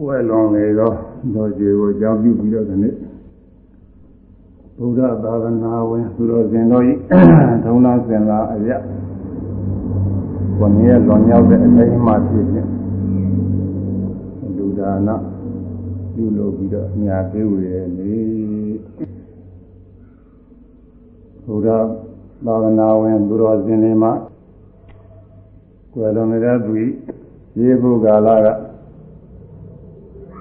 [0.00, 0.92] ဝဲလွန်လေသော
[1.34, 2.94] တော်ကျေကိုကြောင်းပြုပြီးတော့ဒီနေ့
[4.78, 6.92] ဘုရားသာသနာဝင်သူတော်စင်တို့ဤ
[7.64, 8.70] ထုံးသားစင်လာအရ
[10.58, 12.68] ကိုမြဲလွန်ရောက်တဲ့အတိုင်းမှဖြစ်ဖြင့်
[14.56, 15.08] လူဒါန
[16.14, 18.14] ပြုလုပ်ပြီးတော့ညာပေးဝေရနေ
[21.44, 21.84] ဘုရား
[22.46, 24.12] သာသနာဝင်သူတော်စင်တွေမှာ
[25.92, 26.86] ကွယ်လွန်နေတဲ့သူဤ
[27.58, 28.71] ရေဘုကာလက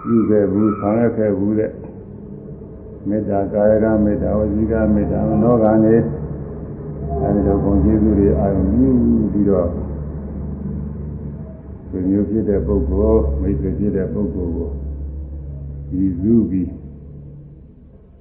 [0.04, 1.72] ပြုခဲ့ဘူးဆောင်ရွက်ခဲ့ဘူးတဲ့
[3.08, 5.96] မေတ္တာကာယကမေတ္တာဝစီကမေတ္တာမနောကံနေ
[7.22, 8.90] အဲဒီလိုပုံကျေးဇူးတွေအာရုံပြု
[9.34, 9.68] ပြီးတော့
[11.90, 14.70] ဒီမျိုးဖြစ်တဲ့ပုဂ္ဂိုလ်မိတ်ဆွေဖြစ်တဲ့ပုဂ္ဂိုလ်ကို
[15.90, 16.70] ဒီစုပြီး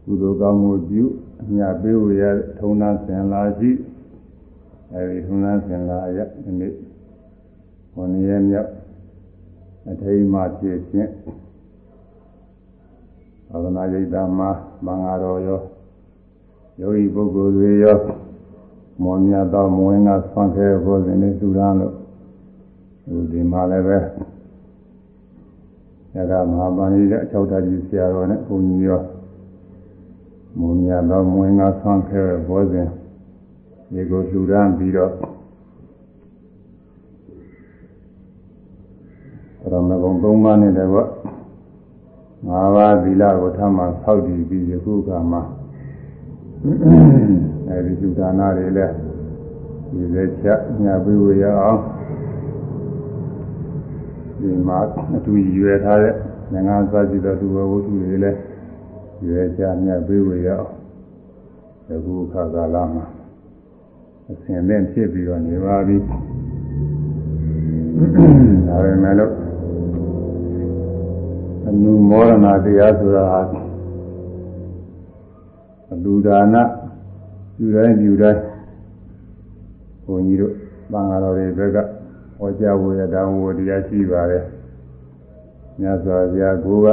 [0.04, 1.04] ကုသိုလ်ကောင်းမှုပြု
[1.42, 2.22] အမြတ်ပေးဝရ
[2.58, 3.70] ထုံနာဆင်လာရှိ
[4.92, 6.72] အဲဒီထုံနာဆင်လာရဒီနေ့
[7.96, 8.70] ဝဏ္ဏရဲ့မြောက်
[9.90, 11.10] အထိမ်းမှဖြစ်ခြင်း
[13.52, 14.50] သာသနာ့ရိပ်သာမှာ
[14.84, 15.60] မင်္ဂတော်ရော
[16.80, 17.98] ယောဂီပုဂ္ဂိုလ်တွေရော
[19.02, 21.94] မောမြတ်သောမဝင်ကဆွမ်းခဲဖို့စဉ်လေးသူရန်လို့
[23.32, 23.98] ဒီမှာလည်းပဲ
[26.14, 29.00] ရကမဟာပဏိတဲ့အချောက်တကြီးဆရာတော်နဲ့ဘုန်းကြီးရော
[30.58, 32.88] မောမြတ်သောမဝင်ကဆွမ်းခဲဖို့စဉ်
[33.92, 35.12] ဒီကိုသူရန်ပြီးတော့
[39.72, 40.98] ရမဂုံ၃ပါးနဲ့တကွ
[42.48, 45.38] ငါးပါးသီလကိုထမှဆောက်တည်ပြီးယခုကမှ
[47.68, 48.94] အဲဒီကျူဒါနာတွေလည်း
[49.90, 51.80] ဒီလက်ချက်ညာပြီးဝရအောင်
[54.38, 54.78] ဒီမှာ
[55.16, 58.38] အတူရွယ်ထားတဲ့ငါးစားကြည့်တဲ့သူဝဝတ္ထုတွေလည်း
[59.26, 60.68] ရွယ်ချမြတ်ပြီးဝရအောင်
[61.88, 63.04] ယခုခါကာလမှာ
[64.30, 65.96] အစဉ်နဲ့ဖြစ်ပြီးတော့နေပါပြီ
[68.68, 69.32] ဒါပေမဲ့လို့
[71.70, 73.24] အနုမောဒနာတရားဆိုတာ
[75.92, 76.56] အလူဒါန
[77.58, 78.40] ယူတိုင်းယူတိုင်း
[80.04, 80.54] ဘုန်းကြီးတို့
[80.92, 81.78] သံဃာတော်တွေဘက်က
[82.38, 84.44] ဟောကြားဝေတောင်းဝတရားရှိပါတယ်
[85.80, 86.86] မြတ်စွာဘုရားကိုက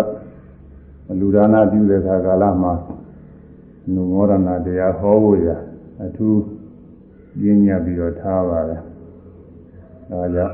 [1.09, 2.73] အလူဒါနပြုတဲ့အခါကာလမှာ
[3.85, 5.47] အနုမောဒနာတရားဟောဖို့ရ
[6.03, 6.41] အထူး
[7.39, 8.81] ပြင်းညပ်ပြီးတော့ထားပါတယ်
[10.09, 10.53] ဒါကြောင့်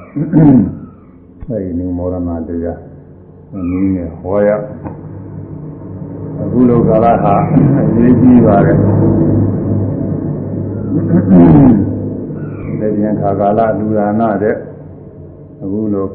[1.47, 2.92] အဲဒီအနုမောဒနာတရား
[3.69, 4.49] နည်းနဲ့ဟောရ
[6.41, 7.35] အခုလိုကာလဟာ
[7.89, 8.77] အရေးကြီးပါတယ်
[12.79, 14.55] ဒီပြန်ခါကာလလူဒါနတဲ့
[15.61, 16.05] အခုလို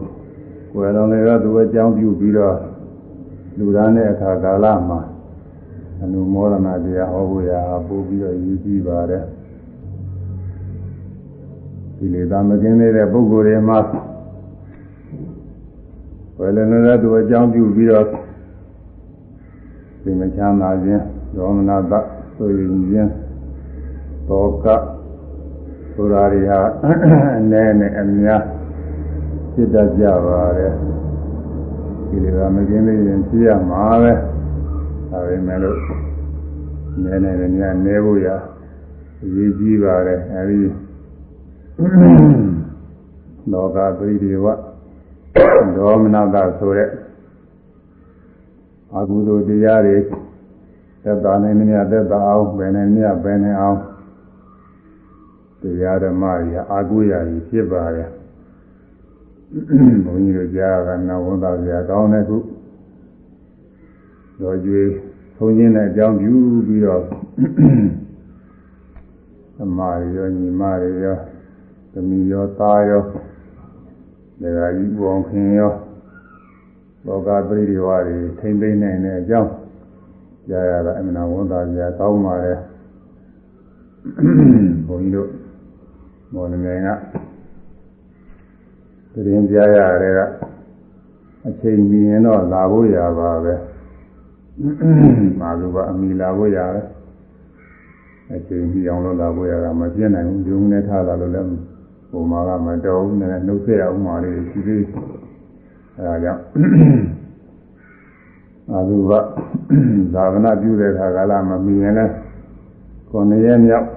[0.72, 2.56] ကိုယ်တော်လည်းတော့သူအကြောင်းပြုပြီးတော့
[3.58, 5.00] လူဒါနတဲ့အခါကာလမှာ
[6.02, 9.24] အနုမောဒနာတရားဟောဖို့ရာပို့ပြီးတော့ရည်ကြီးပါတယ်
[11.96, 13.78] ဒီလေသာမကင်းသေးတဲ့ပုဂ္ဂိုလ်တွေမှာ
[16.38, 18.06] ဝယ်လည်းလည်းသူအကြောင်းပြုပြီးတော့
[20.02, 21.04] ဒီမချမ်းသာခြင်း
[21.36, 21.92] ဒေါမနတ
[22.34, 23.10] ဆိုရင်ခြင်း
[24.28, 24.66] တောက
[25.94, 26.60] ဆိုတာတွေဟာ
[27.38, 28.42] အနေနဲ့အများ
[29.52, 30.72] ဖြစ်တတ်ကြပါတယ်
[32.08, 34.12] ဒီလိုကမကင်းသေးရင်ဖြစ်ရမှာပဲ
[35.10, 35.78] ဒါပေမဲ့လို့
[37.02, 38.28] နည်းနည်းနဲ့များနေဖို့ရ
[39.22, 40.58] အရေးကြီးပါတယ်အဲဒီ
[43.52, 44.46] လောကပရိဒီဝ
[45.76, 46.88] ဒေါမနတာဆိုတဲ့
[48.96, 49.96] အကုသိုလ်တရားတွေ
[51.02, 53.78] သက်သာနေမြတ်သက်သာအောင်ဘယ်နဲ့မြတ်ဘယ်နဲ့အောင်
[55.60, 58.10] တရားဓမ္မကြီးအာကုရာကြီးဖြစ်ပါတယ်
[60.04, 62.38] ဘုန်းကြီးတို့ကြားကနာဝန်သားစရာကောင်းတဲ့ခု
[64.40, 64.88] တော်ကျွေး
[65.36, 66.34] သုံးခြင်းတဲ့အကြောင်းပြု
[66.66, 67.02] ပြီးတော့
[69.62, 69.78] အမ
[70.16, 70.62] ရောညီမ
[71.04, 71.16] ရော
[71.92, 73.02] သမီးရောသားရော
[74.42, 75.72] ဒါကကြီးပေါင်းခင်ရော
[77.06, 79.50] လောကပရိဒီဝါတွေထိမ့်သိမ့်နိုင်တဲ့အကြောင်း
[80.48, 82.52] ကြားရတာအမှန်ဝန်သားစရာကောင်းပါလေ
[84.86, 85.28] ဘုန်းကြီးတို့
[86.32, 86.88] မော်လမြိုင်က
[89.24, 90.20] တရင်ကြားရတဲ့က
[91.48, 93.54] အချိန်မီရင်တော့လာဖို့ရပါပဲ
[95.40, 96.86] မာလူကအမီလာဖို့ရတယ်
[98.34, 101.48] အချိန်မီအောင်လို့လာဖို့ရတာမပြည့်နိုင်ဘူးဒီုံနဲ့ထားတာလို့လည်း
[102.10, 104.84] ပုံမှာကမတော်ဘူးနဲ့နှုတ်ဆက်အောင်ပါလေရှိသေး
[105.96, 106.42] အဲဒါကြောင့်
[108.70, 109.12] အာလူက
[110.14, 112.12] သာဝနာပြုတဲ့အခါကလာမမီရင်လည်း
[113.10, 113.88] ကိုယ်ရဲ့မြောက်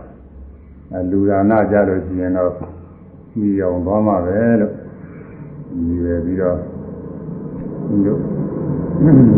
[1.12, 2.52] လူဒါနကြလို့ရှိရင်တော့
[3.38, 4.74] မိအောင်သွားမှာပဲလို့
[5.86, 6.58] ညီရပြီးတော့
[8.06, 8.20] တို့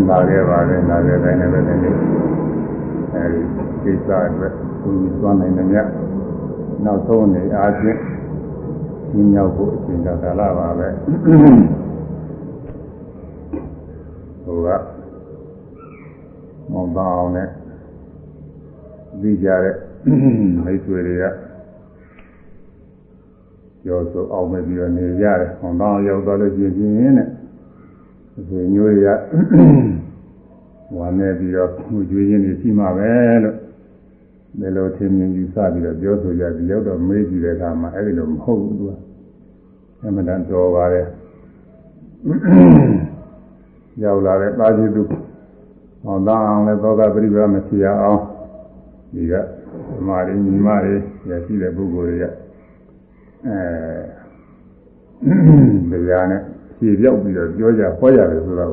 [0.10, 1.96] လာခဲ့ပါလေလာခဲ့တိုင်းလည်းပဲဒီနေ့
[3.14, 3.42] အဲဒီ
[3.84, 4.92] ကိစ္စအတွက်သူ
[5.22, 5.88] သွားနိုင်တယ်မြတ်
[6.86, 8.00] နောက်ဆုံးနေအားဖြင့်
[9.13, 10.88] ညမြောက်ဖို့အချိန်ကာလပါပဲ
[14.65, 14.68] က
[16.71, 17.48] မောင်ပအောင်နဲ့
[19.19, 19.75] ပြီးကြတဲ့
[20.63, 21.25] မိတ်ဆွေတွေက
[23.83, 27.30] ကျော်ဆိုအောင်မဲ့ပြီးတော့နေကြတယ်မောင်ပအောင်ရောက်သွားလို့ပြင်းပြင်းနဲ့
[28.48, 29.10] ဆွေမျိုးတွေက
[30.95, 33.12] ဝမ်းနေပြီးတော့မှုကျွေးခြင်းတွေရှိမှပဲ
[33.44, 33.56] လို့
[34.60, 38.92] ဒီလိုထင်မြင်ယူဆပြီးတော့ပြောဆိုကြပြီးရောက်တော့မေးကြည့်တဲ့အခါမှာအဲ့ဒီလိုမဟုတ်ဘူးသူက
[40.06, 41.08] အမှန်တန်တော်ပါတယ်
[44.04, 45.02] ရောက်လာတဲ့တာကြီးသူ
[46.04, 48.20] ဟောသားအောင်လည်းသောကပရိပဒမဖြစ်ရအောင်
[49.14, 49.34] ဒီက
[49.90, 50.96] ဓမ္မရင်းညီမတွေ
[51.30, 52.26] ရရှိတဲ့ပုဂ္ဂိုလ်တွေက
[55.92, 56.42] အဲတရားနဲ့
[56.78, 58.72] ဖြေပြောက်ပြီးတော့ပြောကြဟောရတယ်ဆိုတော့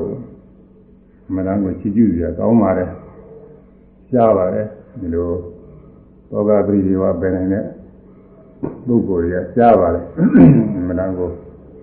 [1.27, 2.89] အမှန်တန်ကိုချီးကျူးကြကောင်းပါတယ်
[4.09, 4.67] ရှားပါတယ်
[4.99, 5.29] ဒီလို
[6.31, 7.63] သောကပရိဒီဝပဲနိုင်တဲ့
[8.85, 10.05] ပုဂ္ဂိုလ်တွေကရှားပါတယ်
[10.75, 11.29] အမှန်တန်ကို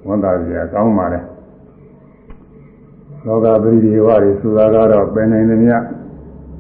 [0.07, 1.25] ဝန်တာကြကောင်းပါတယ်
[3.25, 5.77] လောကပရိဒီဝတွေဆိုတာကတော့ပင်နိုင်သမျှ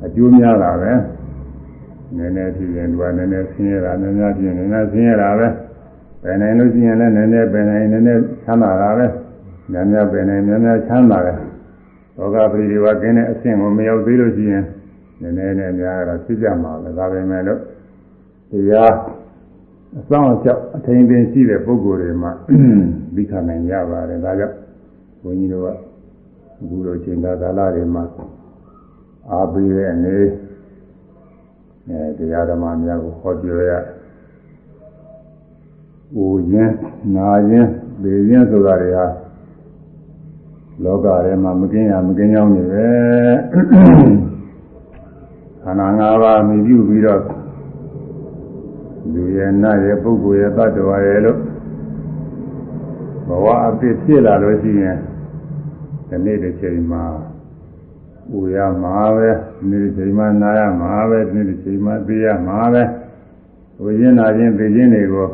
[0.04, 0.92] အကျိုးများတာပဲ
[2.16, 5.48] နည်းနည်းဖြစ်ရင်သူကနည်းနည်းဆင်းရဲတာနည်းနည်းဖြစ်ရင်နည်းနည်းဆင်းရဲတာပဲ
[6.22, 9.06] ပင်နိုင်လို့ရှိရင်လည်းနည်းနည်းပင်နိုင်နည်းနည်းချမ်းသာတာပဲ
[9.70, 11.38] များများပင်နိုင်များများချမ်းသာတယ်
[12.16, 14.64] လောကပရိဒီဝကင်းတဲ့အဆင့်ကိုမရောက်သေးလို့ရှိရင်
[15.20, 17.60] နည်းနည်းနဲ့များတော့ဖြစ်ကြမှာပဲဒါပဲမဲ့လို့
[18.50, 18.92] တရား
[19.98, 22.32] အဆောင်အချက်အထင်ပင်ရှိတဲ့ပုဂ္ဂိုလ်တွေမှာ
[23.14, 24.56] ပြီးခနိုင်ရပါတယ်ဒါကြောင့်
[25.22, 25.68] ဘုန်းကြီးတို့က
[26.60, 28.04] အခုလိုချိန်ကာလတွေမှာ
[29.30, 30.16] အားပေးတဲ့အနေ
[31.88, 33.72] အဲတရားဓမ္မများကိုဟောပြောရ။
[36.16, 36.72] အိုခြင်း
[37.14, 37.68] နာခြင်း
[38.02, 39.06] သိခြင်းဆိုတာတွေဟာ
[40.84, 42.88] လောကထဲမှာမကင်းရမကင်းကြောင်းတွေပဲ
[45.62, 47.20] ခန္ဓာ၅ပါးမြည်ပြုပြီးတော့
[49.12, 51.38] လူရဲ့နတ်ရဲ့ပုဂ္ဂိုလ်ရဲ့တ attva ရဲ့လို့
[53.28, 54.98] ဘဝအဖြစ်ဖြစ်လာလို့ရှိရင်
[56.08, 57.04] ဒီနေ့တစ်ချိန်မှာ
[58.30, 62.82] ပူရမှာပဲဒီနေ့တစ်ချိန်မှာနာရမှာပဲဒီနေ့တစ်ချိန်မှာသိရမှာပဲ
[63.82, 65.28] ဝိညာဉ်နာခြင်းသိခြင်းတွေကို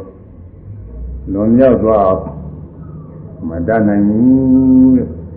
[1.33, 2.23] လွန်မြောက်သွားအောင်
[3.49, 4.25] မတတ်နိုင်ဘူး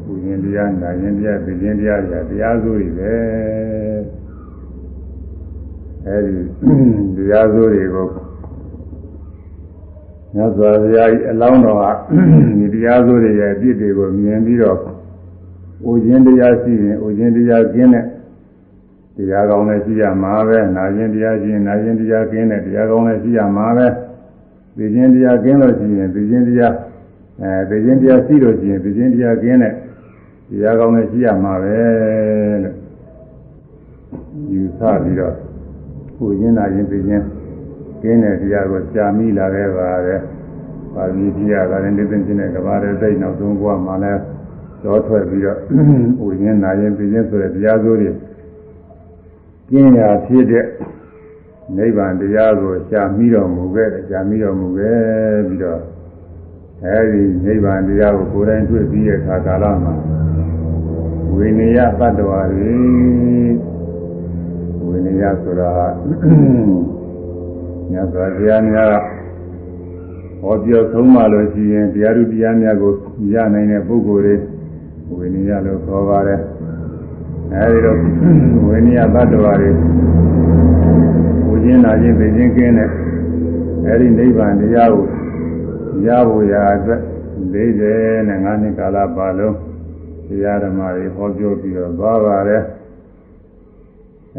[0.08, 3.16] ဝိညာဉ်တရားနာခြင်းတရားသိခြင်းတရားတွေတရားစိုးတွေပဲ
[6.06, 6.34] အဲဒီ
[7.18, 8.08] တရားစိုးတွေကို
[10.34, 11.86] မြတ်စွာဘုရားကြီးအလောင်းတော်က
[12.60, 14.78] ဒီတရားစိုးတွေရဲ့အပြစ်တွေကိုမြင်ပြီးတော့
[15.90, 18.06] ဥခြင်းတရားရှိရင်ဥခြင်းတရားကျင်းတဲ့
[19.18, 23.88] တရားကောင်းလည်းရှိရမှာပဲနာခြင်းတရားရှိရင်နာခြင်းတရားကျင်းတဲ့တရားကောင်းလည်းရှိရမှာပဲ
[24.78, 26.74] သိခြင်းတရားကျင်းလို့ရှိရင်သိခြင်းတရား
[27.42, 29.74] အဲသိခြင်းတရားရှိလို့ရှိရင်သိခြင်းတရားကျင်းတဲ့
[30.50, 31.78] တရားကောင်းလည်းရှိရမှာပဲ
[32.64, 32.76] လို့
[34.52, 35.34] ယူဆပြီးတော့
[36.26, 37.26] ဥခြင်းနာခြင်းသိခြင်း
[38.02, 40.22] ကျင်းတဲ့တရားကိုကြာမိလာခဲ့ပါတယ်
[40.94, 44.22] ပါဠိတရားကလည်းလက်သင်ခြင်းနဲ့ကဘာတဲ့စိတ်နောက်ဆုံးဘဝမှာလည်း
[44.82, 45.58] ကြောထွက်ပြီးတော့
[46.26, 48.12] ဥရင်းနာရင်ပြင်းဆိုတဲ့တရားစိုးတွေ
[49.70, 50.66] ကျင်းရာဖြစ်တဲ့
[51.76, 55.82] နိဗ္ဗာန်တရားကိုရှားမိတော်မူခဲ့တယ်ရှားမိတော်မူခဲ့ပြီးတော့
[56.86, 59.94] အဲဒီနိဗ္ဗာန်တရားကိုကိုယ်တိုင်တွေ့ပြီးတဲ့အခါကာလမှာ
[61.34, 62.40] ဝိနည်းတ attva တွေ
[64.86, 65.70] ဝိနည်းဆိုတာ
[67.92, 68.96] ညစွာဘုရားများက
[70.42, 72.92] ဟောပြောဆုံးမှလို့ရှိရင်တရားသူတရားများကို
[73.34, 74.36] ရနိုင်တဲ့ပုဂ္ဂိုလ်တွေ
[75.18, 76.42] ဝိနည်းလို့ခေါ်ပါတယ်
[77.54, 77.98] အဲဒီတော့
[78.68, 79.72] ဝိနည်းသတ္တဝါတွေ
[81.48, 82.90] ဝိခြင်းနာခြင်းသိခြင်းကင်းတဲ့
[83.86, 85.06] အဲဒီနိဗ္ဗာန်တရားကို
[86.06, 87.02] ရဖို့ရာအတွက်
[87.54, 87.82] ၄၀
[88.28, 89.56] နဲ့၅နှစ်ကာလပါလုံး
[90.28, 92.62] တရားဓမ္မတွေဟောပြောပြီးတော့သွားပါတယ်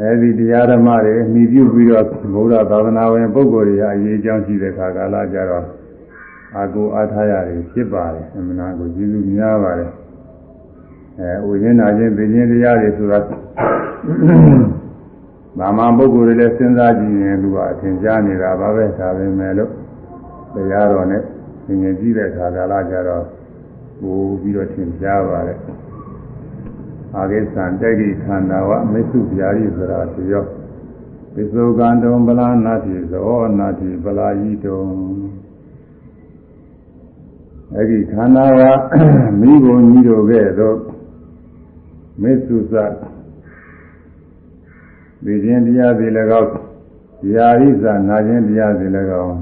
[0.00, 5.64] အဲဒီတရားဓမ္မတွေမိပြုပြီးတော့ဘုရားသာသနာဝင်ပုဂ္ဂိုလ်တွေအရေးအကြောင်းရှိတဲ့ခါကာလကြတော့
[6.56, 9.90] အာကိုအားထားရတယ်ဖြစ်ပါတယ်အမှန်တရားကိုကျေးဇူးများပါတယ်
[11.20, 13.18] အဲဥရင်းနာခြင်းသိခြင်းတရားတွေဆိုတာ
[15.58, 19.70] မာမပုဂ္ဂိုလ်တွေလည်းစဉ်းစားကြည့်ရင်သူကအထင်ရှားနေတာပါပဲဒါပဲမဲ့လို့
[20.54, 21.22] တရားတော်နဲ့
[21.66, 23.24] သင်ញကြည့်တဲ့အခါကာလကြတော့
[24.00, 25.58] ပို့ပြီးတော့ထင်ရှားပါတယ်
[27.16, 30.44] အာဂိသံတက်ကြီးခန္ဓာဝမိစုဗျာရိဆိုတာပြော
[31.34, 34.82] ပိစုကံတုံပလာနာတိဇောနာတိပလာယိတုံ
[37.74, 38.60] အဲ့ဒီခန္ဓာက
[39.40, 40.78] မိဘုံကြီးတို့ကဲ့သို့
[42.22, 42.74] မေသုသ
[45.24, 46.06] ဒီခြင်းတရားစီ၎
[46.40, 46.52] င်း
[47.34, 48.86] ယာရိဇာနာခြင်းတရားစီ၎
[49.24, 49.38] င်း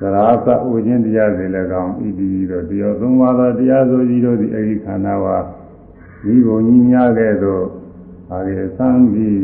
[0.00, 1.44] သရာသဥခြင်းတရားစီ၎
[1.82, 5.36] င်းဣတိတို့တရားသုံးပါးသောတရားဆိုကြီးတို့သည်အဲဒီခန္ဓာဝါ
[6.24, 7.64] ဒီဘုံကြီးများကဲ့သို့
[8.30, 9.40] အာရေသံပြီး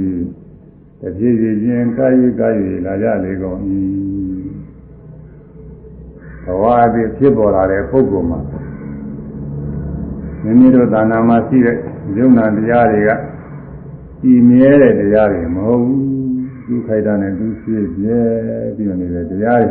[1.01, 3.59] တပြည့်ပြည့်ချင်းကာယကာယလာကြလေကုန်၏
[6.45, 8.41] ဘဝအဖြစ်ဖြစ်ပေါ်လာတဲ့ပုဂ္ဂိုလ်မှာ
[10.43, 11.77] မိမိတို့သာနာမှာရှိတဲ့
[12.17, 13.11] ယုံနာတရားတွေက
[14.31, 16.03] ဤမြဲတဲ့တရားတွေမဟုတ်ဘူး
[16.67, 18.21] သူခိုက်တာနဲ့သူဆွေးပြဲ
[18.77, 19.71] ပြီးတော့နေတဲ့တရားတွေ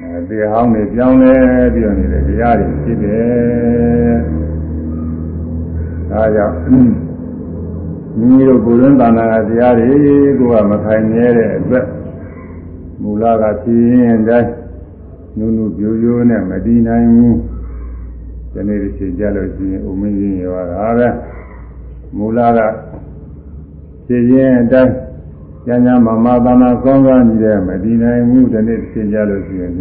[0.00, 1.34] အဲတရားဟောင်းတွေပြောင်းလဲ
[1.72, 4.49] ပြီးတော့နေတဲ့တရားတွေဖြစ်တယ်
[6.10, 6.56] ဒါကြောင့်
[8.18, 9.90] မိမိတို့ကိုယ်ရင်းတဏ္ဍာတရားတွေ
[10.38, 11.86] ကိုကမခိုင်မြဲတဲ့အတွက်
[13.02, 14.50] မူလကဖြစ်ရင်တိုင်း
[15.38, 17.38] နုနုပြိုးပြိုးနဲ့မတည်နိုင်ဘူး
[18.52, 21.08] ဒီနေ့ဒီချိန်ကြလို့ရှိရင်ဥမင်းကြီးရောတာပဲ
[22.16, 22.58] မူလက
[24.06, 24.94] ဖြစ်ရင်အတိုင်း
[25.66, 29.72] ကျမ်းကျမ်းမမသာနာကောင်းကောင်းကြီးတဲ့မတည်နိုင်ဘူးဒီနေ့ချိန်ကြလို့ရှိရင်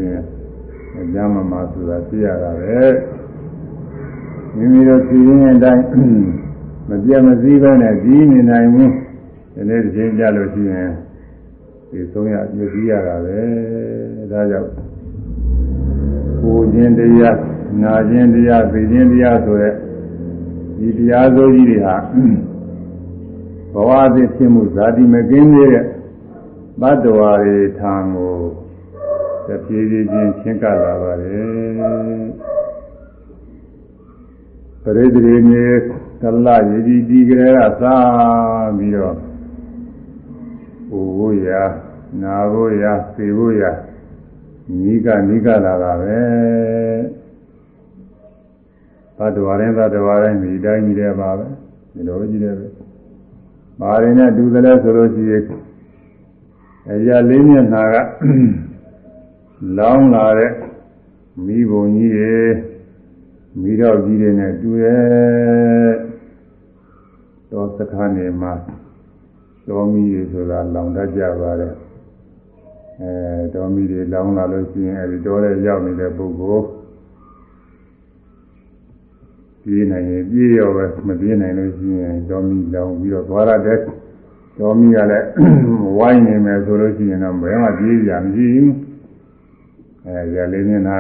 [1.14, 2.80] ကျမ်းမမဆိုတာသိရတာပဲ
[4.60, 5.86] မိမိတို့ဖြစ်ရင်အတိုင်း
[6.90, 8.94] မပြတ်မစည်းပဲနဲ့ကြီးနေနိုင်ဘူး
[9.54, 10.90] ဒီနေ့ဒီချိန်ကြလို့ရှိရင်
[11.90, 13.40] ဒီဆုံးရပြည့်စည်ရတာပဲ
[14.32, 14.72] ဒါကြောင့်
[16.42, 17.38] ကိုခြင်းတရား
[17.82, 19.74] နာခြင်းတရားသိခြင်းတရားဆိုတဲ့
[20.78, 21.96] ဒီတရားစိုးကြီးတွေဟာ
[23.74, 25.86] ဘဝအသစ်ဖြစ်မှုဇာတိမကင်းသေးတဲ့
[26.82, 28.36] ဘတ်တော်ရီထံကို
[29.48, 32.49] တပြေးပြေးချင်းချင်းကပ်လာပါတယ်
[34.90, 35.68] ပရိသေရေမြေ
[36.22, 39.16] ကလရည်ကြီးဒီကလေးကစားပြီးတော့
[40.90, 41.72] ဟိုဘုရား
[42.22, 43.78] နာဘုရားသေဘုရား
[44.82, 46.22] နိကနိကလာတာပဲ
[49.18, 51.46] သတ္တဝါတိုင်းသတ္တဝါတိုင်းဒီတိုင်းကြီးတယ်ပါပဲ
[51.94, 52.68] ဒီလိုကြီးတယ်ပဲ
[53.80, 55.44] ဘာရင်းနဲ့တူတယ်လဲဆိုလို့ရှိရင်
[56.90, 57.96] အရာလေးမျက်နှာက
[59.78, 60.52] လောင်းလာတဲ့
[61.46, 62.36] မိဘုံကြီးတွေ
[63.62, 65.92] မိတော့ကြီးတွေနဲ့တူရဲ့
[67.52, 68.54] တော့စခန်းနေမှာ
[69.68, 71.74] တော်မီတွေဆိုတာလောင်တတ်ကြပါတယ်
[73.02, 76.66] အဲတော်မီတွေလောင်းလာလို့ရှိရင်အဲဒီတော်တဲ့ရောက်နေတဲ့ပုဂ္ဂိုလ်
[79.64, 83.80] ပြေးနိုင်ရင်ပြေးရောပဲမပြေးနိုင်လို့ရှိရင်တော်မီလောင်းပြီးတော့သွားရတဲ့
[84.60, 85.28] တော်မီကလည်း
[85.98, 88.74] ဝိုင်းနေမယ်ဆိုလို့ရှိရင်တော့ဘယ်မှပြေးကြမရှိဘူး
[90.06, 90.98] အဲရလေးမျက်နှာ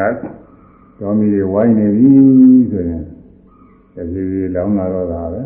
[0.99, 2.09] တော်မီတွေဝိုင်းနေပြီ
[2.71, 3.03] ဆိုရင်
[3.95, 5.41] တပြေးပြေးလောင်းလာတော့တာပဲ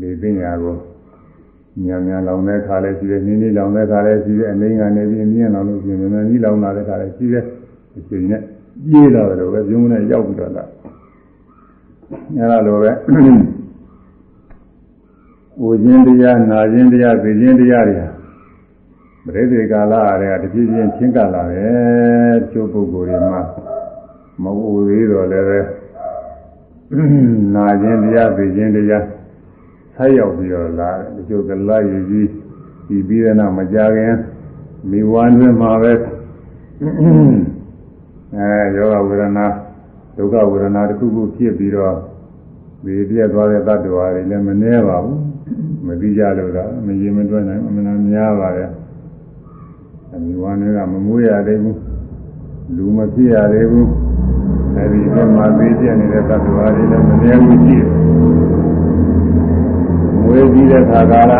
[0.00, 0.76] လေပညာကို
[1.84, 7.44] ညံညံလောင်တဲ့ခါလည်းရှိတယ်နင်းနင်းလောင်တဲ့ခါလည်းရှိတယ်အနေကနေပြီးမြင်းလောင်လို့ရှိရင်မြန်မြန်ကြီးလောင်လာတဲ့ခါလည်းရှိတယ်
[7.96, 8.42] အချိန်နဲ့
[8.86, 10.64] ပြေးလာတယ်လို့ပဲပြုံးနဲ့ရောက်ပြီးတော့လာ
[12.36, 12.92] အဲလိုပဲ
[15.60, 17.96] ဝူခြင်းတရားနာခြင်းတရားသိခြင်းတရားတွေ
[19.24, 23.42] ပရိသေကာလအရေတပြည့်ပြင်းချင်းကလာတယ်ချို့ပုဂ္ဂိုလ်တွေမှာ
[24.42, 25.60] မဝူသေးတော့လည်းပဲ
[27.54, 29.04] နာခြင်းတရားသိခြင်းတရား
[29.94, 32.28] ဆက်ရောက်ပြီးတော့လာတယ်ဒီကျုပ်ကလာရည်ကြီး
[32.86, 34.14] ဒီပြီးတဲ့နောက်မကြခင်
[34.90, 35.92] မိဝမ်းတွင်မှာပဲ
[38.36, 39.46] အဲယောဂဝေဒနာ
[40.16, 41.94] ဒုက္ခဝေဒနာတစ်ခုခုဖြစ်ပြီးတော့
[42.84, 45.20] ဒီပြည့်သွားတဲ့တ attva တွေလည်းမနှဲပါဘူး
[45.86, 48.70] မပြီးကြလို့တော့မရင်မတွက်နိုင်အမှန်တရားများပါတယ်
[50.14, 51.78] အမိဝမ်းတွေကမမွေးရသေးဘူး
[52.76, 54.07] လူမဖြစ်ရသေးဘူး
[54.78, 55.00] အဲဒီ
[55.36, 57.86] မှာသိကျနေတဲ့တ attva တွေလည်းမနှဲဘူးရှိတယ်
[60.26, 61.32] ဝေကြီးတဲ့ခါကာလ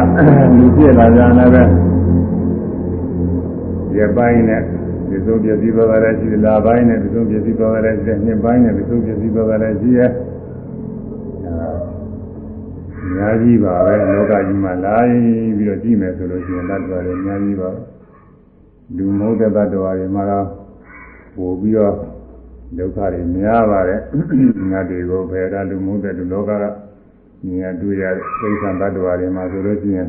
[0.56, 1.64] လူပြည့်လာကြတယ်ပဲ
[3.96, 4.62] ရပိုင်းနဲ့
[5.08, 11.68] ဒီစုံပြည့်စည်သွားတယ်ရှိတယ်လာပိုင်းနဲ့ဒီစုံပြည့်စည်သွားတယ်ရှိတယ်နှစ်ပိုင်းနဲ့ဒီစုံပြည့်စည်သွားတယ်ရှိရဲ့အဲ
[13.02, 17.70] အများကြီးပါပဲလောကကြီးမှာလာပြီးတော့ကြည့်မယ်ဆိုလို့ရှိရင်တ attva တွေအများကြီးပါ
[18.96, 20.46] လူမဟုတ်တဲ့တ attva တွေမှာတော့
[21.36, 21.94] ပို့ပြီးတော့
[22.76, 24.00] ဒုက္ခတွေများပါတယ်
[24.72, 26.64] ငါတွေကိုဘယ်ကလူမဟုတ်တဲ့လူလောကက
[27.44, 28.04] မြင်ရတွေ့ရ
[28.40, 30.08] သိက္ခာတ attva တွေမှာဆိုလို့ရှိရင်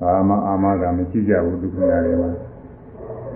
[0.00, 2.30] ဘာမှအာမကမရှိကြဘူးဒုက္ခတွေမှာ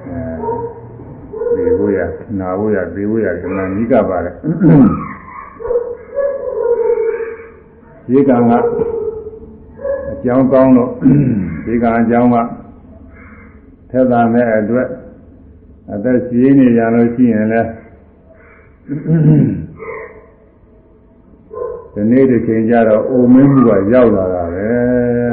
[0.09, 2.11] အဲဒီဘုရား
[2.41, 4.35] နာဘုရားသေဘုရားကနာနိကပါတယ်
[8.09, 8.53] ဒီကံက
[10.11, 10.91] အကြောင်းကောင်းလို့
[11.67, 12.37] ဒီကံအကြောင်းက
[13.91, 14.89] ထက်သာမဲ့အတွက်
[15.93, 17.69] အသက်ရှင်နေရလို့ရှိရင်လည်း
[18.87, 24.69] ဒီနေ့ဒီချိန်ကျတော့အိုမင်းမှုကရောက်လာတာပဲ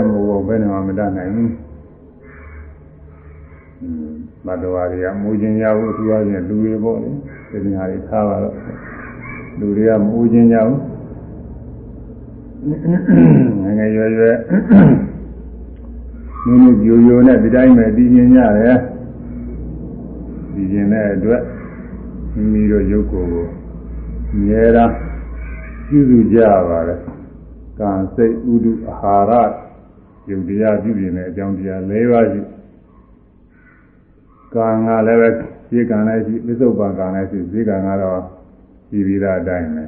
[0.07, 1.51] မဟုတ်ဘယ်နဲ့မှမတတ်နိုင်ဘူး
[4.45, 8.55] မတော်ရီကမူခြင်းရဘူးသူကချင်းလူတွေပေါ့လေဒီနေရာတွေထားပါတော့
[9.60, 10.79] လူတွေကမူခြင်းရဘူး
[13.63, 14.38] ငယ်ငယ်ရွယ်ရွယ်
[16.45, 18.77] နုနုပြိုပြိုနဲ့ဒီတိုင်းပဲပြီးခြင်းရတယ်
[20.53, 21.41] ပြီးခြင်းတဲ့အတွက်
[22.36, 23.46] မိမိတို့ရုပ်ကိုယ်ကို
[24.42, 24.86] မြဲတာ
[25.88, 26.38] ပြုစုကြ
[26.70, 27.00] ပါတယ်
[27.80, 32.42] ကံစိတ်ဥဒုအာဟာရယုတ်တရားပြုပြင်တဲ့အကြောင်းတရား၄ပါးရှိ
[34.54, 35.30] ကံကလည်းပဲ
[35.70, 38.20] ဈေးကံလည်းရှိပစ္စုပန်ကံလည်းရှိဈေးကံကတော့
[38.90, 39.86] ဒီပြီးသားအတိုင်းပဲ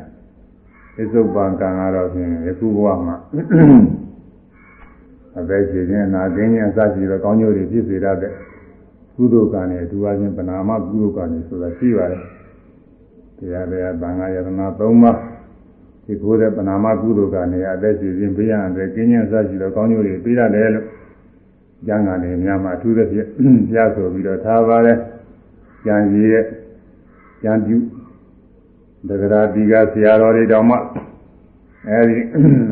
[0.99, 3.15] အစ္ဆုပ္ပံကံကတော့ဖြင့်ယခုဘဝမှာ
[5.39, 8.33] အသက်ရှင်ခြင်းနာခြင်းခြင်းအစရှိသောကောင်းကျိုးတွေဖြစ်စေတတ်တဲ့
[9.15, 12.23] ကုသိုလ်ကံနဲ့အတူအချင်းပနာမကုသိုလ်ကံတွေဆိုတာရှိပါတယ်။
[13.37, 15.17] တရားတရားသံဃာယတနာ၃ပါး
[16.05, 20.85] ဒီကိုယ်တဲ့ပနာမကုသိုလ်ကံတွေအသက်ရှင်ခြင်းဘေးရန်တွေကင်းခြင်းအစရှိသောကောင်းကျိုးတွေပေးရတယ်လို့
[21.87, 23.27] ကျမ်းဂန်တွေများမှာအထူးသဖြင့်
[23.71, 24.97] ကြားဆိုပြီးတော့ထားပါတယ်။
[25.85, 26.45] ကျမ်းကြီးရဲ့
[27.41, 27.77] ကျမ်းပြု
[29.07, 30.77] ဒဂရာဒီကဆရာတော်တွေတောင်မှ
[31.89, 32.17] အဲဒီ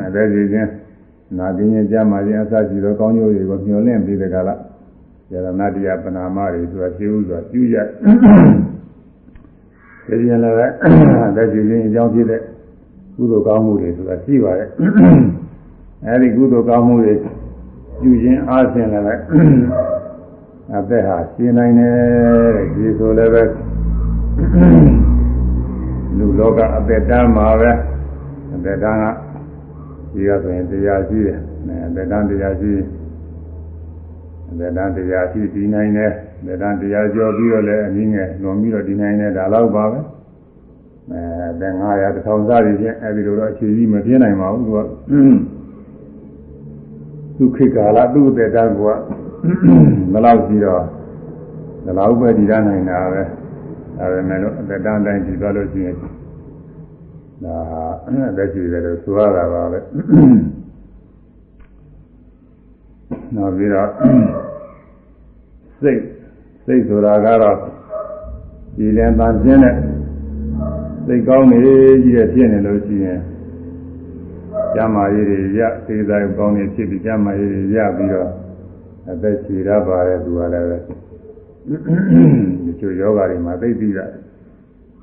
[0.08, 0.70] အသက်ရှင်ခြင်း
[1.38, 4.56] နာကျင်ခြင်းကြမှာခြင်းအစရှိသောကောင်းကျိုးတွေကိုမျှော်လင့်ပြီးတဲ့ကလာ
[5.32, 7.76] ယရဏတရားပနာမတွေဆိုတာရှိဥစွာပြုရ
[10.08, 10.56] ဒီရင်လည်း
[11.30, 12.42] အသက်ရှင်ခြင်းအကြောင်းဖြစ်တဲ့
[13.16, 14.70] ကုသိုလ်ကောင်းမှုတွေဆိုတာရှိပါတယ်
[16.06, 17.14] အဲဒီကုသိုလ်ကောင်းမှုတွေ
[18.02, 19.04] ပြုခြင်းအားဖြင့်လည်း
[20.78, 21.94] အသက်ဟာရှင်းနိုင်တယ်
[22.56, 23.44] တဲ့ဒီဆိုလည်းပဲ
[26.18, 27.72] လူလောကအသက်တမ်းမှာပဲ
[28.56, 29.06] အသက်တမ်းက
[30.14, 31.40] ဒီကဆိုရင်တရားရှိတယ်
[31.88, 32.74] အသက်တမ်းတရားရှိ
[34.50, 36.12] အသက်တမ်းတရားရှိဒီနိုင်တယ်
[36.44, 40.00] အသက်တမ်းတရားကျော်ပြီးတော့လည်းအနည်းငယ်လွန်ပြီးတော့ဒီနိုင်တယ်ဒါတော့ပါပဲ
[41.12, 41.22] အဲ
[41.52, 44.80] အသက်900တစ်ထောင်စားပြီးချင်းအဲဒီလိုတော့အခြေကြီးမပြင်းနိုင်ပါဘူးသူက
[47.38, 48.98] သူခေတ်ကာလသူ့အသက်တမ်းကဘယ်
[50.26, 50.84] လောက်ရှိတော့
[51.86, 53.22] ဘယ်လောက်ပဲဒီရနိုင်တာပဲ
[53.98, 55.96] ဒါပေမဲ့လို့အသက်တန်းတိုင်းကြည့်သွားလို့ရှိရင်
[57.44, 57.56] ဒါ
[58.08, 59.80] အသက်ကြီးတယ်လို့ဆိုရတာပါပဲ
[63.36, 63.90] နောက်ပြီးတော့
[65.82, 66.02] စိတ်
[66.66, 67.58] စိတ်ဆိုတာကတော့
[68.76, 69.76] ဒီလန်တန်ပြင်းတဲ့
[71.06, 71.60] စိတ်ကောင်းနေ
[72.04, 73.20] ကြီးတဲ့ဖြစ်နေလို့ရှိရင်
[74.76, 78.30] ကျမ်းမာရေးတွေရသေသာကောင်းနေဖြစ်ပြီးကျမ်းမာရေးတွေရပြီးတော့
[79.12, 80.78] အသက်ရှည်ရပါတယ်သူကလည်းပဲ
[82.64, 84.06] ဒီချိုယောဂတွေမှာသိပြီးတာ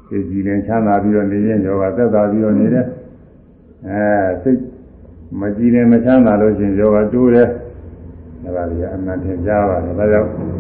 [0.09, 2.87] ဒီကြည်လင်ချမ်းသာပြီးတော့နေရင်ယောဂသက်သာပြီးတော့နေတယ်
[3.89, 4.05] အဲ
[4.43, 4.59] စိတ်
[5.41, 7.49] မကြည်လင်မချမ်းသာလို့ရှိရင်ယောဂတိုးတယ်
[8.43, 10.60] ဒါပါလေအမှန်ထင်ရှားပါတယ်ဒါကြောင့်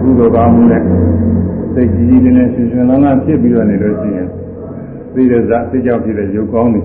[0.00, 0.82] ကုသိုလ်ကောင်းမှုနဲ့
[1.74, 4.28] စိတ်ကြည်ကြည်လင်လင်ရှင်ရှင်လန်းလန်းဖြစ်ပြီးတော့နေလို့ရှိရင်
[5.14, 6.82] သိတဲ့ဇာသိကြောင့်ဖြစ်တဲ့ယုတ်ကောင်းတွေ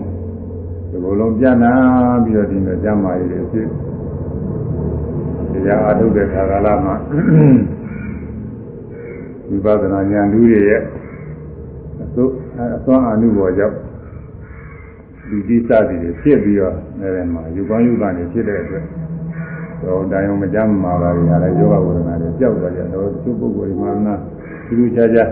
[0.89, 1.73] ဒီလိုလုံးပြန့်နာ
[2.23, 3.67] ပြီးတော့ဒီလိုကျမ်းမာရေးတွေဖြစ်
[5.51, 6.95] တရားအားထုတ်တဲ့ခါကာလမှာ
[9.47, 10.81] ဝိပဿနာဉာဏ်လူတွေရဲ့
[12.01, 12.23] အသု
[12.59, 13.75] အသွမ်းအနုဘောကြောင့်
[15.29, 18.85] ဒီတိစသည်တွေဖြစ်ပြီးတော့အဲဒီမှာယူကောင်းယူကနေဖြစ်တဲ့အတွက်
[19.81, 24.13] တော့တိုင်အောင်မကြမ်းမှာပါလေအားလည်းယောဂဝေဒနာတွေကြောက်သွားကြတော့သူပုဂ္ဂိုလ်ဒီမှာနာ
[24.67, 25.23] သူလူချာချာ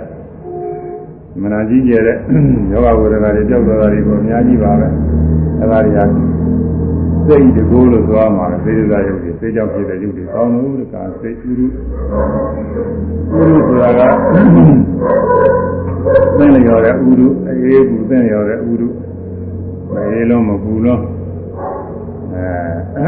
[1.41, 2.17] မနာကြီးကျတဲ့
[2.71, 4.87] ယောဂဝေဒနာတွေကြောက်သွားတာတွေကိုအများကြီးပါပဲ
[5.59, 5.99] အဲဒါတွေက
[7.27, 11.65] စိတ်တကူလို့သွားမှာသေရသာယုတ်တွေစိတ်ကြောင့်ဖြစ်တဲ့ယုတ်တွေကောင်းလို့တကစိတ်ဥရု
[13.37, 14.01] ဥရုဆိုတာက
[16.37, 18.87] သင်လျော်တဲ့ဥရုအေးကူသင်လျော်တဲ့ဥရု
[19.91, 21.01] မအေးလုံးမပူလုံး
[22.35, 22.99] အ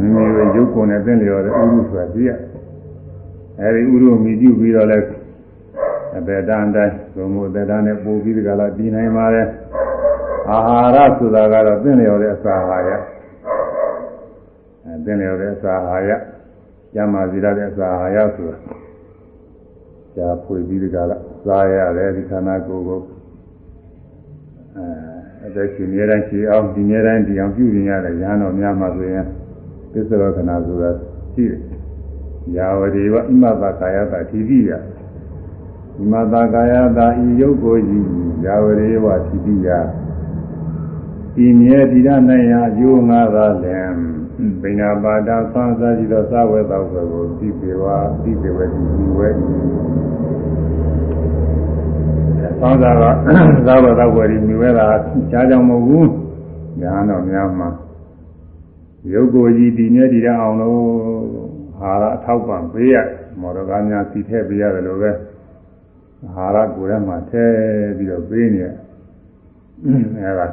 [0.00, 2.32] မိမိရဲ့ရုပ်ကိုယ်နဲ့သင်လျော်တဲ့ဥရုဆိုတာကြည့်ရ
[3.60, 4.98] အဲဒီဥရုမြည်ပြုပြီးတော့လဲ
[6.16, 9.48] အပေတန်တိုင်းဘုံမို့တဲ့တန်းနဲ့ပို့ပြီးဒီကလာပြီးနိုင်ပါတယ်
[10.50, 12.90] အာဟာရဆိုတာကတော့သင်လျော်တဲ့အစာအာဟာရ
[14.84, 16.10] အဲသင်လျော်တဲ့အစာအာဟာရ
[16.94, 18.58] ကျမ်းမာစီရတဲ့အစာအာဟာရဆိုတာ
[20.16, 23.00] ကြာဖွေပြီးဒီကလာစားရတယ်ဒီခန္ဓာကိုယ်ကို
[24.76, 25.13] အဲ
[25.46, 29.26] အသက်ရှင်နေတိုင်းရှိအောင်ဒီနေတိုင်းဒီအောင်ပြုရင်ရတယ်ရဟန်းတော်များမှာဆိုရင်
[29.92, 30.90] သစ္စာရခဏဆိုတာ
[31.34, 31.60] ရှိတယ်။
[32.56, 34.78] ယာဝတိဝအိမဘကာယတာတိတိယိ
[36.12, 37.98] မတာကာယတာဤယုတ်ကိုဤ
[38.44, 39.68] ယာဝရေဝတိတိယ
[41.44, 43.94] ဤမြဲတိရနိုင်ရာအကျိုးငါးပါးလည်း
[44.62, 49.06] ပညာပါဒသံသာရှိသောသဝေသောဘကိုသိပေဝါသိပေဝတိဒီ
[52.60, 52.90] ဝဲသံ
[53.66, 54.86] သာကသဝေသောဘရီမြွဲတာ
[55.30, 56.12] ရှားကြောင်မဟုတ်ဘူး
[56.80, 57.68] ညာတော်များမှာ
[59.12, 60.80] ယုတ်ကိုကြီးဒီမြဲတိရအောင်လို့
[61.78, 62.94] ဟာရအထောက်ပံ့ပေးရ
[63.40, 65.10] မော်ဒကာများစီထည့်ပေးရတယ်လို့ပဲ
[66.24, 67.54] အာဟာရကိုယ်ထဲမှာထည့်
[67.96, 68.62] ပြီးတော့ပေးနေ
[70.20, 70.46] အဲဒါ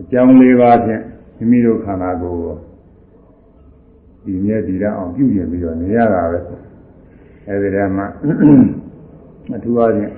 [0.00, 1.02] အကြောင်းလေးပါးဖြင့်
[1.36, 2.56] မိမိတို့ခန္ဓာကိုယ်ကို
[4.24, 6.38] ဒီမြဲဒီရအောင်ပြုပြင်ပြီးတော့နေရတာပဲ
[7.48, 8.06] အဲဒီတည်းမှာ
[9.54, 10.12] အထူးအားဖြင့်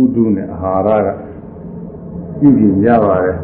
[0.00, 1.18] ဥဒုနဲ့အာဟာရက
[2.38, 3.38] ပြုပြင်ရပါတယ်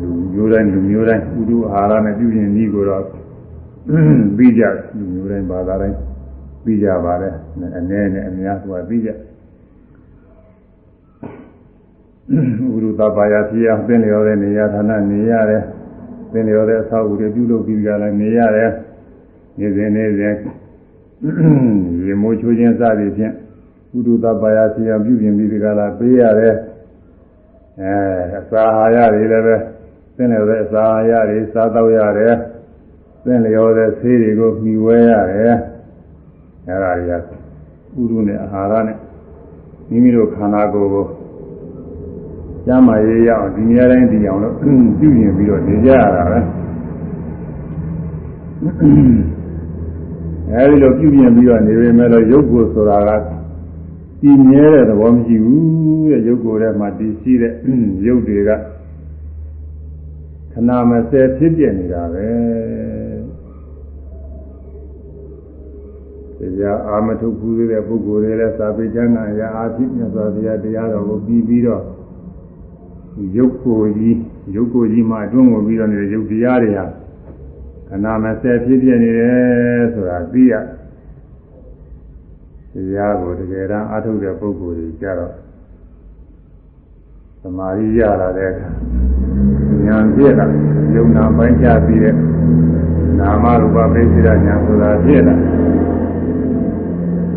[0.00, 3.04] လူမျိုးတိုင်းလူမျိုးတိုင်းဥဒုအာဟာရနဲ့ပြုပြင်ပြီးကိုတော့
[4.36, 4.62] ပြီးကြ
[4.96, 5.96] လူမျိုးတိုင်းဘာသာတိုင်း
[6.64, 7.34] ပြီးကြပါတယ်
[7.76, 9.14] အနည်းနဲ့အများဆိုတာပြီးကြဥ
[12.82, 15.62] ရုသဘာယဖြစ်အောင်သင်လျော်တဲ့နေရာဌာနနေရတယ်
[16.32, 18.70] သင်လျော်တဲ့အဆောက်အဦတွေပြုလုပ်ပြီးကြလည်းနေရတယ်
[19.58, 20.34] နေစဉ်နေစဉ်
[22.04, 23.34] ရေမိုးချိုးခြင်းစသည်ဖြင့်
[23.90, 26.54] ကုသတပါယစီယံပြုပြင်ပြီးဒီကလာပေးရတယ်
[27.80, 27.94] အဲ
[28.40, 29.56] အစာအာဟာရတွေလည်းပဲ
[30.16, 32.34] သင်လည်းပဲအစာအာဟာရတွေစားတော့ရတယ်
[33.24, 35.54] သင်လျော်တဲ့ဆေးတွေကိုမှီဝဲရတယ်
[36.66, 37.12] အဲဒါတွေက
[37.98, 38.98] ဥရုနဲ့အာဟာရနဲ့
[39.88, 41.06] မိမိတို့ခန္ဓာကိုယ်ကို
[42.66, 46.40] ကျမ်းမာရေးရအောင်ဒီနေရာတိုင်းဒီအောင်လို့ပြုပြင်ပြီးတော့နေကြရတာပဲ
[50.52, 53.39] အဲဒီလိုပြုပြင်ပြီးတော့နေပေမဲ့လို့ရုပ်ကိုဆိုတာက
[54.20, 57.52] တည်မြဲတဲ့သဘောမရှိဘူးတဲ့ရုပ်ကိုယ်ထဲမှာတည်ရှိတဲ့
[58.06, 58.50] ရုပ်တွေက
[60.52, 62.28] ခဏမစဲဖြစ်ပြနေတာပဲ
[66.38, 71.82] တရားအာမထုတ်ဘူးတဲ့ပုဂ္ဂိုလ်တွေလည်းသာပေကျမ်းဂန်ရာအာဖြစ်မြတ်စွာဘုရားတရားတော်ကိုပြီးပြီးတော့
[73.36, 74.18] ရုပ်ကိုယ်ကြီး
[74.56, 76.86] ရုပ်ကိုယ်ကြီးမှအတွင်းကိုပြီးတော့နေတဲ့ရုပ်တရားတွေဟာ
[77.88, 80.79] ခဏမစဲဖြစ်ပြနေတယ်ဆိုတာသိရတ
[82.94, 85.32] ရားကိုတကယ်တမ်းအထုတ်တဲ့ပုဂ္ဂိုလ်တွေကြတော့
[87.42, 88.68] သမာဓိရလာတဲ့အခါ
[89.86, 90.46] ဉာဏ်ပြည့်လာ
[90.94, 92.14] ယုံနာပိုင်းကြပြီးတဲ့
[93.18, 95.34] နာမရူပပိစိရဉာဏ်ဆိုတာပြည့်လာ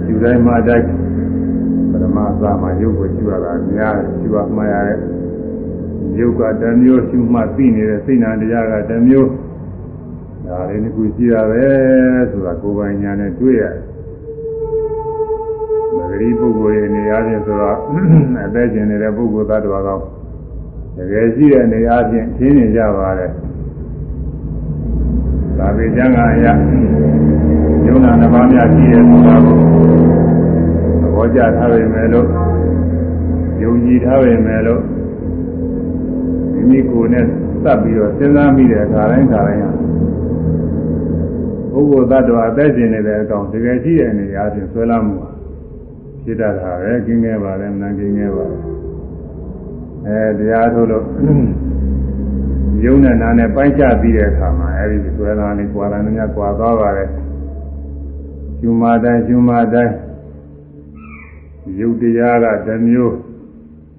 [0.07, 0.85] ယူတိုင်းမှာတိုက်
[1.91, 4.97] ပရမသာမှာယုတ်ကိုရှိရတာများတယ်ရှိရမှရတဲ့
[6.17, 9.29] ယုတ်ကတမျိုးရှိမှသိနေတဲ့စိတ်နာတရားကတမျိုး
[10.45, 11.65] ဒါလေးတစ်ခုရှိရပဲ
[12.31, 13.92] ဆိုတာကိုယ်ပိုင်ညာနဲ့တွေ့ရတယ်
[16.11, 17.77] ဂရီပုဂ္ဂိုလ်ရဲ့နေရာချင်းဆိုတော့
[18.45, 19.97] အသက်ရှင်နေတဲ့ပုဂ္ဂိုလ်သတ္တဝါကော
[20.97, 23.31] တကယ်ရှိတဲ့နေရာချင်းရှင်းနေကြပါတယ်။
[25.57, 26.45] ဒါပေကျမ်းဂန်ရ
[27.87, 29.57] ယုံနာနှစ်ပါးများရှိတဲ့ဆိုတာကို
[31.01, 32.27] သဘောကျထားပေမဲ့လို့
[33.63, 34.81] ယုံကြည်ထားပေမဲ့လို့
[36.53, 37.25] မိမိကိုယ်နဲ့
[37.63, 39.61] သတ်ပြီးတော့စဉ်းစားမိတဲ့အခါတိုင်းခါတိုင်း
[41.71, 45.32] ပုဂ္ဂိုလ်သတ္တဝါအသက်ရှင်နေတဲ့အကောင်တကယ်ရှိတဲ့နေရာချင်းဆွဲလာမှုပါ
[46.23, 48.45] ဖြစ်တတ်တာပဲကင်းခဲ့ပါလေမနာကင်းခဲ့ပါ
[50.07, 51.05] အဲတရားထုတ်လို့
[52.83, 57.05] ယုံနဲ့နာနဲ့ပိုင်းခြားပြီးတဲ့အခါမှာအဲဒီဆွဲလာနေကွာလာနေညကွာသွားပါလေ
[58.59, 59.93] ကျူမာတိုင်းကျူမာတိုင်း
[61.79, 63.15] ယုတ်တရားကတစ်မျိုး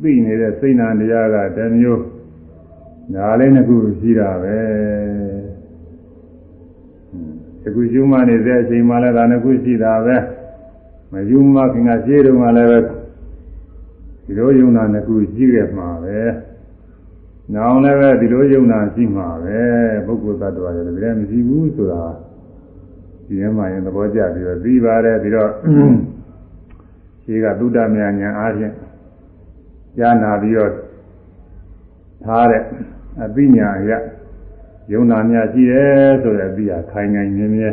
[0.02, 2.02] သိနေတဲ့စိတ်နာတရားကတစ်မျိုး
[3.14, 4.58] ဒါလေးနှစ်ခုရှိတာပဲ
[7.66, 10.16] အခုကျူမာနေတဲ့အချိန်မှလည်းဒါနှစ်ခုရှိတာပဲ
[11.14, 12.78] မယူမခင်ကရှင်းတော့မှလည်းပဲ
[14.24, 16.18] ဒီလိုယုံနာနှစ်ခုရှိခဲ့မှာပဲ။
[17.52, 19.58] နောင်လည်းပဲဒီလိုယုံနာရှိမှာပဲ
[20.06, 22.04] ပုဂ္ဂိုလ်သတ္တဝါတွေလည်းမရှိဘူးဆိုတာ
[23.26, 25.50] ဒီထဲမှာရင်သဘောကျပြီးတော့ပြီးပါတယ်ပြီးတော့
[27.24, 28.74] ရှိကသုဒ္ဓမြညာအားဖြင့်
[29.98, 30.72] ကြားနာပြီးတော့
[32.24, 32.62] ထားတဲ့
[33.22, 33.90] အပိညာရ
[34.92, 37.70] ယုံနာများရှိတယ်ဆိုတဲ့အပြီးဟာခိုင်ခိုင်မြဲမြဲ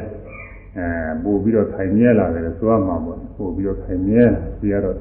[0.77, 0.85] အဲ
[1.23, 4.97] ပို့ပြီးတော့ခိုင်မြဲလာတယ်ဆိုရမှာပေါ့ပို့ပြီးတော့ခိုင်မြဲလာပြီးတော့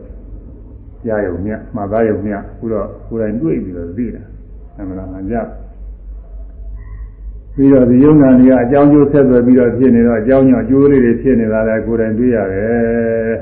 [1.04, 4.22] ကြားရုံမြတ်မှားသားရုံမြတ်ခုတော့ကိုယ်တိုင်တွေ့ပြီးတော့သိတာ
[4.78, 5.36] အမှန်လားကြ
[7.54, 13.34] ပြီးတော့ဒီယုံနာတွေကအကြောင်းကျိုးဆက်သွယ်ပြီးတော့ဖြစ်နေတော့အကြောင်းကြောင့်အကျိုးလေးတွေဖြစ်နေတာလည်းကိုယ်တိုင်တွေ့ရတယ်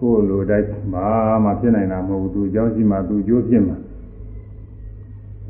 [0.00, 1.00] ကိုယ်လိုတိုင်းမှ
[1.44, 3.76] မဖြစ်နိုင်တာမဟုတ်ဘူးသူအကြောင်းရှိမှသူအကျိုးဖြစ်မှာ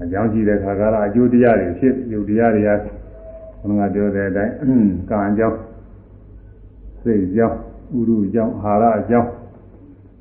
[0.02, 2.70] အကြောင်းရှိတဲ့ခါကလာအကျိုးတရားတွေဖြစ်ယုတ်တရားတွေက
[3.60, 4.52] ဘုရားပြောတဲ့အတိုင်း
[5.10, 5.58] ကံအကြောင်း
[7.02, 7.58] စိတ်ကြောင်း
[7.96, 9.30] ဥရုကြောင်းအာဟာရကြောင်း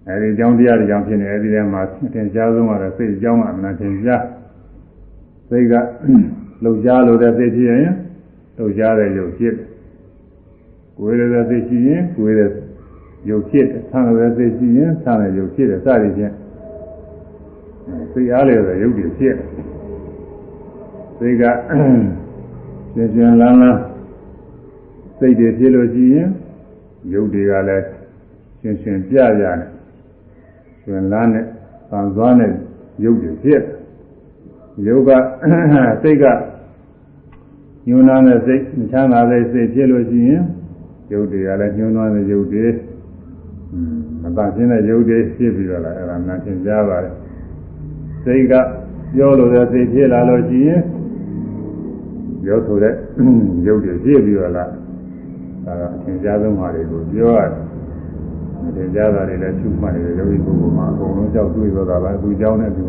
[0.08, 1.82] အဲဒီကြောင်းတရားတွေကြောင့်ဖြစ်နေအဲဒီထဲမှာ
[2.14, 4.24] သင်ကြားဆုံးကတော့စိတ်ကြောင်းကအမှန်သင်ကြား
[5.50, 5.74] စိတ်က
[6.64, 7.94] လှုပ်ရှားလို့တဲ့စိတ်ဖြစ်ရင်
[8.58, 9.56] လှုပ်ရှားတဲ့ရုပ်ဖြစ်
[10.98, 12.52] ကိုယ်ရဲ့စိတ်ရှိရင်ကိုယ်ရဲ့
[13.30, 16.34] ရုပ်ဖြစ်ဆန်းတဲ့စိတ်ရှိရင်ဆန်းတဲ့ရုပ်ဖြစ်တယ်စသည်ဖြင့်
[18.12, 19.36] စိတ်အားလျော်တဲ့ရုပ်တွေဖြစ်
[21.18, 21.44] စိတ်က
[22.94, 23.80] ရှင်ရှင်လန်းလန်း
[25.20, 26.28] စိတ်တွေဖြစ်လို့ရှိရင်
[27.14, 27.86] ရုပ်တွေကလည်း
[28.62, 29.70] ရှင်ရှင်ပြပြနဲ့
[30.84, 31.46] ရှင်လန်းနဲ့
[31.90, 32.52] သံသွားနဲ့
[33.04, 33.62] ရုပ်တွေဖြစ်
[34.88, 35.12] ရုပ်က
[36.04, 36.26] စိတ်က
[37.88, 40.44] ညှိုးနှမ်းတဲ့စိတ်ချမ်းသာတဲ့စိတ်ဖြစ်လို့ရှိရင်
[41.12, 42.66] ရုပ်တွေကလည်းညှိုးနှမ်းတဲ့ရုပ်တွေ
[44.22, 47.14] မတန်ရှင်းတဲ့ရုပ်တွေဖြစ်ပြီးတော့လည်းအဲ့ဒါနာသင်ကြားပါတယ်
[48.24, 48.54] စိတ်က
[49.14, 50.82] ပြောလို့တဲ့စိတ်ဖြစ်လာလို့ရှိရင်
[52.44, 52.94] ပြောဆိုတဲ့
[53.68, 54.70] ရုပ်တွေဖြစ်ပြီးတော့လား
[55.70, 57.52] ဒါကအထင်ရှားဆုံးဟာတွေကိုပြောရတယ်
[58.68, 62.86] အထင်ရှားတာတွေလည်းချုပ်မှတ်နေတယ်ယောဂီပုဂ္ဂိုလ်မှာအကုန်လုံးကြောက်တွေ့တော့တာလားသူကြောင်းတဲ့သူ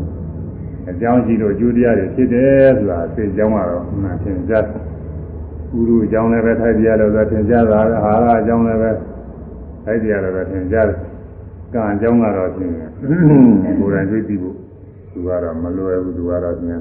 [0.91, 4.65] အကြောင်းရှိလို့အကျိုးတရားတွေဖြစ်တယ်ဆိုတာသိကြောင်းကတော့မှန်တယ်ကြား
[5.77, 8.91] ဥရုအကြောင်းလည်းပဲထိုက်ပြရလို့ဆိုထင်ရှားတာအာဟာရအကြောင်းလည်းပဲ
[9.85, 10.99] ထိုက်ပြရလို့ထင်ရှားတယ်
[11.73, 12.71] ကံအကြောင်းကတော့ပြင်
[13.79, 14.57] ကိုယ်တိုင်တွေ့ပြီးဖို့
[15.13, 16.81] သူကတော့မလွယ်ဘူးသူကတော့ပြင်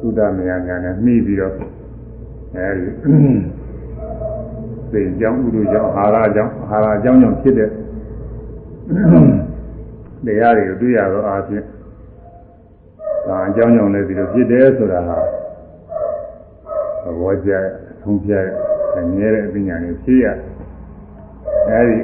[0.00, 1.54] သုဒ္ဓမယဉာဏ်နဲ့နှီးပြီးတော့
[2.56, 2.88] အဲဒီ
[4.94, 7.68] စိတ်ကြောင့်ဥဒုကြောင့်အာဟာရကြောင့်အာဟာရကြောင့်ကြောင့်ဖြစ်တဲ့
[10.26, 11.64] တရားတွေကိုတွေ့ရတော့အားဖြင့်
[13.28, 15.18] ဒါအကြောင်းကြောင့်လည်းဒီလိုဖြစ်တယ်ဆိုတာဟာ
[17.02, 17.50] သဘောကျ
[18.02, 18.32] ထုံးပြ
[18.98, 20.26] အမြဲတဲ့အပညာတွေဖြစ်ရ
[21.70, 21.96] အဲဒီ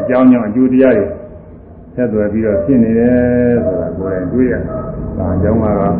[0.00, 1.06] အကြောင်းကြောင့်အကျိုးတရားတွေ
[1.94, 4.54] ဆက်သွယ်ပြီးတော့ဖြစ်နေတယ်ဆိုတာကိုယ်တိုင်တွေ့ရ
[5.18, 5.94] ဒါအကြောင်းကတော့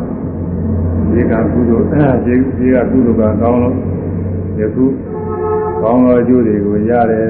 [1.11, 3.75] ဒီကကုသိုလ်အဲဒီဒီကကုသိုလ်ကကောင်းလို့
[4.59, 4.85] ယခု
[5.81, 7.27] ကောင်းသောအကျိုးတွေကိုရတယ်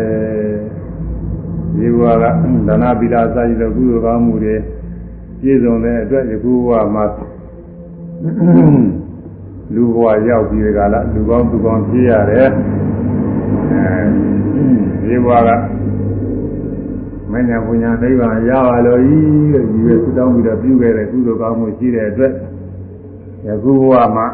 [1.77, 2.23] ဒီဘဝက
[2.67, 4.55] ဒါနပိလာစာရည်သောကုသိုလ်ကောင်းမှုတွေ
[5.41, 7.05] ပြည့်စုံတဲ့အတွက်ယခုဘဝမှာ
[9.73, 12.49] လူဘဝရောက်ပြီးဒီကလာလူကောင်းသူကောင်းဖြစ်ရတယ်
[13.71, 15.49] အဲဒီဘဝက
[17.31, 19.17] မညာပညာနိဗ္ဗာန်ရပါလို့ဤ
[19.53, 22.33] လို့ဒီလိုသုတောင်းပြီးတော့ပြုခဲ့တဲ့ကုသိုလ်ကောင်းမှုရှိတဲ့အတွက်
[23.47, 24.25] ယခုဘဝမှာ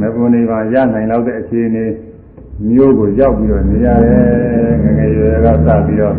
[0.00, 1.84] မဂ္ဂနိဗ္ဗာန်ရနိုင်တော့တဲ့အခြေအနေ
[2.62, 6.16] မျိုးကိုရောက်ပြီးတော့နေရတယ်ငငယ်ရွယ်ကစပြီးတော့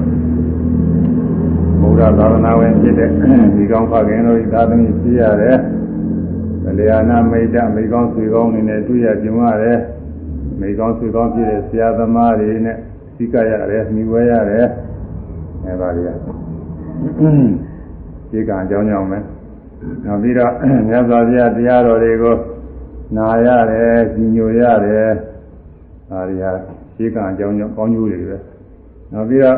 [1.80, 3.10] ဘုရားသာသနာဝင်ဖြစ်တဲ့
[3.56, 5.58] ဒီကောင်းဖခင်တို့ဤသာသမီဖြစ်ရတယ်
[6.64, 9.80] ဗလျာနာမိတ်တမိကောင်းဆွေကောင်းနေနဲ့တွေ့ရကြုံရတယ်
[10.60, 12.78] မိကောင်းဆွေကောင်းဖြစ်တဲ့ဆရာသမားတွေနဲ့
[13.18, 14.66] သိကရတယ်မြှဝဲရတယ်
[15.66, 16.04] အဲပါလေ
[18.32, 19.20] ဒီကံအကြောင်းကြောင့်ပဲ
[20.06, 20.52] နောက်ပြီးတော့
[20.88, 22.36] မြတ်စွာဘုရားတရားတော်တွေကို
[23.18, 25.12] နာရတယ်ကြီးညိုရတယ်
[26.10, 26.52] ဒါတွေဟာ
[26.96, 28.38] ရှိကံအကြောင်းကြောင့်ကောင်းကျိုးတွေပဲ
[29.12, 29.58] နောက်ပြီးတော့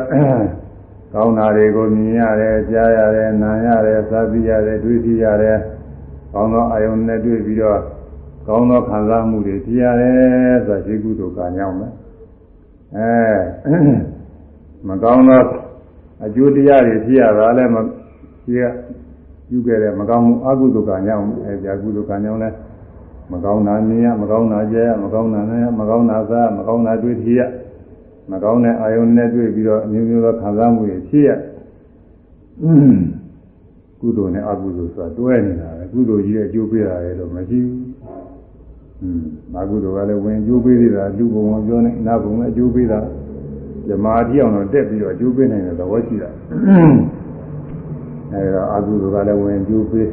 [1.14, 5.58] ကောင်းတာတွေကိုမြင်ရတယ်ကြားရတယ်နားရတယ်စားသိရတယ်တွေးသိရတယ်
[6.32, 7.80] ကောင်းသောအာယုန်နဲ့တွေ့ပြီးတော့
[8.46, 11.86] ကောင်းသောခံစားမှုတွေဖြစ်ရတယ်ဆိုတာရှိကုသိုလ်ကံကြောင့်ပဲ
[12.96, 13.78] အဲ
[14.88, 15.42] မကောင်းသော
[16.24, 17.76] အကျိုးတရားတွေဖြစ်ရတာလည်းမ
[18.44, 18.62] ရှိရ
[19.50, 22.54] ယူခဲ့တဲ့မကောင်းမှုအကုသိုလ်ကံကြောင့်အဲကြာကုသိုလ်ကံကြောင့်လည်း
[23.32, 27.40] မကောင်းတာမြင်ရမကောင်းတာကြဲရမကောင်းတာနဲ့မကောင်းတာစားမကောင်းတာတွေ့ထရ
[28.30, 31.30] မကောင်းတဲ့အာယုန်နဲ့တွေ့ပြီးတော့အမျိုးမျိုးသောခံစားမှုတွေဖြစ်ရ
[34.00, 37.78] ကုသိုလ်နဲ့အကုသိုလ်ဆိုတာတွဲနေတာပဲကုသိုလ်ကြီးရဲ့အကျိုးပေးတာလေလို့မရှိဘူး။
[39.02, 39.22] อืม
[39.54, 43.00] အကုသိုလ်ကလည်းဝင်အကျိုးပေးသေးတာလူဘုံကပြောနေနာဘုံကအကျိုးပေးတာ
[43.88, 46.30] ဇမာတိအောင်တော့တက်ပြီးတော့အကျိုးပေးနိုင်တဲ့သဘောရှိတာ။
[48.32, 50.08] အဲဒါအကုသိုလ်ကလည်းဝင်အကျိုးပေး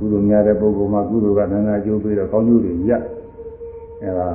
[0.00, 2.92] ကုသိုလ်များတဲ့ပုဂ္ဂိုလ်မှာကုသိုလ်ကနာနာအကျိုးပေးတော့ကောင်းကျိုးတွေရ
[4.02, 4.28] အဲဒါ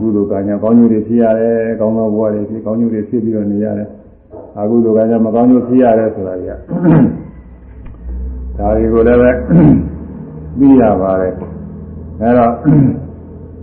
[0.00, 3.88] ကုသိုလ်ကညာကောင်းကျိုးတွေဖြစ်ရတယ်ကောင်းသောဘဝတွေဖြစ်ကောင်းကျိုးတွေဖြစ်ပြီးတော့နေရတယ်
[4.58, 6.58] အကုသိုလ်ကညာမကောင်းကျိုးဖြစ်ရတယ်ဆိုတာကြီး
[8.58, 9.30] ဒါတွေကိုလည်းပဲ
[10.58, 11.34] သိရပါတယ်
[12.20, 12.52] အဲတော့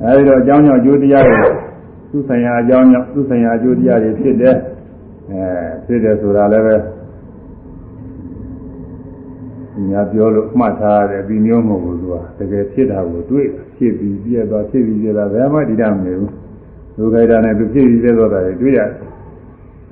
[0.04, 1.38] အဲဒီတော့အကြောင်းကြောင့်အကျိုးတရားတွေ
[2.12, 4.56] သူဆိုင်ရာအကြောင်းကြောင့်သူဆိုင်ရာအကျိုးတရားတွေဖြစ်တယ်
[5.32, 5.44] အဲ
[5.86, 6.76] ဖြစ်တယ်ဆိုတာလည်းပဲ
[9.92, 16.32] ညာပြောလို့မှတ်ထားရတယ်ဒီမျိုးမဟုတ်ဘူးသူကတကယ်ဖြစ်တာကိုတွေ့ဖြစ်ပြီးပြည့်သွားဖြစ်ပြီးပြည့်သွားဘယ်မှတိရမနေဘူး
[16.98, 19.10] လူခိုက်တာနဲ့သူဖြစ်ပြီးပြည့်သွားတာတွေတွေ့ရတယ်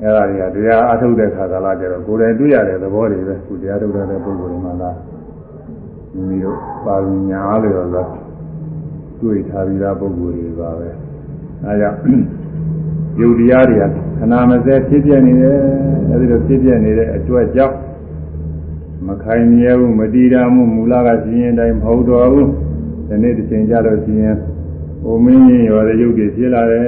[0.02, 0.23] အဲ့ဒါ
[0.56, 4.97] တွေကတရားအထုတ်တဲ့ခါကလာကြတော့ကိုယ်တိုင်တွေ့ရတဲ့သဘောတွေပဲခုတရားထုတ်တဲ့ပုဂ္ဂိုလ်တွေမှလား
[6.13, 8.10] မိမိတို့ပါဠိညာလို့ရောလား
[9.21, 10.89] တွေ့ထားပြီးသားပုဂ္ဂိုလ်တွေပါပဲ
[11.65, 12.00] အဲကြောင့်
[13.19, 13.84] ယုတ်တရားတွေက
[14.17, 15.58] ခဏမစဲဖြစ်ပြနေတယ်
[16.12, 17.76] အဲဒီလိုဖြစ်ပြနေတဲ့အကျွတ်ကြောင့်
[19.08, 22.50] မခိုင်မြဲဘူးမတည်တာမှုမူလကရှင်ရင်တိုင်းမဟုတ်တော့ဘူး
[23.08, 24.38] ဒီနေ့တစ်ချိန်ကြလို့ရှင်ရင်
[25.06, 26.86] အိုမင်းရင်ရောတဲ့ယုတ်တွေဖြစ်လာတယ်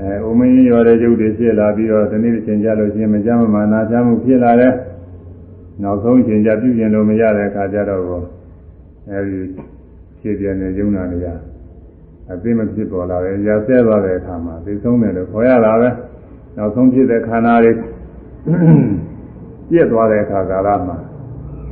[0.00, 4.72] အဲအိုမင်းရင်ရောတဲ့ယုတ်တွေဖြစ်လာပြီးတော့ဒီနေ့တစ်ချိန်ကြလို့ရှင်မကြမ်းမမာနာချမှုဖြစ်လာတယ်
[5.82, 8.02] နောက်ဆုံးချိန်ကြပြုပြင်လို့မရတဲ့အခါကျတော့
[9.10, 9.40] အဲဒီ
[10.20, 11.26] ဖြစ်ပြနေယုံနာနေရ
[12.32, 15.88] အသိမဖြစ်ပေါ်လာတယ်ရာဆဲသွားတဲ့အခါမှာသိဆုံးတယ်လို့ခေါ်ရတာပဲ
[16.56, 17.72] နောက်ဆုံးဖြစ်တဲ့ခန္ဓာတွေ
[19.69, 20.97] ပြည့်သွားတဲ့အခါကာလမှာ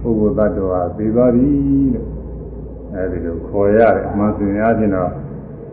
[0.01, 1.49] ပုဂ္ဂိုလ်သတ္တဝါသိသွားပြီ
[1.93, 2.07] လို့
[2.93, 5.11] အဲဒီလိုခေါ်ရတယ်အမှန်စင်အားဖြင့်တော့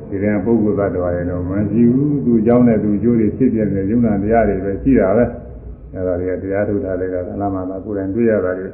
[0.09, 5.24] ဒီရင်ပုဂ္ဂိုလ်သတ္တဝါရဲ့တော့မရှိဘူးသူเจ้าနဲ့သူကျိုးတွေဖြစ်ပြနေတဲ့ယုံနာတရားတွေပဲရှိတာပဲ
[5.94, 8.68] အဲဒါတွေကတရားထုတ်တာတွေကအလားမှသာကိုယ်တိုင်တွေ့ရတာတွေ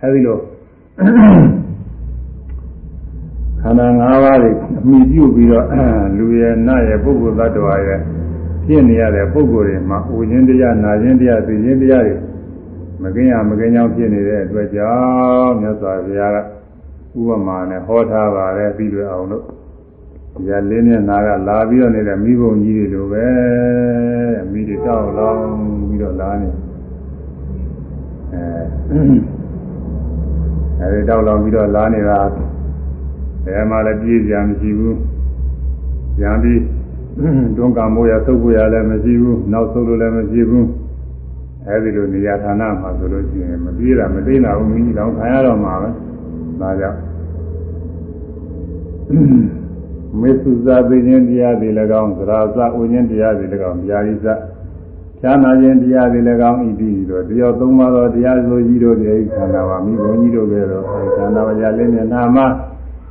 [0.00, 0.38] အဲဒီလို
[3.62, 5.66] ခန္ဓာ၅ပါးတွေအမိပြုပြီးတော့
[6.18, 7.98] လူရဲ့နတ်ရဲ့ပုဂ္ဂိုလ်သတ္တဝါရဲ့
[8.64, 12.14] ဖြစ်နေရတဲ့ပုဂ္ဂိုလ်တွေမှာဥခြင်းတရားနာခြင်းတရားသိခြင်းတရားတွေ
[13.03, 16.37] မကင်းရမကင်းကြောင်းဖြစ်နေတဲ့အတွက်ကြောင့်မြတ်စွာဘုရားက
[17.19, 19.43] ဥပမာနဲ့ဟောထားပါတယ်ပြီးလွယ်အောင်လို့
[20.35, 23.27] ဒီကလေးမျက်နာကလာပြီးတော့နေတဲ့မိဘုံကြီးတွေလိုပဲ
[24.51, 25.45] မိတွေတောက်လောင်း
[25.89, 26.49] ပြီးတော့လာနေ
[28.33, 32.19] အဲအဲဒီတောက်လောင်းပြီးတော့လာနေတာ
[33.45, 34.95] ဘယ်မှလည်းပြေးကြမရှိဘူး။
[36.21, 36.61] ညာပြီး
[37.55, 40.65] တွန်းကမိုးရသုတ်ဖို့ရလည်းမရှိဘူး။နောက်ဆုတ်လို့လည်းမရှိဘူး။
[41.67, 45.89] အဲဒီလိုနေရာဌာနမှာဆိုလို့ရှိရင်မပြေးတာမသိတာဘူးမိကြီးတောင်ခံရတော့မှာပဲ။
[46.61, 46.99] ဒါကြောင့်
[50.21, 51.69] မေသုဇာသိခြင်းတရားတွေ၎
[52.01, 54.25] င်းသရာဇဥခြင်းတရားတွေ၎င်းဗျာရိဇ
[55.19, 60.83] ဖြာနာခြင်းတရားတွေလည်းကောင်းဤပြီးတော့တယောက်သုံးပါးသောတရားဆိုကြီးတို့ရဲ့ခန္ဓာပါမိဘုံကြီးတို့ကဲတော့
[61.15, 62.45] ခန္ဓာဝရလေးမျက်နှာမှာ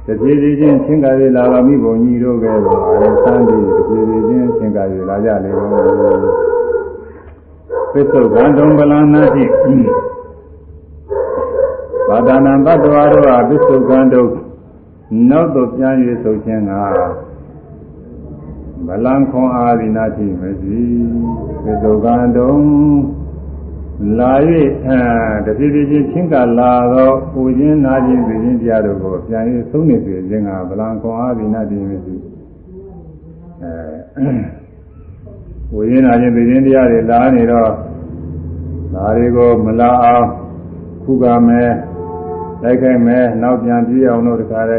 [0.07, 6.44] တပြေးပြေးချင်းချင်းကလေးလာပါမိဘုံကြီးတို့ကဲတော့အဲဆန်းပြီးတပြေးပြေးချင်းချင်းကလေးလာကြလေတော့
[7.95, 9.45] ပစ္စုကံတုံပလနာတိ
[12.09, 14.27] ဘာဒနာဘတ်တော်တို့ဟာပစ္စုကံတုံ
[15.31, 16.73] နောက်တော့ပြန်ရဆုတ်ခြင်းက
[18.87, 20.83] ဗလံခွန်အာရိနာတိမရှိ
[21.65, 22.55] ပစ္စုကံတုံ
[24.19, 24.33] လာ၍
[24.87, 25.01] အဲ
[25.47, 32.15] တဖြည်းဖြည်းချင်းချင်းကလာတော့ပူခြင်းနာခြင်းသိခြင်းတရားတို့ကိုပြန်ရဆုံးနေစေခြင်းကဗလံခွန်အာရိနာတိမရှိ
[34.19, 34.64] အဲ
[35.75, 37.71] ဝိညာဉ်နာခြင်းသိခြင်းတရားတွေလာနေတော့
[38.93, 40.27] ဒါတွေကိုမလာအောင်
[41.05, 41.71] ခုကမယ်
[42.63, 44.77] လိုက်ခိုက်မယ်နောက်ပြန်ပြေးအောင်လို့တခါလဲ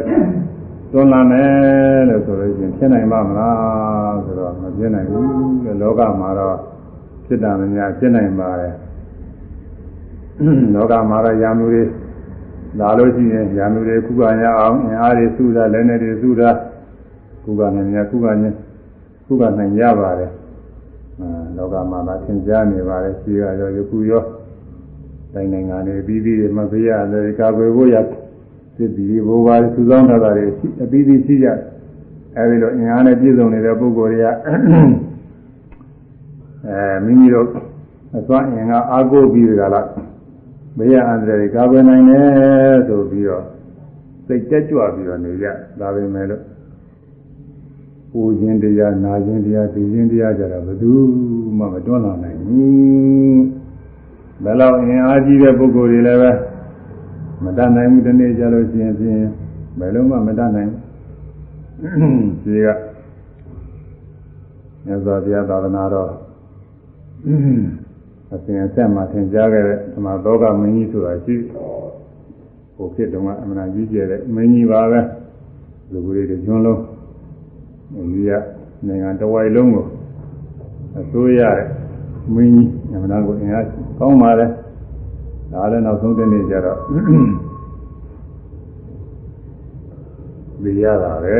[0.92, 5.28] တွန်းလာမယ်လို့ဆိုလို့ရှိရင်ဖြစ်နိုင်ပါမလားဆိုတော့မဖြစ်နိုင်ဘူး
[5.66, 6.58] တဲ့လောကမှာတော့
[7.26, 8.74] ဖြစ်တာမများဖြစ်နိုင်ပါတယ်
[10.76, 11.84] လောကမှာတော့ယာမှုတွေ
[12.80, 16.50] လာလို့ရှိရင်ယာမှုတွေခုကရအောင်အင်အားတွေစုတာလည်းနဲ့တွေစုတာ
[17.44, 18.46] ခုကနိုင်များခုကည
[19.26, 20.45] ခုကနိုင်ရပါတယ်အဲ
[21.58, 24.24] လောကမှာသာသင်ကြားနေပါတယ်ရှိရရောယခုရော
[25.34, 27.96] တိုင်းနိုင်ငံတွေပြီးပြီးမပေးရတယ်ကာကွယ်ဖို့ရ
[28.78, 30.46] စစ်ပြီးဘိုးဘာစုဆောင်းထားတာတွေ
[30.84, 31.48] အပြီးပြီးရှိကြ
[32.38, 34.28] အဲဒီလိုအင်အားနဲ့ပြည့်စုံနေတဲ့ပုဂ္ဂိုလ်တွေက
[36.68, 37.48] အဲမိမိတို့
[38.18, 39.88] အစွမ်းအင်ကအားကိုးပြီးကြလား
[40.78, 43.44] ဘေးရအန္တရာယ်ကာကွယ်နိုင်တယ်ဆိုပြီးတော့
[44.28, 45.48] စိတ်တက်ကြွပြီးတော့နေကြ
[45.80, 46.42] ဒါပဲမဲ့လို့
[48.18, 50.92] ပူခြင်းတရားနာခြင်းတရားသိခြင်းတရားကြတာဘယ်သူ
[51.58, 53.44] မှမတွန်းလာနိုင်ဘူး
[54.44, 56.32] ဘယ်လောက်အင်အားကြီးတဲ့ပုဂ္ဂိုလ်တွေလည်းပဲ
[57.44, 59.22] မတတ်နိုင်ဘူးဒီနေ့ကြလို့ရှိရင်ဖြင့်
[59.80, 60.72] ဘယ်လုံးမှမတတ်နိုင်
[61.82, 62.68] ဘူးဒီက
[64.86, 66.12] မြတ်စွာဘုရားသာသနာတော်
[68.34, 71.36] အစဉ်အဆက်မှာသင်ကြားခဲ့တဲ့ဓမ္မသောကမင်းကြီးဆိုတာရှိ
[72.76, 75.02] ဟိုဖြစ်တုန်းကအမှန်ကြီးကျယ်တဲ့မင်းကြီးပါပဲ
[75.92, 76.82] လူကြီးတွေကျွန်းလုံး
[77.96, 78.32] ဒီက
[78.88, 79.86] နိုင်ငံတဝိုက်လုံးကို
[81.00, 81.68] အစိုးရတဲ့
[82.34, 83.66] မင်းကြီးအမှန်ကိုအင်အား
[84.00, 84.48] ကောင်းပါလေ
[85.52, 86.80] ဒါလည်းနောက်ဆုံးတဲ့နေ့ကျတော့
[90.64, 91.38] သိရတာပဲ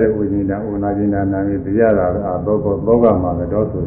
[0.00, 3.84] တဲ့ဝိညာဉ်တဝနာကျင်နာနာပြီးသိရတာပဲအာသောကောသောကမှာလည်းတော့ဆို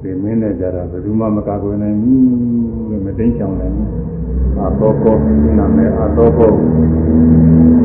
[0.00, 2.24] ဒီမင်းနဲ့ကြတာဘယ်သူမှမကာကွယ်နိုင်ဘူး
[2.90, 3.90] လို့မသိချောင်နိုင်ဘူး
[4.60, 5.14] အာသောကော
[5.58, 6.50] နာမည်အာသောကော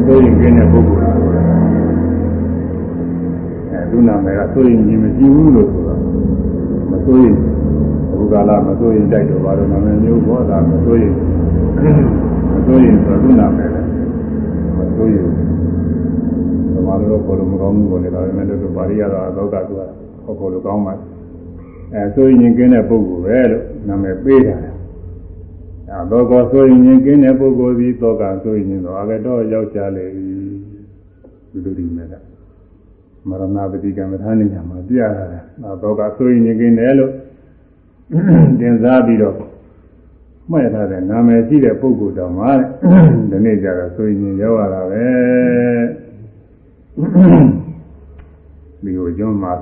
[0.05, 1.60] သိရင်ကျင်းတဲ့ပုဂ္ဂိုလ်အဲ
[3.91, 5.95] သူနာမည်ကသိရင်ကြီးမရှိဘူးလို့ဆိုတာ
[6.91, 7.35] မသိရင်
[8.11, 11.13] အခုကာလမသိရင်တိုက်တော့ဘာလို့နာမည်မျိုးပေါ်တာမသိရင်
[12.53, 13.87] မသိရင်ဆိုသူနာမည်လည်း
[14.77, 15.27] မသိရင်
[16.73, 19.81] သမားတို့ဘောလုံးမကောင်းဘူးပေါ်လေဒါပေမဲ့တို့ပါဠိရတော့သောကသူက
[20.23, 20.93] ဟောဖို့လိုကောင်းပါ
[21.93, 24.55] အဲဆိုရင်ကျင်းတဲ့ပုဂ္ဂိုလ်ပဲလို့နာမည်ပေးတာ
[25.91, 32.30] အဲသောကောဆိုရင်ကျင်းတဲ့ပုဂ္ဂိုလ်ဒီသောကဆိုရင်တော့အကတော်ယောက်ျားလေဒီလိုဒီမဲ့က
[33.29, 35.25] မရဏပတိကမ္မထာနေညာမှာပြရတာ
[35.63, 37.11] အဲသောကဆိုရင်ကျင်းတယ်လို့
[38.59, 39.35] တင်စားပြီးတော့
[40.51, 42.51] မှတ်ထားတဲ့နာမည်ရှိတဲ့ပုဂ္ဂိုလ်တော်မှာ
[43.31, 45.05] ဒီနေ့ကျတော့ဆိုရင်ရောက်ရတာပဲ
[48.83, 49.53] ဒီကိုကျွန်းမှာ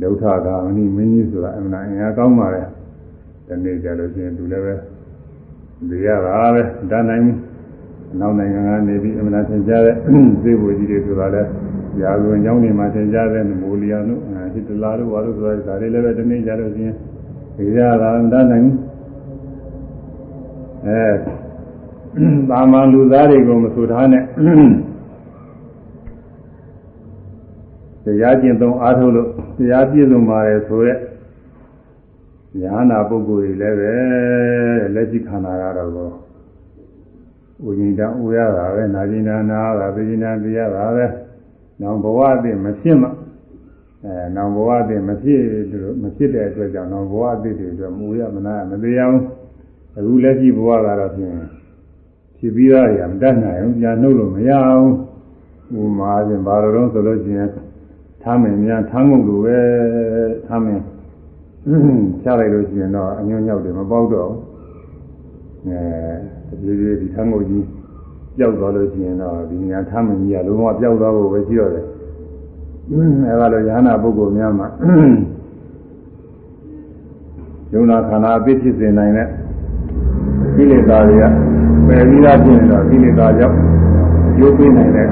[0.00, 2.62] ဒုဋ္ဌဂာမဏိမင်းကြီးဆိုတာအမှန်အင်အားကောင်းပါလေ
[3.46, 4.74] ဒီနေ့ကျလို့ချင်းသူလည်းပဲ
[5.88, 7.24] ဒီရတာပဲဒါနိုင်
[8.12, 9.96] အနောက်နိုင်ငံကနေပြီးအမှန်သင်ကြားတဲ့
[10.44, 11.48] သေဘုကြီးတွေဆိုတာလည်း
[12.00, 14.20] ရာဇဝင်ကျောင်းတွေမှာသင်ကြားတဲ့မိုလီယာတို့
[14.54, 16.94] ဟစ်တလာတို့ဘာလို့ဆိုတာဒါတွေလည်းပဲဒီနေ့ကျလို့ချင်း
[17.56, 18.66] ဒီရတာဒါနိုင်
[20.86, 21.04] အဲ
[22.50, 24.22] သာမန်လူသားတွေကိုမဆိုထားနဲ့
[28.04, 29.28] တရားကျင့်သုံးအားထုတ်လို့
[29.58, 31.00] တရားပြည့်စုံပါတယ်ဆိုရက်
[32.60, 33.94] ညာနာပုဂ္ဂိုလ်တွေလည်းပဲ
[34.94, 35.90] လက်ရှိခန္ဓာကတော့
[37.66, 41.06] ဥညင်တဥရတာပဲနာကျင်နာနာတာသိကျင်နာသိရတာပဲ
[41.82, 43.08] နောင်ဘဝအသိမဖြစ်မှ
[44.04, 45.40] အဲနောင်ဘဝအသိမဖြစ်
[45.82, 49.18] လို့မဖြစ်တဲ့အတွက်ကြောင့်နောင်ဘဝအသိတွေအတွက်မူရမနာမသေးအောင်
[49.96, 51.34] အခုလက်ရှိဘဝကတော့ဖြင့်
[52.38, 54.88] ဖြစ်ပြီးသားရမတတ်နိုင်ဘူးပြန်နှုတ်လို့မရအောင်
[55.80, 57.48] ဥမာချင်းဘာလို့ဆိုလို့ချင်း
[58.22, 59.58] ထားမယ်များထားငုတ်လိုပဲ
[60.46, 60.80] ထားမယ်
[62.22, 64.30] ချလိုက်လို့ရှိရင်တော့အညွန့်ညောက်တယ်မပေါက်တော့
[65.66, 67.64] အဲဒီဒီဒီထားငုတ်ကြီး
[68.36, 71.84] ပျောက်သွားလို့ရှိရင်တော့ဒီညာထားမယ်ကြီးကလုံးဝပျောက်သွားဖို့ပဲရှိတော့တယ်
[73.28, 74.68] အဲဒါလိုရဟနာပုဂ္ဂိုလ်များမှာ
[77.72, 79.28] ယုံနာခန္ဓာအပြစ်ဖြစ်စေနိုင်တဲ့
[80.56, 81.24] ကိလေသာတွေက
[81.86, 83.56] ပယ်ပြီးသားဖြစ်နေတော့ကိလေသာကြောင့်
[84.36, 85.06] ကျိုးပေးနိုင်တဲ့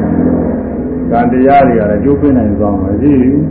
[1.10, 3.42] ကံတရားတွေကလည်းကျိုးပေးနိုင်သွားမှာရှိဘူး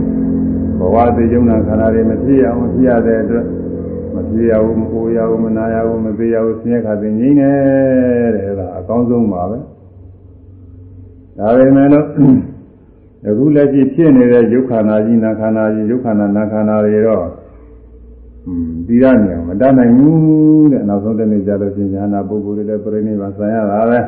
[0.78, 3.44] ဘဝသိယုံနာခန္ဓာတွေမဖြစ်အောင်ဖြစ်ရတဲ့အတွက်
[4.14, 7.50] မဖြစ်ရဘူးမပူရဘူးမနာရဘူးမသေးရဘူးဆင်းရဲခါသိငြိမ့်နေ
[8.34, 8.59] တဲ့အဲ့ဒါအ
[8.90, 9.58] ကောင်းဆုံးပါပဲ
[11.38, 12.06] ဒါပေမဲ့လို့
[13.28, 17.24] အခုလက်ရှိဖြစ်နေတဲ့ယုတ်ခန္ဓာကြီးနာခန္ဓာကြီးယုတ်ခန္ဓာနာခန္ဓာတွေတော့
[18.46, 23.98] อืมဒီရနေအောင်မတတ်နိုင်ဘူးတဲ့နောက်ဆုံးတစ်နေ့ကျတော့ရှင်ညာနာပုဂ္ဂိုလ်တွေလည်းပြိဋိဘဆံရတာပဲ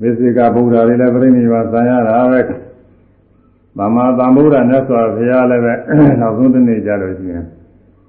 [0.00, 2.40] မေစိကဗုဒ္ဓတွေလည်းပြိဋိဘဆံရတာပဲ
[3.78, 5.74] သမ္မာသမ္ဗုဒ္ဓမြတ်စွာဘုရားလည်းပဲ
[6.20, 7.42] နောက်ဆုံးတစ်နေ့ကျတော့ရှင်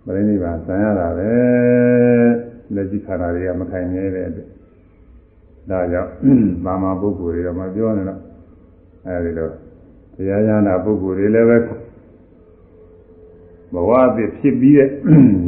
[0.05, 1.31] ပြိဋိဘဆံရတာပဲ
[2.73, 4.47] လက်ရှိခန္ဓာတွေကမခိုင်နေတဲ့အတွက်
[5.69, 6.11] ဒါကြောင့်
[6.65, 8.19] မာမပုဂ္ဂိုလ်တွေတော့မပြောနဲ့တော့
[9.05, 9.49] အဲဒီလို
[10.15, 11.57] တရားရနာပုဂ္ဂိုလ်တွေလည်းပဲ
[13.73, 14.89] ဘဝအဖြစ်ဖြစ်ပြီးတဲ့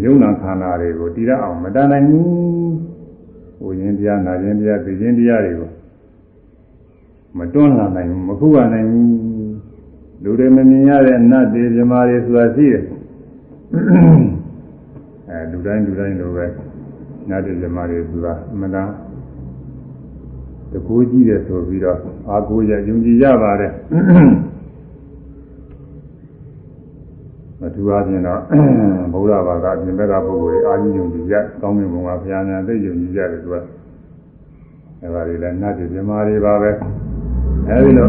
[0.03, 2.27] ယုံနာခန္ဓာတွေကိုတည်ရအောင်မတန်နိုင်ဘူး
[3.59, 5.69] ဟိုရင်တရားနာခြင်းတရားသိခြင်းတရားတွေကို
[7.37, 9.09] မတွန်းလာနိုင်ဘူးမခုရနိုင်ဘူး
[10.23, 12.83] လူတွေမမြင်ရတဲ့နတ်တွေမြမာတွေဆိုတာရှိတယ်
[13.73, 14.36] အဲ
[15.51, 16.45] လူတိုင်းလူတိုင်းလိုပဲ
[17.29, 18.87] နတ်တွေမြမာတွေဆိုတာအမှန်တန်
[20.71, 23.71] တကူကြီးတယ်ဆိုပြီးတော့အာကိုရယုံကြည်ရပါတယ်
[27.61, 28.41] မထူအားဖြင့်တော့
[29.13, 33.55] ဗုဒ္ဓဘာသာပြင်ဘက်ကပုဂ္ဂိုလ်တွေအာကြီးယုံကြည်ရကောင်းမြတ်ဘုံကဘုရားများသိယုံကြည်ရတယ်သူက
[35.01, 36.71] အဲပါလေလည်းနတ်ပြည်မြမာတွေပါပဲ
[37.69, 38.07] အဲဒီလို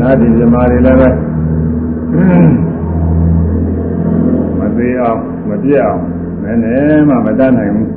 [0.00, 1.08] နတ်ပြည်မြမာတွေလည်းပဲ
[4.58, 6.00] မသေးအောင်မပြည့်အောင်
[6.46, 7.88] နည်းနည်းမှမတတ်နိုင်ဘူး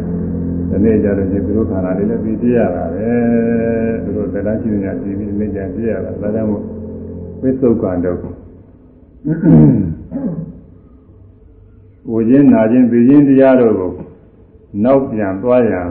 [0.69, 3.09] ဒီနေ့ကျတော့ဒီသူတို့ခန္ဓာလေးလည်းပြီးပြရတာပဲ
[4.03, 6.63] သူတို့တရားရှိနေကြပြီးပြီးနေ့ကျပြရတာဒါကြောင့်မို့
[7.41, 8.17] ဝိသုက္ကံတော့
[12.11, 13.91] ဝိခြင်းနာခြင်းသိခြင်းတရားတို့ကို
[14.83, 15.87] နောက်ပြန်သွားရန်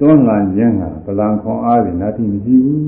[0.00, 2.82] တွန်းလှန်ခြင်းကပလံခွန်အားဖြင့်နာတိမရှိဘူး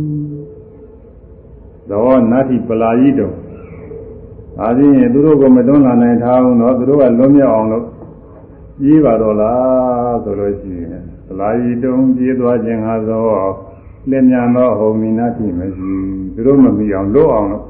[1.91, 3.27] သောနာတိပလာယိတု
[4.57, 7.85] ဒါဖြင့်သူတို့ကမတွန်းလှန်နိုင်ထားဘူးတော့သူတို့ကလွတ်မြောက်အောင်လို့
[8.81, 13.27] ပြေးပါတော့လားဆိုလို့ရှိရင်ပလာယိတုံပြေးသွားခြင်းဟာသော
[14.11, 15.93] လက်မြန်သောဟောမိနာတိမရှိ
[16.35, 17.65] သူတို့မမီအောင်လွတ်အောင်လို့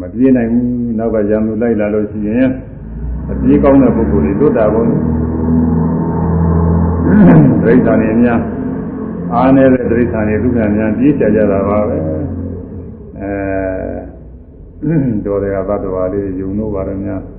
[0.00, 2.48] မပြေးနိုင်ဘူးနောက်ကရံသူလိုက်လာလို့ရှိရင်
[3.30, 4.92] အပြေးကောင်းတဲ့ပုဂ္ဂိုလ်တွေလွတ်တာဘုန်း
[7.62, 8.40] ဒိဋ္ဌာနေများ
[9.34, 11.96] အားနေတဲ့ဒိဋ္ဌာနေဒုက္ခများပြေးချကြတာပါပဲ
[13.20, 14.94] အဲ
[15.24, 17.35] တော်တွေကသတ္တဝါလေးယုံလို့ပါတယ်များအဲ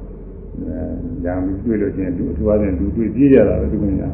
[1.23, 4.09] ညာလူတွေ့လို့ချင်းလူအထူးအချင်းလူတွေ့ပြေးကြတာပဲဒီကညာ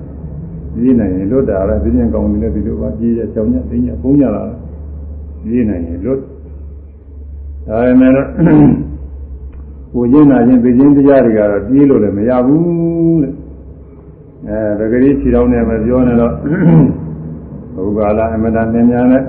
[0.74, 4.44] ပြေးနိုင်ရင်လွတ်တာပဲသိဉ္ဇကောင်းနေလည်းဒီလိုပါပြေးရချောင်းညသိဉ္ဇပုံးကြတာ
[5.44, 6.20] ပြေးနိုင်ရင်လွတ်
[7.68, 8.12] ဒါပေမဲ့
[9.94, 13.34] ကိုရင်းနာခြင်းသိခြင်းတရားတွေကတော့ပြေးလို့လည်းမရဘူးတဲ့
[14.48, 16.34] အဲပဂရိခြေတော်နဲ့မပြောနဲ့တော့
[17.76, 19.24] ဘုရားလာအမတန်မြင်များနဲ့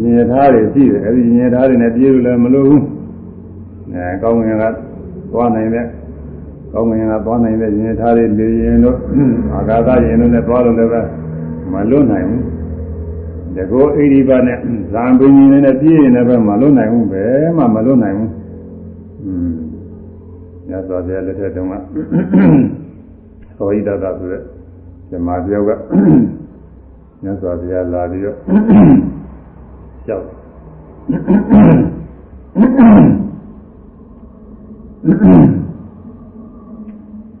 [0.00, 2.82] ရင်ရထားတွေရှိတယ်အဲဒီရင်ရထားတွေနဲ့ပြေးလို့လည်းမလို့ဘူး
[3.92, 4.64] အဲကောင်းငင်က
[5.32, 5.86] သွားနိုင်တဲ့
[6.72, 8.96] ကောင်းငင်ကသွားနိုင်တဲ့ရင်ရထားတွေလေရင်တို့
[9.54, 11.00] အာဂါသရင်တို့နဲ့သွားလို့လည်းပဲ
[11.72, 12.42] မလွတ်နိုင်ဘူး
[13.56, 14.58] တကောဣရိပနဲ့
[14.92, 17.24] ဇံပင်ရင်နဲ့ပြေးရင်လည်းမလွတ်နိုင်ဘူးပဲ
[17.56, 18.30] မှမလွတ်နိုင်ဘူး
[19.24, 19.52] อืม
[20.68, 21.74] ညသောပြလက်ထက်တုန်းက
[23.56, 24.42] သောဟိတတဆိုတဲ့
[25.10, 25.70] ဇမားပြောက်က
[27.24, 28.36] ညသောပြလာပြီးတော့
[30.06, 30.24] ကြောက်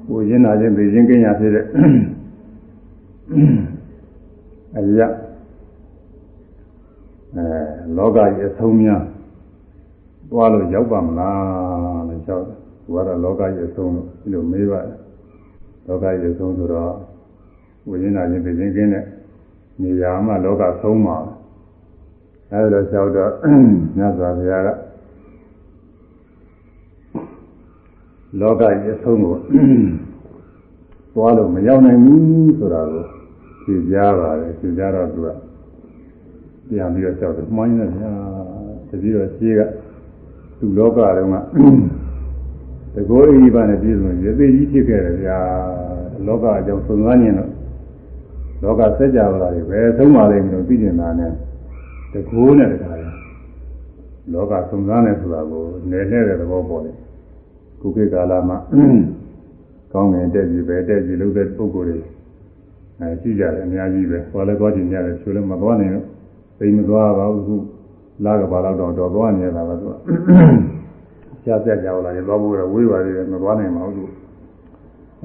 [0.08, 1.64] ကိုရင်းနာခြင်းသိခြင်းကင်းရဖြစ်တဲ့
[4.76, 5.08] အရာ
[7.34, 7.46] အဲ
[7.96, 9.02] လောကကြီးအဆုံးများ
[10.30, 14.96] သွားလို့ရောက်ပါမလားလို့ကြောက်တယ်သူကတော့လောကကြီးအဆုံးလို့ဒီလိုမေးပါတယ်
[15.86, 16.92] လောကကြီးအဆုံးဆိုတော့
[17.88, 19.04] ဝိညာဉ်နာခြင်းသိခြင်းကင်းတဲ့
[19.82, 21.16] နေရာမှာလောကဆုံးပါ
[22.52, 23.30] အဲဒီလိုကြောက်တော့
[23.96, 24.68] မြတ်စွာဘုရားက
[28.40, 29.34] လောကကြီးအဆုံးကို
[31.14, 33.04] သွားလို့မရောက်နိုင်ဘူးဆိုတာကို
[33.64, 35.28] သိကြပါတယ်သိကြတော့သူက
[36.68, 38.12] ပြန်ပြီးတော့ကြောက်တယ်မှိုင်းနေဗျာ
[38.88, 39.60] တတိတော့ရှိက
[40.58, 41.36] သူလောကတုန်းက
[42.94, 45.38] တကောအိဒီပါနဲ့ပြည့်စုံရေသေးကြီးဖြစ်ခဲ့တယ်ဗျာ
[46.26, 47.50] လောကအကြောင်းသုံးသပ်ရင်တော့
[48.62, 51.30] လောကစัจ java တွေပဲသုံးပါလိမ့်မယ်လို့သိကျင်တာနဲ့
[52.12, 53.08] တကောနဲ့တခါလဲ
[54.32, 56.96] လောကသုံးသပ်နေဆိုတာကိုနယ်နေတဲ့သဘောပေါ်တယ်
[57.86, 58.56] ကုကိကာလမှာ
[59.92, 61.98] ကောင်းငင်တက်ကြည့်ပဲတက်ကြည့်လို့တဲ့ပုံကိုယ်တွေ
[62.98, 66.06] အဲရှိကြတယ်အများကြီးပဲဟောလည်းသွားကြည့်ကြတယ်ချိုးလည်းမသွားနိုင်တော့
[66.58, 67.56] သိမသွားပါဘူးခု
[68.24, 69.92] လာကဘာတော့တော့သွားနေတာပါသူက
[71.44, 74.04] ရှားဆက်ကြလာရင်သွားဖို့တော့ဝေးပါသေးတယ်မသွားနိုင်ပါဘူးသူ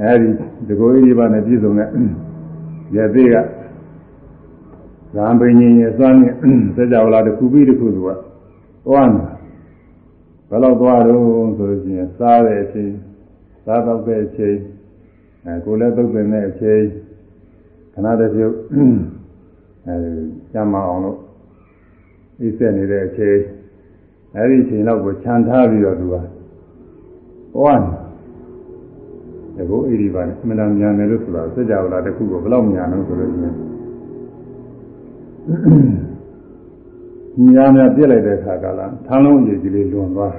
[0.02, 0.30] အဲဒီ
[0.68, 1.88] ဒီကိုကြီးပါနဲ့ပြည့်စုံတဲ့
[2.96, 3.36] ရသေးက
[5.16, 6.34] ဇာံပင်ကြီးရဲ့စွမ်းနဲ့
[6.76, 8.10] စကြဝဠာတစ်ခုပြီးတစ်ခုသူက
[8.86, 9.31] သွားနေ
[10.52, 11.22] ဘယ်လောက်သွားတော့
[11.58, 12.92] ဆိုလို့ရှိရင်စားတဲ့အချိန်
[13.66, 14.58] စားတော့တဲ့အချိန်
[15.46, 16.82] အဲကိုယ်လည်းသုတ်ပင်တဲ့အချိန်
[17.94, 18.56] ခဏတစ်ပြုတ်
[19.86, 19.96] အဲ
[20.52, 21.18] ကျမ်းမအောင်လို့
[22.42, 23.38] ဣစက်နေတဲ့အချိန်
[24.36, 26.16] အဲဒီအချိန်တော့ကိုခြံထားပြီးတော့သူက
[27.54, 27.80] သွား
[29.56, 33.56] နေဒါကိုဣရိပါနဲ့အမှန်တမ်းမြန်တယ်လို့ဆိုတာစကြဝဠာတစ်ခုကိုဘယ်လောက်မြန်လို့ဆိုလို့ရှိရင်
[37.54, 40.34] ညာများပြစ်လိုက်တဲ့အခါကလာထမ်းလုံးကြီးကြီးလေးလွန်သွား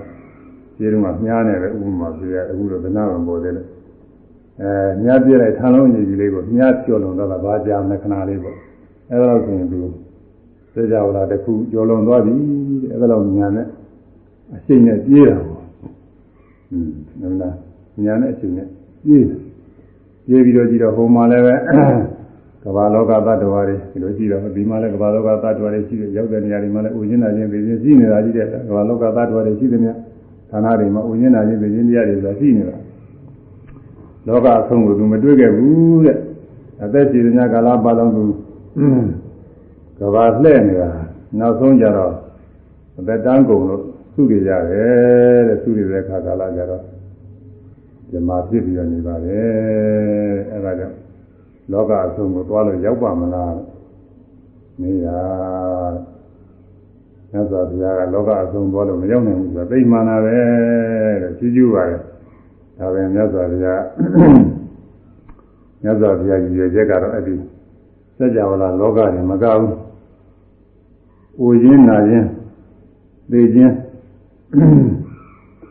[0.76, 3.66] ခြေတုံးကမြားနေတယ်ဥပမာပြရအခုတော့ကနာမပေါ်သေးတယ်
[4.60, 4.70] အဲ
[5.02, 8.56] မြားပြစ်လိုက်ထမ်းလုံးကြီးကြီးလေးကိုမြားကျော်လွန်သွားတာဘာကြောင်လဲခဏလေးပေါ့
[9.10, 9.78] အဲဒါတော့ဆိုရင်သူ
[10.74, 12.34] စကြဝဠာတစ်ခုကျော်လွန်သွားပြီ
[12.92, 13.66] အဲဒါတော့ညာနဲ့
[14.54, 15.64] အရှိန်နဲ့ပြေးတာပေါ့
[16.72, 16.90] อืม
[17.20, 17.54] ဟုတ်လား
[18.04, 18.66] ညာနဲ့အရှိန်နဲ့
[19.04, 19.24] ပြေး
[20.26, 21.54] ပြေးပြီးတော့ကြည့်တော့ဟိုမှာလည်းပဲ
[22.64, 29.98] ကမ္ဘာလောကသတ္တဝါတွေဒီလိုရှိတော့ဒီမှာလည်းကမ္ဘာလောကသတ္တဝါတွေရှိတယ်ရောက်တဲ့နေရာတွေမှာလည်းဥကျင်နာချင်းသိချင်းရှိနေတာကြီးတဲ့ကမ္ဘာလောကသတ္တဝါတွေရှိတယ်များ
[30.50, 32.76] ဌာနတွေမှာဥကျင်နာချင်းသိချင်းတရားတွေဆိုတာရှိနေတာ
[34.26, 36.16] လောကအဆုံးကိုသူမတွေ့ခဲ့ဘူးတဲ့
[36.84, 38.24] အသက်ရှင်နေတဲ့ကာလပတ်လုံးသူ
[39.98, 40.90] ကဘာလှဲ့နေတာ
[41.38, 42.12] နောက်ဆုံးကြတော့
[42.98, 43.82] အသက်တန်းကုန်လို့
[44.14, 46.82] သူ့တွေရတယ်တဲ့သူ့တွေတဲ့ခါကာလကြတော့
[48.10, 51.01] ဇမာဖြစ်ပြီးတော့နေပါတယ်အဲဒါကြောင့်
[51.70, 53.54] လောကအဆုံးကိုသွားလို့ရောက်ပါမလား
[54.80, 55.20] နေတာ
[57.30, 60.36] မြတ်စွာဘုရားကလောကအဆုံးသွားလို့မရောက်နိုင်ဘူးဆိုတာသိမှန်တာပဲ
[61.22, 62.00] တဲ့ကြီးကျူးပါတယ်
[62.78, 63.82] ဒါပဲမြတ်စွာဘုရား
[65.82, 67.34] မြတ်စွာဘုရားကြီးရဲ့ချက်ကတော့အဲ့ဒီ
[68.18, 69.72] စัจ java လာလောကတွေမကဘူး။
[71.40, 72.28] အိုရင်းနာရင်း
[73.30, 73.74] သိခြင်း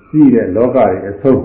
[0.07, 1.41] ရှိတဲ့လောကတွေအဆုံး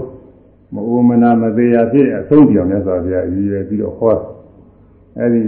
[0.75, 4.17] မအိုမနာမသေးရဖြစ်အဆုံးပြောင်မြတ်စွာဘုရားရည်ရွယ်ပြီးတော့ဟော
[5.19, 5.43] အဲ့ဒီ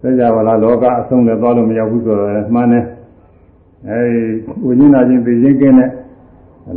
[0.00, 2.84] စัจ java လာလောကအဆုံးလည်းသွားလို့မရောက်ဘူးဆိုတော့မှန်းတယ်။
[3.88, 4.22] အဲဒီ
[4.64, 5.90] ဝိညာဉ်နာချင်းသိခြင်းကင်းတဲ့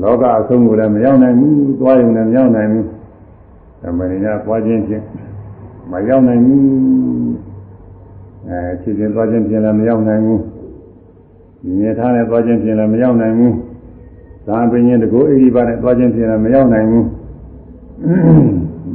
[0.04, 2.86] လောကအဆုံးကိုလည်းမရောက်နိုင်ဘူးသွားရုံနဲ့မရောက်နိုင်ဘူး။
[3.82, 5.04] ဓမ္မရင်းကသွားခြင်းဖြင့်
[5.92, 6.62] မရောက်နိုင်ဘူး
[8.48, 10.42] အဲခြေချင်းသွားခြင်းဖြင့်လည်းမရောက်နိုင်ဘူး
[11.80, 13.54] မြင်ထားနဲ့သွားခြင်းဖြင့်လည်းမရောက်နိုင်ဘူး
[14.48, 17.06] သာပင်ရင်တကူအိဒီပါနဲ့သွားခြင်းဖြင့်လည်းမရောက်နိုင်ဘူး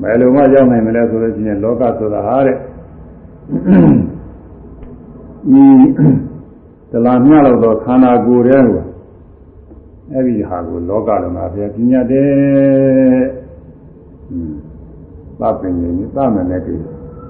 [0.03, 2.57] ဘယ်လိုမှရောက်နိုင်မလဲဆိုလို့ရှိရင်လောကဆိုတာဟာတဲ့
[5.51, 5.65] ဒီ
[6.91, 8.83] တလာမြလို့တော့ခန္ဓာကိုယ်ရဲ့ကို
[10.13, 12.31] အဲ့ဒီဟာကိုလောကလုံးကဘယ်ပညာတဲ့
[15.41, 16.75] သပင်ရင်သမယ်နဲ့ကိ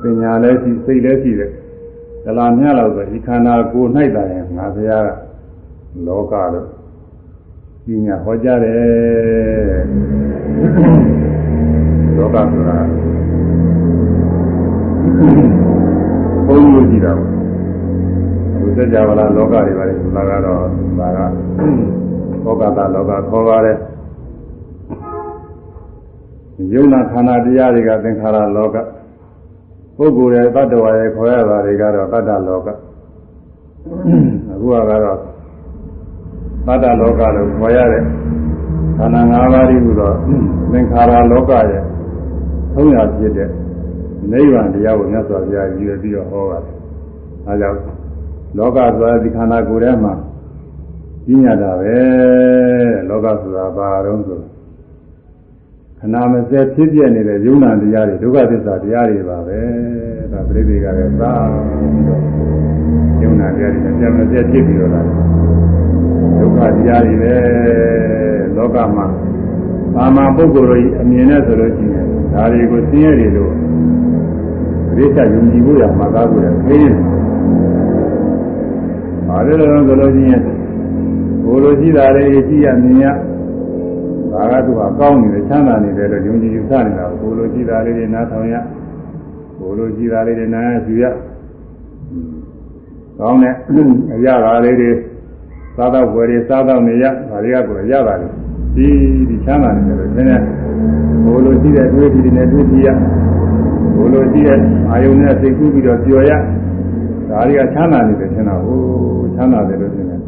[0.03, 1.53] ပညာလည်းရှိစိတ်လည်းရှိတယ်
[2.25, 5.11] ဒလာမြလို့ဆိုဒီခန္ဓာကိုယ်၌တိုင်ငါဘုရားက
[6.07, 6.67] လောကလို့
[7.85, 11.00] ပညာဟောကြားတယ်
[12.21, 12.77] လောကဆိုတာ
[16.47, 17.25] ဘုန်းကြီးကြည့်တာဘု
[18.77, 20.59] ရားကြာဝလာလောကတွေပါလေဒါကတော့
[20.99, 21.19] ဒါက
[22.45, 23.77] လောကတာလောကခေါ်ပါတယ်
[26.73, 28.77] ယုံနာခန္ဓာတရားတွေကသင်္ခါရလောက
[29.97, 32.75] ပုဂ္ဂိုလ်ရဲ့တ attva ရဲ့ခေါ်ရတာတွေကတော့တတ္တလောကအ
[34.61, 35.19] ခုကတော့
[36.67, 38.03] တတ္တလောကလို့ခေါ်ရတဲ့
[38.97, 40.13] ခန္ဓာ၅ပါးဒီဟူသော
[40.73, 41.83] သင်္ခါရလောကရဲ့
[42.75, 43.51] သုံးရဖြစ်တဲ့
[44.33, 46.75] နိဗ္ဗာန်တရားကိုမြတ်စွာဘုရားရည်ရွယ်ပြီးတော့ဟောပါတယ်။
[47.49, 47.79] အဲကြောင့်
[48.59, 50.15] လောကဆိုတာဒီခန္ဓာကိုယ်ထဲမှာ
[51.27, 51.99] ကြီးညာတာပဲ
[53.09, 54.41] လောကဆိုတာဘာတော့ဆို
[55.99, 59.61] ခဏမစဲဖြစ်ပြနေတဲ့ယုံနာတရားတွေဒုက္ခသစ္စာတရားတွေပါပဲ
[60.33, 62.23] ဒါပြိတိကလည်းသာပြီးတော့
[63.23, 65.01] ယုံနာတရားတွေပြန်မစဲဖြစ်ပြီးတော့လာ
[66.39, 67.35] ဒုက္ခတရားတွေပဲ
[68.57, 69.07] လောကမှာ
[69.95, 71.90] သာမန်ပုဂ္ဂိုလ်တို့အမြင်နဲ့ဆိုလို့ရှိရင်
[72.33, 73.53] ဒါတွေကိုသိရတယ်လို့
[74.95, 76.97] ပြိဿယုံကြည်ဖို့ရမှာသားကိုလည်းခင်း
[79.27, 80.43] ပါတယ်လို့ဆိုလို့ရှိရင်
[81.45, 83.05] ဘိုလ်လိုရှိတာတွေကြည့်ရမြင်ရ
[84.33, 88.55] ဒါကသူကကောင်းနေတယ်ချမ်းသာနေတယ်လို့ယုံကြည်ယူဆနေတာဘိုလ်လိုရှိတာလေးတွေနားထောင်ရ
[89.59, 91.05] ဘိုလ်လိုရှိတာလေးတွေနားရယူရ
[93.19, 93.55] ကောင်းတဲ့
[94.15, 94.91] အရာဓာလေးတွေ
[95.77, 98.29] စားတော့ဝယ်တွေစားတော့နေရဒါတွေကကိုရတာလေ
[98.77, 98.87] ဒီ
[99.29, 102.89] ဒီချမ်းသာနေတယ်လို့နည်းနည်း ဘိုလ်လိုရှိတဲ့တွေးကြည့်နေတွေးကြည့်ရ
[103.97, 104.59] ဘိုလ်လိုရှိတဲ့
[104.91, 106.33] အာယုန်နဲ့စိတ်ကူးပြီးတော့ကြော်ရ
[107.29, 108.79] ဒါတွေကချမ်းသာနေတယ်ထင်တာဟို
[109.35, 110.21] ချမ်းသာတယ်လို့ထင်တယ်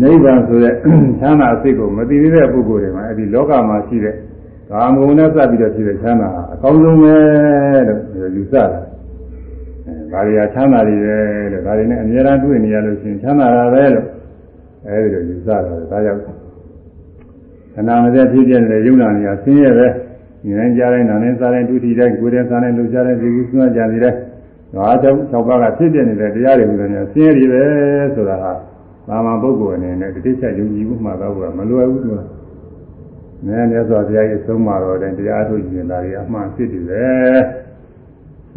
[0.00, 0.74] နိဗ္ဗာန်ဆိုတဲ့
[1.20, 4.14] ချမ်းသာအစိတ်ကိုမသိသေးတဲ့ပုဂ္ဂိုလ်တွေမှာအဲ့ဒီလောကမှာရှိတဲ့
[4.70, 7.16] ကာမဂုဏ်နဲ့စပ်ပြီးတော့ရှိတဲ့ချမ်းသာအကောင်းဆုံးပဲ
[7.88, 8.64] လို့ယူဆတာ
[9.86, 11.16] အဲဒါတွေကချမ်းသာတွေပဲ
[11.52, 14.06] လို့ဒါတွေနဲ့အများအားတွေ့နေရလို့ရှိရင်ချမ်းသာတာပဲလို့
[14.86, 16.49] အဲဒီလိုယူဆတာဒါကြောင့်
[17.74, 19.86] ခဏမစက်ဖြစ်ပြနေတဲ့ယုံနာနေရာဆင်းရဲပဲ
[20.48, 24.14] ဉာဏ်ကြားတိုင်းနာနဲ့စားတိုင်းဒုတိယတိုင်းကိုယ်တည်းစားတိုင်းလှုပ်ရှားတိုင်းဒီကုသကြကြတယ်
[24.74, 27.62] ဒါကြောင့်၆ပါးကဖြစ်ပြနေတဲ့တရားတွေဟူတယ်ဆင်းရဲတွေပဲ
[28.14, 28.52] ဆိုတာဟာ
[29.08, 32.20] သာမန်ပုဂ္ဂိုလ်အနေနဲ့တတိချက်ယုံကြည်မှုမှတော့ကမလွယ်ဘူးသူက
[33.46, 37.06] နည်းနည်းဆိုတရားကြီးဆုံးမှာတော့တဲ့တရားထုတ်ရင်ဒါတွေအမှန်ဖြစ်တယ်ပဲ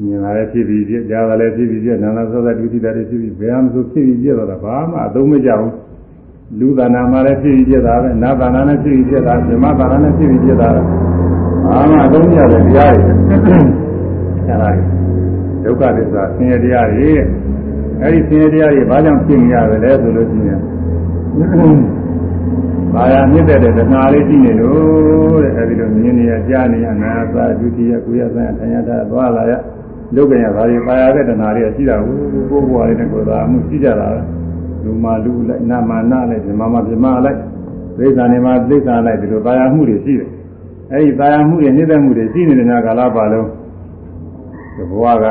[0.01, 5.73] မြင်လာတဲ့ဖြစ်ပြီးပြကြားလာတဲ့ဖြစ်ပြီးပြနာနာသောသာဒုတိယတဲ့ဖြစ်ပြီးဘယ်မှမဆိုဖြစ်ပြီးပြတော့ဘာမှအသုံးမကျဘူး
[6.59, 10.69] လူသဏ္ဍာန်မှာလည်းဖြစ်ပြီးပြတာပဲနတ်သဏ္ဍာန်နဲ့ဖြစ်ပြီးပြတာဇမသဏ္ဍာန်နဲ့ဖြစ်ပြီးပြတာ
[11.65, 14.69] ဘာမှအသုံးမကျတဲ့တရားတွေအဲဒါ
[15.63, 17.09] ဒုက္ခသစ္စာဆင်းရဲတရားတွေ
[18.01, 20.59] အဲဒီဆင်းရဲတရားတွေဘာကြောင့်ဖြစ်နေရသလဲဆိုလို့ရှိရင်
[22.93, 29.53] ဘာယာမြင့်တဲ့တဏှာလေးရှိနေလို့တဲ့အဲဒီလိုမြင်နေရကြားနေရနာသာဒုတိယကိုရသံအထယတာသွားလာရ
[30.15, 32.17] ဒုက္ခရဘာတွေပါရတဲ့တဏှာတွေရှိတာကို
[32.49, 34.09] ကိုယ်ဘဝလေးနဲ့ကိုယ်သာမှုရှိကြတာ
[34.83, 37.39] လူမလူလိုက်နာမနာလိုက်ဓမ္မမဓမ္မလိုက်
[37.97, 40.29] သိက္ခာနေမှာသိက္ခာလိုက်ဒီလိုပါရမှုတွေရှိတယ်
[40.91, 43.47] အဲဒီပါရမှုတွေနှိမ့်သက်မှုတွေရှိနေတဲ့ကာလပါလုံး
[44.75, 45.25] ဒီဘဝက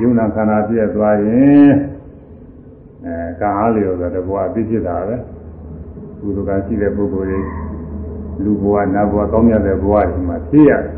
[0.00, 1.70] ယုံနာခန္ဓာပြည့်သွားရင်
[3.04, 5.16] အဲကံအားလျော်ဆိုတဲ့ဘဝပြည့်ဖြစ်တာပဲ
[6.20, 7.40] ကုသိုလ်ကရှိတဲ့ပုဂ္ဂိုလ်တွေ
[8.44, 10.92] လူဘဝနတ်ဘဝကောင်းမြတ်တဲ့ဘဝဒီမှာဖြစ်ရတယ်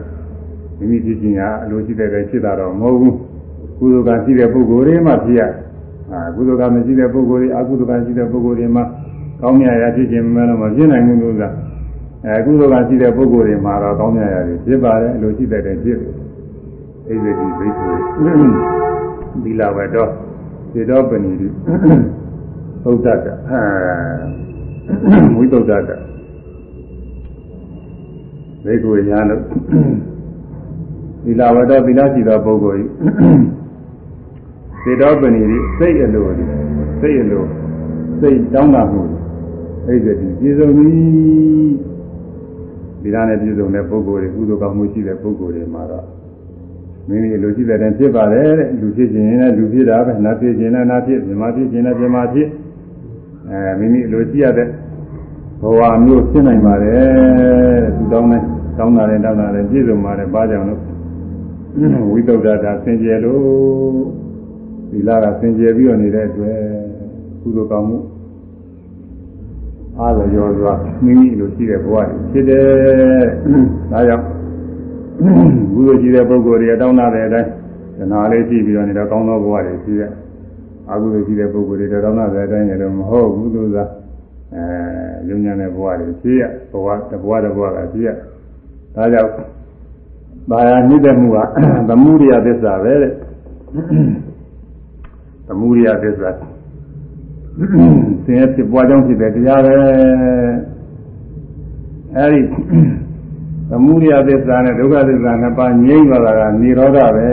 [0.78, 3.16] မိမိဖြစ်ခြင်းကအလိုရှိတဲ့ပဲဖြစ်တာတော့မဟုတ်ဘူး
[3.78, 5.42] ကုသိုလ်ကရှိတဲ့ပုဂ္ဂိုလ်တွေမှဖြစ်ရ
[6.12, 8.82] အာကုသိုလ်ကမရှိတဲ့ပုဂ္ဂိုလ်တွေအကုသိုလ်ကရှိတဲ့ပုဂ္ဂိုလ်တွေမှ
[9.40, 11.42] ကောင်းမြတ်ရာဖြစ်ခြင်းမှတော့မဖြစ်နိုင်ဘူးလို့က
[12.26, 16.20] အဲကုသိုလ်ကရှိတဲ့ပုဂ္ဂိုလ်တွေမှာတော့ကောင်းမြတ်ရာတွေဖြစ်ပါတယ်အလိုရှိတဲ့တဲ့ဖြစ်တယ်
[17.10, 17.88] ဣဇတိဘိက္ခု
[19.44, 20.06] သီလဝတ္တော
[20.72, 21.48] သေတောပဏိတိ
[22.84, 23.26] သုဒ္ဓတ
[25.36, 25.90] ဝိသုဒ္ဓတ
[28.64, 29.42] ဘိက္ခုညာလို့
[31.24, 32.86] သီလဝတ္တောသီလရှိသောပုဂ္ဂိုလ်
[34.84, 36.26] သေတောပဏိတိစိတ်အလို
[37.00, 37.44] စိတ်အလို
[38.20, 39.06] စိတ်တောင်းတာမှုဣ
[40.04, 40.88] ဇတိပြည်စုံပြီ
[43.02, 46.06] ဒီလားနဲ့ပြည်စုံတဲ့ပုဂ္ဂိုလ်တွေကုသိုလ်ကောင်းမှုရှိတဲ့ပုဂ္ဂိုလ်တွေမှာတော့
[47.08, 52.48] မိမိလူရှိတဲ့တည်းဖြစ်ပါတယ်တဲ့လူဖြစ်ခြင်းနဲ့လူဖြစ်တာပဲနာဖြစ်ခြင်းနဲ့နာဖြစ်မြမဖြစ်ခြင်းနဲ့မြမဖြစ်
[53.50, 54.68] အဲမိမိလူရှိရတဲ့
[55.62, 58.42] ဘဝမျိုးဖြစ်နိုင်ပါတယ်သူတောင်းတဲ့
[58.78, 60.80] တောင်းတာနဲ့တောင်းတာနဲ့ပြည့်စုံပါတယ်ဘာကြောင့်လို့
[62.12, 64.19] ဝိသုဒ္ဓတာစင်ကြယ်လို့
[64.90, 66.58] သီလကစင်ကြယ်ပြီးတော့နေတဲ့အတွက်
[67.40, 67.98] ကုသိုလ်ကောင်းမှု
[69.98, 70.72] အားလျော်စွာ
[71.04, 71.96] မိမိလူရှိတဲ့ဘဝ
[72.32, 73.24] ဖြစ်တယ်
[73.92, 74.24] ဒါကြောင့်
[75.74, 77.50] ကုသိုလ်ကြီးတဲ့ပုဂ္ဂိုလ်တွေတောင်းတာတဲ့အတိုင်း
[77.98, 80.02] သနာလေးကြည့်ပြီးတော့နေတော့ကောင်းသောဘဝတွေရှိရ
[80.90, 83.76] အကုသိုလ်ကြီးတဲ့ပုဂ္ဂိုလ်တွေတောင်းတာတဲ့အတိုင်းလည်းမဟုတ်ဘူးသူက
[84.54, 84.64] အဲ
[85.28, 88.08] ယုံညာတဲ့ဘဝတွေရှိရဘဝတဘဝတဘဝကရှိရ
[88.94, 89.30] ဒါကြောင့်
[90.50, 91.38] ဘာယာနှိမ့်တဲ့မှုက
[91.88, 93.14] သမှုရိယသစ္စာပဲတဲ့သ
[95.60, 96.30] မှုရိယသစ္စာ
[98.24, 99.74] သင်ရဲ့ဖြစ်ပွားကြောင်းဖြစ်တဲ့တရားပဲ
[102.16, 102.40] အဲဒီ
[103.70, 107.28] သမုဒယသစ္စာနဲ့ဒုက္ခသစ္စာနှစ်ပါးငြိမ့်သွားတာကនិရောဓပဲ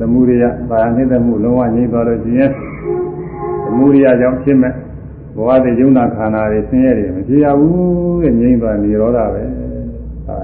[0.00, 2.50] သမုဒယဘာနှိမ့်သက်မှုလုံးဝငြိမ့်သွားလို့ရှိရင်
[3.64, 4.72] သမုဒယကြောင့်ဖြစ်မဲ့
[5.36, 9.44] ဘဝတည်ယုံနာခန္ဓာတွေဆင်းရဲတွေမဖြစ်ရဘူးတဲ့ငြိမ့်သွားនិရောဓပဲ
[10.26, 10.36] ဟာ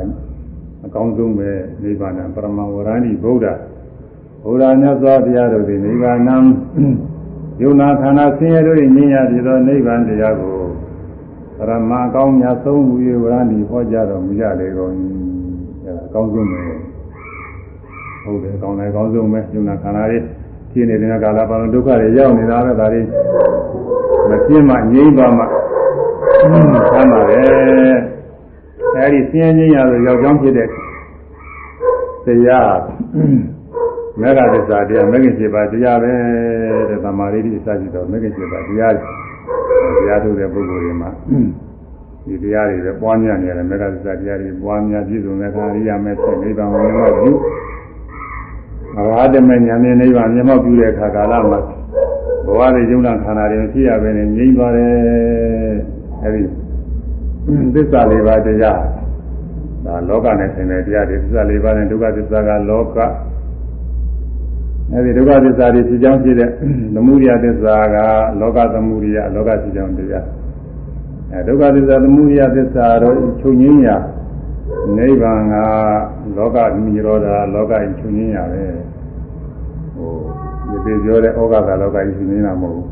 [0.87, 1.51] အကောင်းဆုံးပဲ
[1.83, 3.47] နိဗ္ဗာန်ပရမဝရဏိဗုဒ္ဓ
[4.43, 6.19] ဘုရားမြတ်စွာဘုရားတို့သည်နိဗ္ဗာန်
[7.61, 10.57] ယုံနာခန္ဓာဆင်းရဲတို့ငြိမ်းရပြီးသောနိဗ္ဗာန်တရားကို
[11.57, 14.93] ပရမအကောင်းမြတ်ဆုံးဟူ၍ဝရဏိဟောကြားတော်မူကြလေကုန်၏
[16.07, 16.61] အကောင်းဆုံးပဲ
[18.25, 20.23] ဟုတ်တယ်ကောင်းတယ်အကောင်းဆုံးပဲယုံနာခန္ဓာလေး
[20.71, 23.01] ဖြစ်နေတဲ့ကာလပါလုံးဒုက္ခတွေရောက်နေတာပဲဒါတွေ
[24.29, 25.45] မပြင်းမှငြိမ့်ပါမှ
[26.41, 27.97] ဆမ်းပါတယ်
[28.97, 30.69] အဲဒီဆင်းရဲခြင်းရလို့ရောက်ကြောင်းဖြစ်တဲ့
[32.27, 32.75] တရား
[34.21, 36.13] မေဃသစ္စာတရားမဂ္ဂင်7ပါးတရားပဲ
[36.89, 38.99] တဲ့သမာဓိတိအစရှိတော့မဂ္ဂင်7ပါးတရားတ
[40.09, 41.11] ရားထုတ်တဲ့ပုဂ္ဂိုလ်တွေမှာ
[42.27, 47.31] ဒီတရားတွေပဲပွားများနေရတယ်မေတ္တာသစ္စာတရားတွေပွားများပြည့်စုံတဲ့အခါအရိယာမေဖြစ်နိဗ္ဗာန်ဝင်မောက်ပြု
[48.99, 51.61] အရဟတမေညာမြင်နိဗ္ဗာန်မြင်မောက်ပြုတဲ့အခါကာလမှာ
[52.47, 54.91] ဘဝရဲ့ယုံနာခန္ဓာတွေဖြစ်ရပဲနဲ့ငြိမ့်သွားတယ်
[56.23, 56.43] အဲဒီ
[57.75, 58.81] သစ္စာလေးပါးတရား
[59.85, 62.99] ဒါလောကနဲ့ဆင်တဲ့တရားတွေသစ္စာလေးပါးနဲ့ဒုက္ခသစ္စာကလောက
[64.91, 66.51] အဲဒီဒုက္ခသစ္စာတွေဖြစ်ကြောင်းဖြစ်တဲ့
[66.95, 67.97] သမုဒယသစ္စာက
[68.41, 70.27] လောကသမုဒယလောကဖြစ်ကြောင်းတရား
[71.33, 73.97] အဲဒုက္ခသစ္စာသမုဒယသစ္စာတော့ချုပ်ငင်းရာ
[74.97, 75.55] နိဗ္ဗာန်က
[76.37, 78.65] လောကနိရောဓလောကကြီးချုပ်ငင်းရာပဲ
[79.95, 80.13] ဟို
[80.69, 82.89] ဒီပြေပြောတဲ့ဩဃကလောကကြီးချုပ်ငင်းတာမဟုတ်ဘူး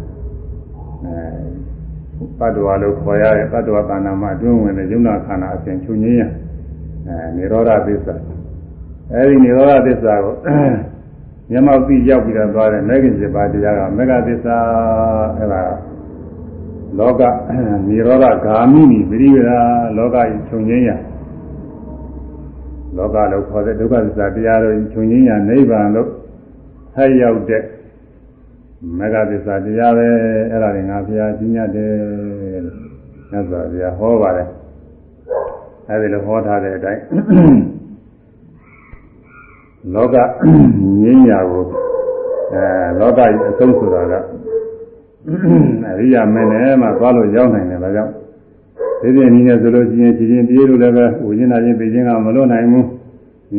[1.05, 6.29] အဲပတ္တဝါလို့ခေါ်ရတဲ့ပတ္တဝါကဏ္ဍမှာအတွင်းဝင်တဲ့ယုံနာခန္ဓာအစဉ်ချုပ်ငင်းရာ
[7.07, 8.15] အဲနိရောဓသစ္စာ
[9.13, 10.35] အဲဒီနိရောဓသစ္စာကို
[11.51, 14.59] မျက်မှောက်ပြီးရောက်ပြီးတော့သွားတဲ့မဂ္ဂင်7ပါးတရားကမဂ္ဂသစ္စာ
[15.39, 15.63] အဲဒါ
[16.99, 17.23] လောက
[17.87, 19.51] និရောဓဂာမိနိပရိဝေဒ
[19.97, 20.91] လောကကြီးခြုံငင်းရ
[22.97, 26.09] လောကလို့ခေါ်တဲ့ဒုက္ခသစ္စာတရားတို့ခြုံငင်းရနိဗ္ဗာန်လို့
[26.95, 27.63] ဆက်ရောက်တဲ့
[28.99, 30.09] မဂ္ဂသစ္စာတရားပဲ
[30.51, 31.93] အဲ့ဒါတွေငါဘုရားကြီးညတ်တယ်
[33.31, 34.49] မြတ်စွာဘုရားဟောပါတယ်
[35.89, 37.01] အဲဒီလိုဟောထားတဲ့အတိုင်း
[39.95, 40.15] လောက
[41.03, 41.65] ငြိမ်းရာကို
[42.53, 42.65] အဲ
[43.01, 44.13] လောကကြီးအဆုံးဆိုတာက
[45.89, 48.13] အရိယာမင်းနဲ့မှသွားလို့ရောက်နိုင်တယ်ဒါကြောင့်
[49.01, 52.87] ဒီပြင်းနည်းနဲ့ဆိုလို့ရှိရင်ခြေချင်းပြေးလို့လည်းပဲဝိညာဉ်နာချင်းပြေးခြင်းကမလွတ်နိုင်ဘူး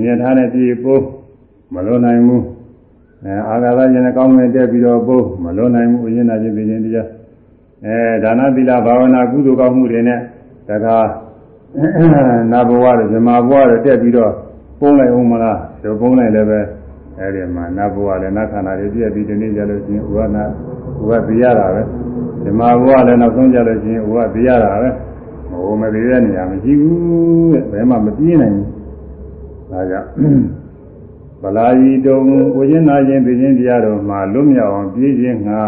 [0.06, 1.04] ဉာဏ်ထားနဲ့ပြေးပိုး
[1.74, 2.44] မလွတ်နိုင်ဘူး
[3.24, 7.08] အဲအာဂါသဉာဏ်ကောင်းမဲ့တက်ပြီးတော့ပို့မလွန်နိုင်ဘူးဥဉ္ဇနာခြင်းပြခြင်းတရား
[7.86, 10.20] အဲဒါနသီလဘာဝနာကုသိုလ်ကောင်းမှုတွေနဲ့
[10.68, 10.98] တခါ
[12.52, 14.32] နာဘဝတွေဇမဘဝတွေတက်ပြီးတော့
[14.80, 16.60] ပုံးလိုက်အောင်မလား ဒီပုံးလိုက်လည်းပဲ
[17.20, 20.44] အဲဒီမှာနာဘဝလည်းနာခန္ဓာတွေပြည့်ပြီးဒီနေ့ကြလို့ရှိရင်ဥဝနာ
[21.00, 21.82] ဥဝသိရတာပဲ
[22.44, 24.90] ဇမဘဝလည်းနောက်ဆုံးကြလို့ရှိရင်ဥဝသိရတာပဲ
[25.50, 28.68] ဟိုမသိတဲ့နေရာမရှိဘူးတဲ့ဘယ်မှမပြေးနိုင်ဘူး
[29.72, 30.10] ဒါကြောင့်
[31.42, 32.18] ဗလာယီတုံ
[32.56, 35.62] ကိုချင်းနာချင်းပြချင်းတရားတော်မှာလွတ်မြောက်အောင်ပြေးခြင်းငါ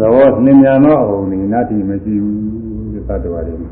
[0.00, 3.70] သဘောနှင်းမြန်သောအုံဒီနတ်တိမရှိဘူးတဲ့သတ္တဝါတွေမှာ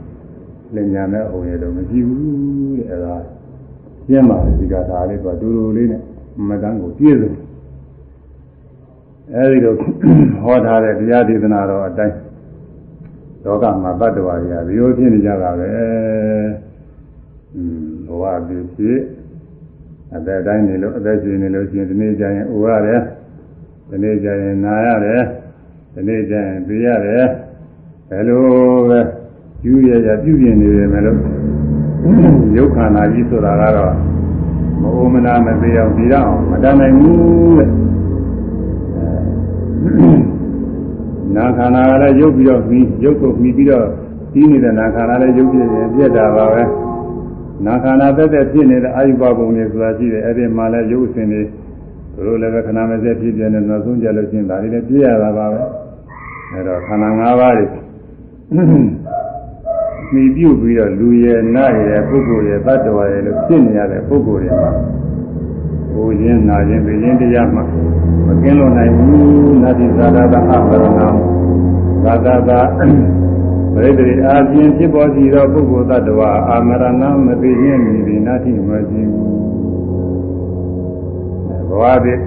[0.74, 2.22] လင်ညာမဲ့အုံရတော့မရှိဘူး
[2.78, 3.14] တဲ့အဲဒါ
[4.07, 6.03] ပြင်းပါလေဒီကသာလေးကတူတူလေးနဲ့
[6.49, 7.33] မတန်းကိုပြည့်စုံ
[9.35, 9.77] အဲဒီတော့
[10.43, 12.17] ဟောထားတဲ့တရားဒေသနာတော်အတိုင်း
[13.45, 15.69] လောကမှာတတ္တဝါတွေကဒီလိုဖြစ်နေကြတာပဲ
[17.55, 19.01] อืมဘဝပြည့်ပြည့်
[20.15, 23.01] အသက်တိုင်းနေလို့အသက်ရှင်နေလို့ရှိရင်ဒီနေ့ကျရင်အိုရတယ်
[23.91, 25.23] ဒီနေ့ကျရင်နာရတယ်
[25.95, 27.25] ဒီနေ့ကျရင်ပြရတယ်
[28.09, 28.43] ဘယ်လို
[28.89, 29.01] ပဲ
[29.65, 31.19] ယူရရပြုပြင်နေတယ်မလို့
[32.57, 33.95] ရုပ်ခန္ဓာကြီးဆိုတာကတော့
[34.81, 37.71] မအိုမနာမသေးအောင်ဒီတော့မတတ်နိုင်ဘူးတဲ့
[41.37, 43.87] နာခန္ဓာကလည်းရုပ်ပြီးတော့ပြီးရုပ်ကိုပြီးပြီးတော့
[44.33, 46.63] ပြီးနေတဲ့နာခန္ဓာလည်းရုပ်ပြည့်ရင်ပြည့်တာပါပဲ
[47.67, 51.43] နာခန္ဓာသက်သက်ဖြစ်နေတဲ့အာယုဘဘုံတွေဆိုတာရှိတယ်အဲ့ဒီမှာလည်းရုပ်အစဉ်တွေ
[52.27, 55.61] တို့လည်းပဲခဏမစက်ဖြစ်ပြနေနောက်ဆုံးကြလို့ချင်းဒါတွေလည်းပြည့်ရတာပါပဲ
[56.53, 57.67] အဲ့တော့ခန္ဓာ၅ပါးတွေ
[60.15, 64.71] မိပြုတ်ပြီးတော့လူရဲ့နတ်ရဲ့ပုဂ္ဂိုလ်ရဲ့တ attva ရဲ့လို့ဖြစ်နေရတဲ့ပုဂ္ဂိုလ်တွေမှာ
[65.93, 67.65] ဟိုရင်းနာခြင်းပြင်းတရားမှာ
[68.27, 71.09] မကင်းလို့နိုင်ဘူးနတ်တိသာသအပရဏံ
[72.05, 72.61] သာသသာ
[73.75, 79.37] ပရိသေအာဖြင့်ဖြစ်ပေါ်စီသောပုဂ္ဂိုလ်တ attva အာမရဏမသိခြင်းမည်ဒီနာတိမရှိဘူး
[81.69, 82.21] ဘဝဖြစ်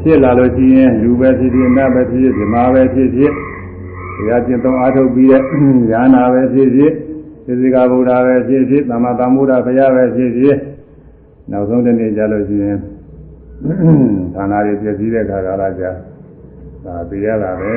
[0.00, 3.32] ဖြစ်လာလို့ရှိရင်လူပဲဖြစ်ဖြစ်နတ်ပဲဖြစ်ဖြစ်ဇမားပဲဖြစ်ဖြစ်
[4.24, 5.42] တရားကျင့်သုံးအားထုတ်ပြီးတဲ့
[5.90, 6.92] ဉာဏ်နာပဲဖြစ်ဖြစ်
[7.46, 10.56] သစ္စကဗုဒ္ဓပဲဖြစ်ဖြစ်သမ္မာသမ္ဗုဒ္ဓဘုရားပဲဖြစ်ဖြစ်
[11.50, 12.78] နောက်ဆုံးတစ်နေ့ကြလို့ရှိရင်
[14.34, 15.90] ဌာနတွေပြည့်စည်တဲ့ခါကာလကြာ
[16.84, 17.74] ဒါပြရတာပဲ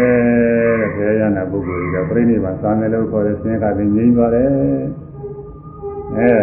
[0.79, 4.47] တဲ့ဘုရားရနာပုဂ္ဂိုလ်ကြီးကပြိဋိဘံသာမယ်လို့ခေါ်တဲ့ဆင်းရဲကငြိမ်းသွားတယ်
[6.17, 6.33] အဲ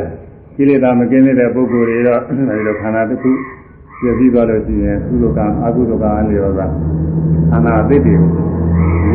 [0.57, 3.31] ကိလေသာမကင်းတဲ့ပုဂ္ဂိုလ်တွေတော့အဲဒီလိုခန္ဓာတစ်ခု
[3.99, 6.61] ပြည့်စည်သွားလို့ရှိရင်ကုသိုလ်ကံအကုသိုလ်ကံအလျော်က
[7.51, 8.15] ခန္ဓာအသစ်တွေ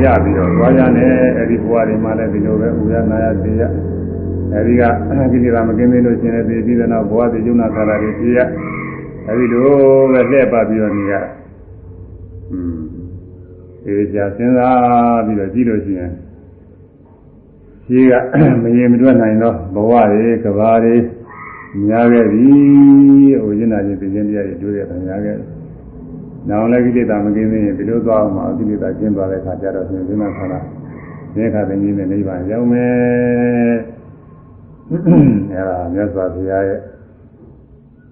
[0.05, 3.61] ရပြီးတော့သွားကြတယ်အဲဒီဘဝတွေမှာလည်းဒီလိုပဲဥရနာရသိရ
[4.53, 4.83] အဲဒီက
[5.31, 8.39] ကိလေသာမကင်းသေးလို့ရှင်လည်းသိပြီးတဲ့နောက်ဘဝတည်ကျုံနာခါလာတွေသိရ
[9.27, 9.67] အဲဒီလို
[10.11, 11.13] ပဲလှည့်ပတ်ပြီးတော့နေရ
[12.51, 12.79] อืม
[13.83, 16.11] ဒီကြာစဉ်းစားပြီးတော့ကြည့်လို့ရှိရင်
[17.85, 18.13] ရှိက
[18.61, 20.95] မရေမတွက်နိုင်တော့ဘဝတွေကဘာတွေ
[21.87, 22.47] များခဲ့ပြီ
[23.41, 25.58] ဟိုရင်းနာချင်းပြင်းပြရည်တွေ့ရတာများခဲ့တယ်
[26.47, 30.59] နောင်လည်းကိလေသာမကင်းသေးရင်ဒီလိုသွားအောင်မှာကိလေသာကျင်းသွားတဲ့အခါကျတော့ရှင်ဒီမှာခန္ဓာ
[31.33, 33.75] ဒီခါသိင်းနဲ့နိဗ္ဗာန်ရောက်မယ်
[34.89, 36.79] အဲဒါမြတ်စွာဘုရားရဲ့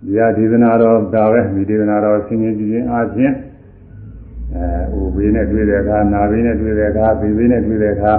[0.06, 3.34] ဒီဟာဒေသနာတော်ဒါပဲဒီဒေသနာတော်ဆင်းရဲကြည့်ခြင်းအားဖြင့်
[4.56, 8.14] အဲဟိုဘေးနဲ့တွေ့တဲ့အခါနာဘေးနဲ့တွေ့တဲ့အခါဘေးဘေးနဲ့တွေ့တဲ့အခါ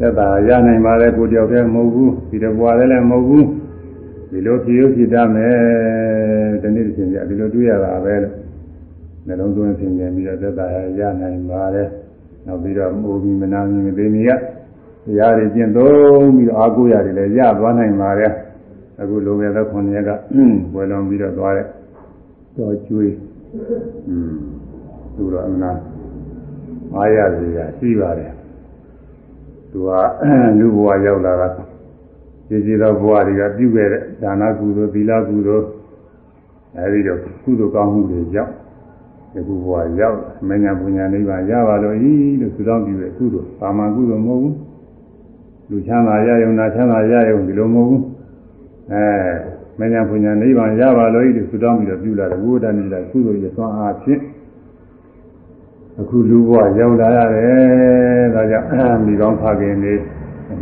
[0.00, 3.46] သက်သာရနိုင်ပါလေကိုတယောက်တည်းမဟုတ်ဘူးဒီတဘွားလည်းမဟုတ်ဘူး
[4.30, 5.56] ဒီလိုဖြစ်ရဖြစ်တတ်မယ်
[6.62, 8.43] ဒီနေ့တစ်ချိန်ပြဒီလိုတွေ့ရတာပဲလို့
[9.26, 10.66] နှလုံးသွင်းဆင်ခြင်ပြီးတော့သက်သာ
[10.98, 11.88] ရနိုင်ပါတယ်
[12.46, 14.38] နောက်ပြီးတော့မိုးပြီးမနာမီမသိမီကတ
[15.18, 18.32] ရားတွေကျင့်သုံးပြီးတော့အာကိုရတယ်လည်းရသွားနိုင်ပါတယ်
[19.00, 20.10] အခုလိုငယ်သောခုနှစ်ရက်က
[20.74, 21.66] ဝယ်လွန်ပြီးတော့သွားတဲ့
[22.56, 23.12] တော်ကျွေး
[24.08, 24.32] อืม
[25.14, 25.78] သူတော့အမှန်
[26.94, 28.32] အားရစရာရှိပါတယ်
[29.70, 29.90] သူက
[30.58, 31.48] လူဘဝရောက်လာတာ
[32.48, 35.66] ဒီစီသောဘဝတွေကပြုခဲ့တဲ့ဒါနကုသိုလ်သီလကုသိုလ်
[36.78, 38.52] အဲဒီတော့ကုသိုလ်ကောင်းမှုတွေကြောင့်
[39.34, 40.18] ဒီကုဘဝရောက်
[40.48, 44.56] မညာပညာနိဗ္ဗာန်ရပါလို့ဤလို့ဆုတောင်းပြုတဲ့ကုသိုလ်ပါမကုသိုလ်မဟုတ်ဘူး
[45.70, 48.02] လူချမ်းသာရယုံနာချမ်းသာရယုံဒီလိုမဟုတ်ဘူး
[48.92, 49.06] အဲ
[49.78, 54.20] မညာပညာနိဗ္ဗာန်ရပါလို့ဤလို့ဆုတောင်းပြီးတော့ပြုလာတယ်ဘုရားနိလာကုသိုလ်ရသွမ်းအားဖြင့်
[56.00, 59.94] အခုလူဘဝရောက်လာရတယ်ဒါကြောင့်မိကောင်းဖခင်နေ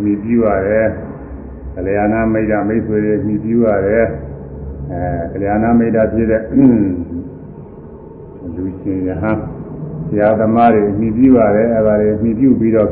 [0.02, 0.88] မိပြုရတယ်
[1.74, 4.06] ကလျာဏမိတ်တာမိတ်ဆွေတွေမိပြုရတယ်
[4.90, 6.42] အဲကလျာဏမိတ်တာဖြစ်တဲ့
[8.56, 9.38] လူရှင်ယဟန်
[10.08, 12.90] ဆရာသမားတွေမိပြုရတယ်အဲဒါတွေမိပြုပြီးတော့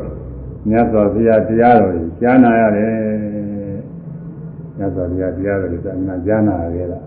[0.69, 2.93] မြတ်စွာဘုရားတရားတော်ကိုကြားနာရတယ်
[4.77, 6.99] မြတ်စွာဘုရားတရားတော်ကိုသာနာကြားနာရတာ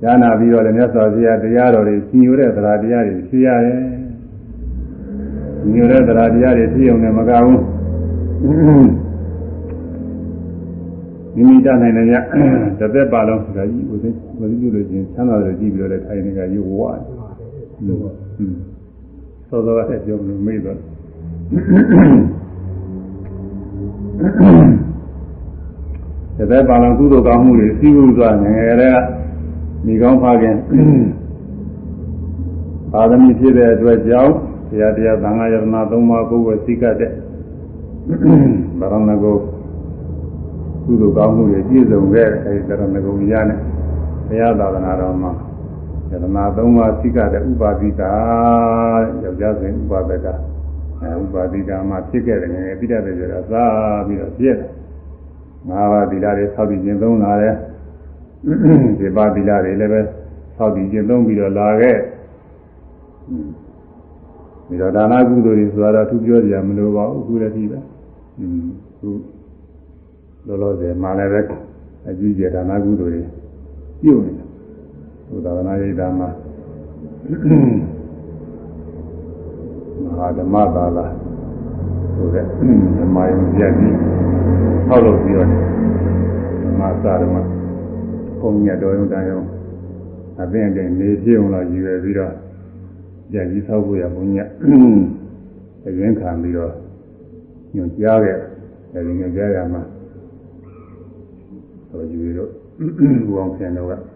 [0.00, 3.78] ကြားနာပြီးတော့လည်းမြတ်စွာဘုရားတရားတော်တွေရှင်ယူတဲ့သရာတရားတွေဖြစ်ရတယ်
[5.60, 7.60] ရှင်ယူတဲ့သရာတရားတွေဖြစ်ုံနဲ့မကဘူး
[11.36, 12.12] မိမိတနိုင်တယ်ည
[12.78, 17.15] တစ်သက်ပါလုံးဒါကြီးဦးသိဝိသုလို့ချင်းချမ်းသာတယ်ကြည့်ပြီးတော့လည်းထိုင်နေကြရုပ်ဝါတယ်
[19.48, 20.78] ဟုတ်သောသောအဲ့ပြောလို့မေးတော့
[26.36, 28.96] တစ်သက်ပါလုံးကုသိုလ်ကောင်းမှုတွေစီးပူးသွားငယ်ငယ်တွေက
[29.86, 30.56] မိကောင်းဖခင်
[32.92, 34.32] ပါရမီဖြစ်တဲ့အတွက်ကြောင့်
[34.70, 37.10] တရားတရားသံဃာယတနာသုံးပါးကိုယ်ဝစိကတဲ့
[38.08, 39.32] ဗရဏဂု
[40.84, 43.60] ကုသိုလ်ကောင်းမှုတွေပြည့်စုံခဲ့အဲဒီသရဏဂုံရနဲ့
[44.28, 45.32] ဘုရားသာသနာတော်မှာ
[46.10, 48.12] ယတနာသုံးပါးစိကတဲ့ဥပါတိကာ
[49.22, 50.26] ယောက်ျားစဉ်ဥပါဒက
[51.00, 53.64] အဲဥပါတိကာမှာဖြစ်ခဲ့တယ်ငယ်ငယ်ပြည့်တဲ့ကြတာသာ
[54.06, 54.70] ပြီးတော့ပြည့်တယ်
[55.68, 57.54] ငါးပါးသီလတွေဆောက်ပြီးကျင့်သုံးလာတယ်
[58.98, 60.00] ဒီပါသီလတွေလည်းပဲ
[60.56, 61.98] ဆောက်ပြီးကျင့်သုံးပြီးတော့လာခဲ့
[64.66, 67.78] ပြီးတော့ဒါနကုသိုလ်တွေဆိုတာတော့သူပြောကြရမလို့ပါဘူးအခုလည်းဒီပဲ
[68.38, 68.66] อืม
[68.98, 69.10] ခု
[70.46, 71.40] လောလောဆယ်မှလည်းပဲ
[72.08, 73.22] အကြီးကျယ်ဒါနကုသိုလ်တွေ
[74.02, 74.45] ပြုနေတယ်
[75.28, 76.28] ဘုရားနာရိတာမှာ
[80.02, 81.06] မဟာဓမ္မသာလာ
[82.14, 82.44] ဆိုတဲ့
[82.98, 83.96] ဓမ္မယုံကြည်ကြီး
[84.86, 85.48] ထောက်လို့ပြီးတော့
[86.62, 87.36] ဓမ္မစာဓမ္မ
[88.40, 89.40] ဘုံညတော်ရုံတန်ရုံ
[90.40, 92.32] အပင်အပြင်နေပြည့်အောင်လို့ရည်ရွယ်ပြီးတော့
[93.32, 94.36] ကြည်ကြီးဆောက်ဖို့ရဘုံည
[95.86, 96.72] အရင်ခံပြီးတော့
[97.74, 98.38] ညွှန်ကြားခဲ့
[98.92, 99.82] တယ်ညွှန်ကြားရမှာ
[101.88, 102.50] ဆိုယူတို့
[103.26, 104.15] ဘူအောင်ဆင်တော့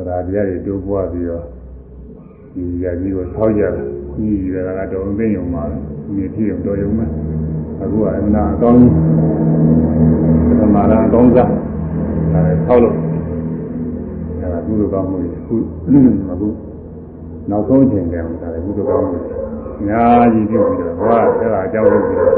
[0.00, 1.44] ကသရာတရားတွေတိုးပွားပြီးတော့
[2.54, 3.72] ဒီရကြီးကိုဆောက်ကြတယ်
[4.14, 7.10] ဒီရကတော်သိယုံပါလားဒီပြည့်အောင်တော်ယုံမယ်
[7.82, 11.48] အခုကအမှန်အကောင်းကြီးသမာဓိအကောင်းစား
[12.32, 12.94] ဒါလည်းဆောက်လို့
[14.40, 15.88] အဲဒါကုသိုလ်ကောင်းမှုတွေအခုအ
[16.40, 16.48] ခု
[17.50, 19.34] နောက်ဆုံးချိန်ကြအောင်ဒါလည်းကုသိုလ်ကောင်းမှုတွေ
[19.78, 22.34] အများကြီးပြုပြီးတော့ဟောအဲ့ဒါအကြောင်းလို့ပြီးတော့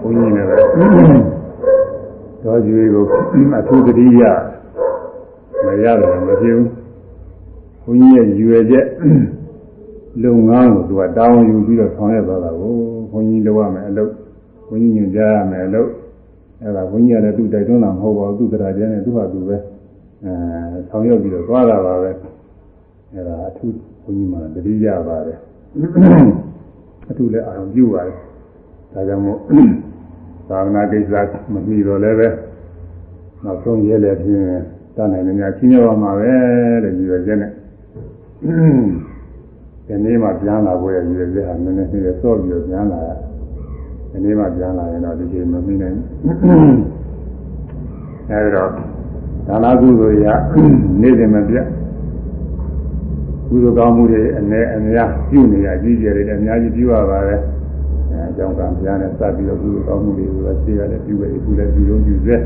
[0.00, 0.56] ဘုန်းကြီးနဲ့ပဲ
[2.44, 3.04] တော်ကျွေးကို
[3.58, 4.22] အထူးတတိယ
[5.64, 6.73] မရတယ်မဖြစ်ဘူး
[7.84, 8.86] ဘုန်းကြီးရဲ့ရွယ်ချက်
[10.22, 12.74] လုပ်ငန်းကိုသူကတောင်းယူပြီးတော့ဆောင်ရွက်သွားတာကို
[13.10, 14.12] ဘုန်းကြီးလုပ်ရမယ်အလုပ်
[14.68, 15.90] ဘုန်းကြီးညွှန်ကြားရမယ်အလုပ်
[16.62, 19.56] အဲ့ဒါဘုန်းကြီးကလည်းသူ့တိုက်တွန်းတာမဟုတ်ပါဘူးသူ့တရားကျမ်းနဲ့သူ့ဟာသူပဲ
[20.24, 20.32] အဲ
[20.88, 22.10] ဆောင်ရွက်ပြီးတော့သွားတာပါပဲ
[23.12, 25.38] အဲ့ဒါအထူးဘုန်းကြီးမှတတိယပါတယ်
[27.08, 28.16] အထူးလည်းအာရုံပြုပါတယ်
[28.92, 29.38] ဒါကြောင့်မို့
[30.48, 31.12] သာသနာကိစ္စ
[31.52, 32.28] မပြီးတော့လည်းပဲ
[33.44, 34.46] နောက်ဆုံးရဲလည်းဖြင့်
[34.96, 36.32] တတ်နိုင်နေများချင်းရောက်မှာပဲ
[36.82, 37.52] တဲ့ဒီလိုကျက်နဲ့
[38.44, 43.08] ဒီနေ့မှပြန်လာဖို့ရည်ရွယ်ချက်ဟာနည်းနည်းလေးစော့ပြီးတော့ပြန်လာရ
[44.10, 45.96] ဒီနေ့မှပြန်လာရင်တော့ဒီချိန်မမိနိုင်
[48.30, 48.68] အဲဒီတော့
[49.46, 50.26] ဒါနကုသိုလ်ရ
[51.00, 51.66] နေ့စဉ်မပြတ်
[53.48, 57.40] ကုသိုလ်ကောင်းမှုတွေအ ਨੇ အများပြုနေရကြီးကျယ်တွေလည်းအများကြီးပြုရပါတယ်
[58.10, 62.36] အဲအကြောင်းကံပြန်နဲ့စပ်ပြီးတော့ကုသိုလ်ကောင်းမှုတွေကိုရှင်းရတယ်ပြုရတယ်အခုလည်းပြုလုံးပြုစေ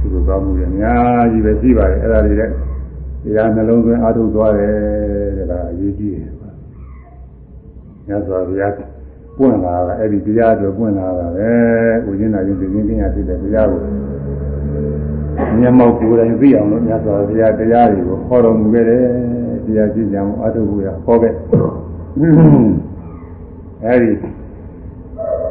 [0.00, 2.52] ကုသိုလ်ကောင်းမှုတွေအများကြီးပဲရှိပါတယ်အဲ့ဒါတွေလည်း
[3.28, 4.72] တရားနှလုံးသွင်းအားထုတ်သွားတယ်
[5.36, 6.32] တဲ့ဒါအရေးကြီးတယ်
[8.06, 8.72] မြတ်စွာဘုရား
[9.38, 11.50] ပွင့်လာတာအဲ့ဒီတရားတွေပွင့်လာတာပဲ
[12.04, 13.80] ကိုရင်းနာရင်ဒီရင်းချင်းရဖြစ်တဲ့တရားကို
[15.60, 19.02] မျက်မှောက်ကိုယ်တိုင်သိအောင်လို့မြတ်စွာဘုရားတရားတွေကိုဟောတော်မူခဲ့တယ်
[19.66, 21.32] တရားကြည့်ကြအောင်အားထုတ်ဖို့ရဟောခဲ့
[23.84, 24.10] အဲ့ဒီ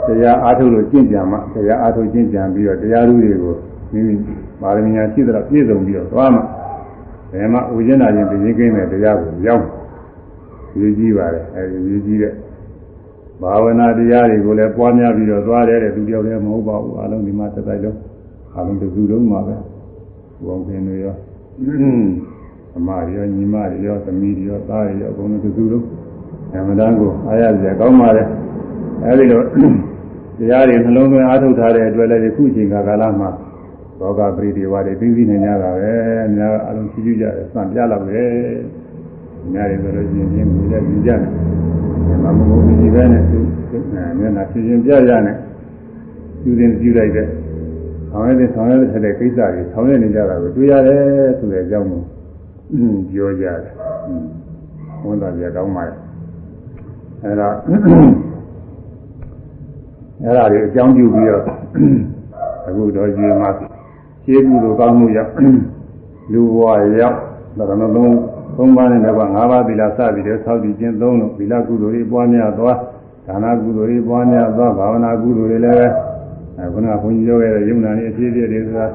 [0.08, 3.54] တရားအားထုတ်လို့ကျင့်ကြံမှတရားအားထုတ်ကျင့်ကြံပြီးတော့တရားဓုတွေကို
[3.92, 4.16] မိမိ
[4.62, 6.42] ပါရမီညာရှိသလားပြည့်စုံပြီးတော့သွားမှ
[7.32, 9.64] ဘယ်မှာဥကျင်နာခြင်းပြင်းကင်းတဲ့တရားကိုရောက်
[10.80, 12.34] ရည်ကြီးပါတယ်အဲဒီရည်ကြီးတဲ့
[13.42, 17.98] ဘာဝနာတရားတွေကိုလည်းပွားများပြီးတော့သွားတယ်တဲ့သူတယောက်တည်းမဟုတ်ပါဘူးအလုံးဒီမှာတစ်တိုင်းလုံး
[18.56, 19.56] အလုံးတစ်စုလုံးမှာပဲ
[20.46, 21.16] ဘုံပင်တွေရော
[22.78, 23.56] အမရောညီမ
[23.86, 25.86] ရောသမီးရောသားရောအကုန်လုံးတစ်စုလုံး
[26.54, 28.28] အမှန်တန်ကိုအားရစရာကောင်းပါတယ်
[29.04, 29.42] အဲဒီလို
[30.40, 33.30] တရားတွေနှလုံးသွင်းအားထုတ်ထားတဲ့အတွက်လည်းဒီခုအချိန်ကာလမှာ
[34.00, 35.94] သောကပရိဒီဝါတွေပြီးပြီးနေကြတာပဲ
[36.26, 38.22] အများအလုံးရှိကြကြတယ်စံပြလောက်ပဲ
[39.46, 41.20] အများတွေဆိုလို့ရှိရင်ပြင်းပြီးလည်းကြည့်ကြတယ်
[42.24, 43.40] မမမဒီပဲနဲ့သူ
[44.20, 45.36] မျက်နှာဖြင်းဖြင်းပြရနဲ့
[46.42, 47.28] သူရင်ပြုလိုက်တဲ့
[48.12, 48.74] ဆောင်ရတဲ့ဆောင်ရ
[49.06, 51.04] တဲ့ကိစ္စတွေဆောင်ရနေကြတာကိုတွေ့ရတယ်
[51.40, 52.02] ဆိုတဲ့အကြောင်းကို
[53.12, 53.74] ပြောကြတယ်
[55.04, 55.96] ဝန်သားပြကောင်းပါရဲ့
[57.24, 61.44] အဲဒါအဲ့ဒါတွေအကြောင်းပြုပြီးတော့
[62.68, 63.50] အခုတော့ဒီမှာ
[64.28, 65.32] ခြေကူလိုကောင်းမှုရောက်
[66.32, 66.62] လူဘဝ
[67.02, 67.18] ရောက်
[67.58, 68.16] ဒါကလည်းသုံး
[68.56, 72.78] သုံးပါးနဲ့တော့၅ပါးသီလစပြီးတော့သောက်တည်ခြင်းသုံးလို့သီလကုသိုလ်တွေပွားများသွား
[73.28, 75.92] ဒါနကုသိုလ်တွေပွားများသွားဘာဝနာကုသိုလ်တွေလည်း
[76.58, 78.86] အဲခုနကဘုန်းကြီးပြောခဲ့တဲ့ယုံနာနေအဖြစ်အပျက်တွေဆိုတာ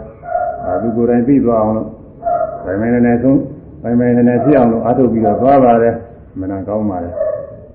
[0.64, 1.88] အဲသူကိုယ်တိုင်သိသွားအောင်လို့
[2.64, 3.38] ဗိုင်မဲနဲ့ဆုံး
[3.82, 5.94] ဗိုင်မဲနဲ့ဖြစ်အောင်လို့အားထုတ်ပြီးတော့သွားပါတယ်
[6.40, 7.12] မနာကောင်းပါတယ်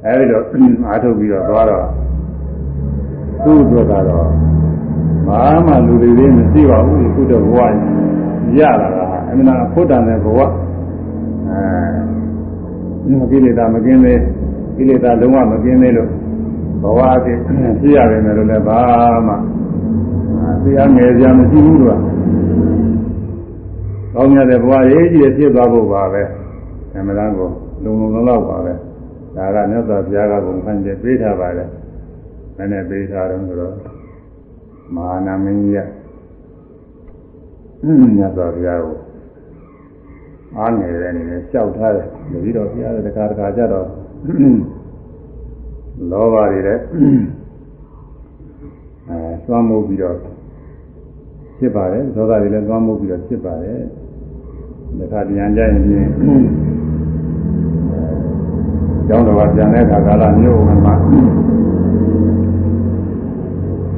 [0.05, 0.43] အဲဒီတော့
[0.88, 1.86] အားထုတ်ပြီးတော့သွားတော့
[3.43, 4.47] သူ့အတွက်ကတော့
[5.28, 7.59] ဘာမှလူတွေလေးမရှိပါဘူးခုတော့ဘဝ
[8.59, 10.39] ရလာတာအမှန်တရားဖို့တန်တဲ့ဘဝ
[11.49, 14.21] အဲကိလေသာမကင်းသေး
[14.78, 16.09] ကိလေသာလုံးဝမကင်းသေးလို့
[16.84, 18.80] ဘဝအဖြစ်ဖြစ်ရတယ်လို့လည်းဘာ
[19.28, 19.34] မှ
[20.63, 21.99] တရားငယ်ကြမရှိဘူးလို့
[24.13, 26.23] ကောင်းမြတ်တဲ့ဘဝရေးကြီးဖြစ်သွားဖို့ပါပဲ
[26.93, 27.49] အမှန်တရားကို
[27.84, 28.73] လုံလုံလောက်ပါပဲ
[29.36, 31.69] ဒါကမြတ်စွာဘုရားကဘုံဖန်ကျပေးထားပါတယ်
[32.57, 33.97] မနဲ့ပေးထားတော့ဆိုတော့
[34.95, 35.85] မဟာနာမင်းကြီး
[37.83, 38.95] ကမြတ်စွာဘုရားကို
[40.57, 43.88] အားငယ်တဲ့အနေနဲ့ကြောက်ထားတယ်တတိတော်ဘုရားတခါတခါကြတော့
[46.11, 46.79] လောဘတွေတဲ့
[49.09, 50.15] အဲသွမ်းမိုးပြီးတော့
[51.59, 53.79] ဖြစ်ပါတယ်ဒေါသတွေလည်းသွမ်းမိုးပြီးတော့ဖြစ်ပါတယ်
[54.99, 56.07] တခါပြန်ကြရင်ပြင်
[59.07, 60.95] ကျောင်းတော်ကပြန်တဲ့အခါကာလမျိုးဝင်မှာ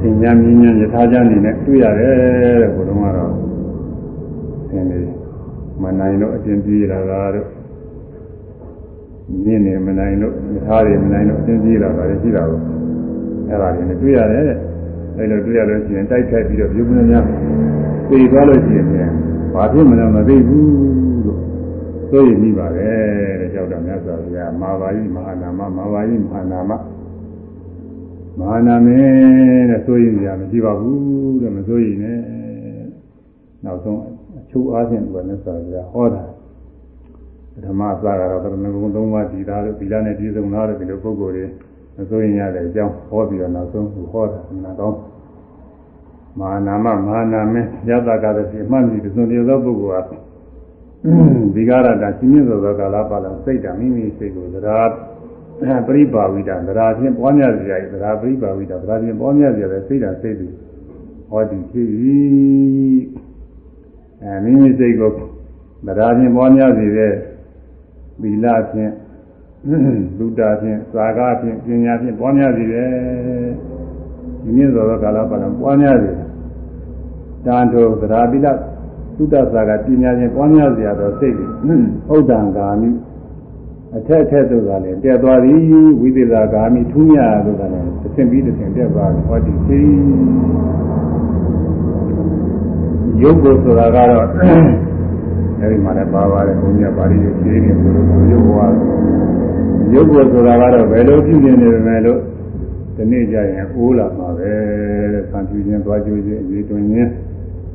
[0.02, 2.14] သင်ညာမြင်းညာယထာကြအနေနဲ့တွေ့ရတယ်
[2.60, 3.32] တဲ့ဘုရားကတော့
[4.70, 4.98] သင်နေ
[5.82, 7.48] မနိုင်လို့အတင်ပြေးလာတာတို့
[9.44, 12.60] မြင့်နေမနိုင်လို့ယထာတွေမနိုင်လို့အတင်ပြေးလာတာရှိတာကို
[13.48, 14.58] အဲ့ဒါတွေနဲ့တွေ့ရတယ်တဲ့
[15.16, 17.24] အဲ့လိုတွေ့ရလို့ရှိရင်တိုက်ခိုက်ပြီးတော့ပြုမနေများ
[18.08, 18.86] ပြေးသွားလို့ရှိရင်
[19.54, 21.38] ဘာဖြစ်မလဲမသိဘူးလို့
[22.10, 26.72] ဆိုရင်ပြီးပါတယ်တဲ့ကြောက်တော်မြတ်စွာဘုရားမာဘာယိမဟာနာမမာဘာယိမဟာနာမ
[28.38, 28.98] မဟာနာမေ
[29.70, 32.18] တဲ့ဆိုရင်ကြာမရှိပါဘူးတဲ့မဆိုရင်နဲ့
[33.64, 34.00] နောက်ဆုံး
[34.38, 36.22] အချိုးအားဖြင့်သူကမြတ်စွာဘုရားဟောတာ
[37.54, 38.66] ပထမအစကတော့သရဏ
[38.96, 41.44] ဂုံ၃ပါးဒီသားလို့ဒီလားနဲ့ဒီစုံသားလို့ဒီလိုပုဂ္ဂိုလ်တွေ
[41.96, 44.94] မဆိုရင်ရတဲ့အကြောင်းဟောပြီးတော့နောက်ဆုံးသူဟောတာနာတော့
[46.38, 50.16] မဟာနာမမဟာနာမေယတကာသတိအမှန်ကြီးသုံးရသောပုဂ္ဂိုလ်ဟာ
[51.54, 54.78] ဒီကာရတာရှင်းမြင့်သောကာလပါလာစိတ်ဓာမိမိစိတ်ကိုသရာ
[55.86, 60.46] ပရိပါဝိတာသရာဖြင့်ပွားများကြရသရာပရိပါဝိတာသရာဖြင့်ပွားများကြရစိတ်ဓာစိတ်သူ
[61.30, 61.88] ဟောဒီဖြစ်၏
[64.22, 65.10] အဲမိမိစိတ်ကို
[65.86, 67.12] သရာဖြင့်ပွားများစေတဲ့
[68.20, 68.92] သီလဖြင့်
[70.18, 72.88] လူတာဖြင့်သာကဖြင့်ပညာဖြင့်ပွားများစေတယ်
[74.42, 76.10] ဒီမြင့်သောကာလပါလာပွားများစေ
[77.46, 78.46] တန်ထိုသရာပိလ
[79.16, 81.50] သုတ္တသာကပညာချင်းပွားများစရာတော့စိတ်ကြီး
[82.14, 82.90] ဥဒ္ဒံဂာမိ
[83.96, 85.58] အထက်ထက်တို့ကလည်းတက်သွားသည်
[86.00, 89.82] ဝိသေသာဂာမိထူးမြတ်တို့ကလည်းတစ်ဆင့်ပြီးတစ်ဆင့်တက်သွားပြီဟောဒီသိ
[93.22, 94.24] ယုတ်ကိုဆိုတာကတော့
[95.60, 98.60] အဲဒီမှာလည်းပါပါတယ်ဘုန်းကြီးကပါဠိရေးနေတယ်ဆိုလို့ယုတ်ဘဝ
[99.92, 102.20] ယုတ်ကိုဆိုတာကတော့ဘယ်လိုပြုနေနေပဲမဲ့လို့
[102.96, 104.50] ဒီနေ့ကျရင်အိုးလာမှာပဲ
[105.12, 107.10] တဲ့ဆံပြူခြင်းသွားကြိုးခြင်းအရေးတွင်ခြင်း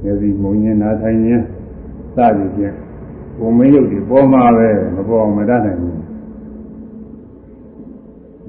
[0.03, 1.43] မျက်စိမုံခြင်းနားထိုင်ခြင်း
[2.15, 2.75] စသည်ဖြင့်
[3.39, 6.04] ဘုံမင်းရုပ်တွေပေါ်မှာပဲမပေါ်အောင်မတတ်နိုင်ဘူး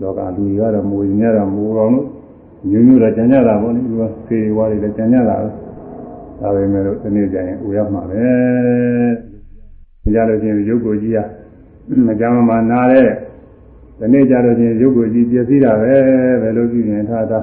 [0.01, 2.07] လောကလူတွေကတော့မူရင်ရတာမူအောင်လို့
[2.71, 5.37] ညွညွတော့ကြံကြတာပေါ့လေသူကဖေးဝါးတွေလည်းကြံကြတာ
[6.41, 8.25] ဒါပဲမဲ့လို့ဒီနေ့ကျရင်ဦးရမှာပဲ
[10.15, 11.19] ကြလို့ချင်းရုပ်ကိုကြီးက
[12.07, 13.09] မကြမ်းမှနားတဲ့
[13.99, 15.95] ဒီနေ့ကြလို့ချင်းရုပ်ကိုကြီးပြည့်စည်တာပဲ
[16.43, 17.41] ဘယ်လိုကြည့်ရင်ထားတာ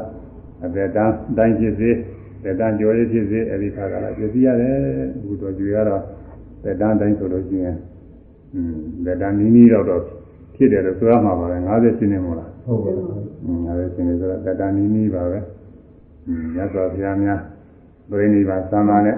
[0.63, 1.89] အပေတန်းတိုင်းဖြစ်စေ
[2.43, 4.75] သက်တမ်းကြော်ရဖြစ်စေအဲဒီခါကလာပြည့်စည်ရတယ်
[5.15, 6.01] အခုတော့ကြွေရတော့
[6.63, 7.77] သက်တမ်းတိုင်းဆိုလို့ရှိရင်
[8.53, 8.75] อืม
[9.05, 10.03] သက်တမ်းနီးနီးတော့တော့
[10.55, 15.39] ဖြစ်တယ်လို့ဆိုရမှာပါပဲ90ရှင်းနေမို့လားဟုတ်ပါဘူး90ရှင်းနေဆိုတော့တတဏီနီးပါပဲ
[16.55, 17.39] မြတ်စွာဘုရားများ
[18.09, 19.15] ပြိနိဗ္ဗာန်သံဃာနဲ့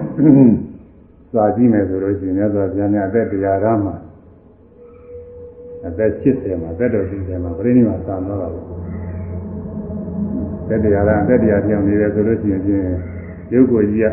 [1.32, 3.94] စာကြည့်မယ်ဆိုလို့ရှိရင်မြတ်စွာဘုရားများအသက်တရားရမှာ
[5.86, 8.60] အသက်70မှာအသက်တော်70မှာပြိနိဗ္ဗာန်သံဃာပါပဲ
[10.68, 12.62] သက်တရားရအသက်တရားပြောင်းနေတယ်ဆိုလို့ရှိရင်
[13.52, 14.06] ရုပ်ကိုကြီးက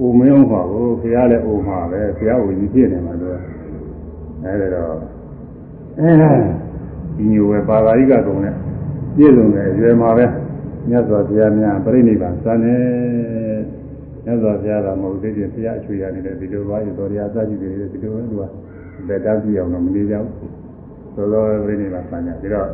[0.00, 3.42] အိုမင်းအောင်ပါဘူးဘုရားလည်းအိုမှာပဲဘုရားကိုကြီးဖြစ်နေမှာဆိုတော့
[4.44, 5.21] အဲဒါတော့
[7.16, 8.54] ဒီညိုပဲပါဠိကကုံနဲ့
[9.16, 10.26] ပြည့်စုံတယ်ရွယ်မှာပဲ
[10.88, 12.74] မြတ်စွာဘုရားများပြိဋိဘံစံနေ
[14.24, 18.42] မြတ်စွာဘုရားကမဟုတ်သေးတယ်ဘုရားအချွေရနေတယ်ဒီလိုပါရတော်ရအစရှိတယ်ဒီလိုပဲသူက
[19.08, 20.52] ဗေဒပြည့်အောင်တော့မနေကြဘူး
[21.14, 22.68] သောသောပြိဋိဘံစံနေပြီးတော့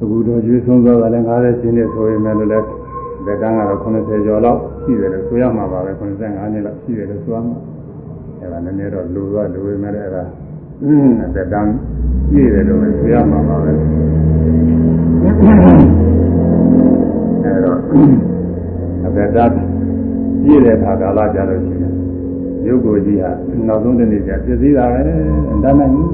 [0.00, 2.64] အခုတော်ကျွေးဆုံးသွားတာလည်း90ရှင်းနေဆိုရင်လည်းလည်းလက်
[3.42, 7.56] တန်းကတော့80ကျော်လောက်ရှိတယ်လို့ဆိုရမှာပါပဲ85နှစ်လောက်ရှိတယ်လို့ဆိုရမှာ
[8.40, 10.24] အဲဒါနည်းနည်းတော့လူသွားလူဝင်မဲ့အဲဒါ
[10.86, 11.70] လက်တန်း
[12.30, 13.72] ပြည့်တယ်လို့ဆိုရမှာပါပဲ
[17.42, 17.78] အဲတော့
[19.16, 19.52] လက်တန်း
[20.42, 21.92] ပြည့်တဲ့ခါကာလကြလို့ရှိရင်
[22.66, 23.30] ရုပ်ကိုကြီးဟာ
[23.68, 25.08] နောက်ဆုံးတနေ့ကျပြည့်စည်တာပဲတ
[25.68, 26.08] တ်နိုင်ဘူး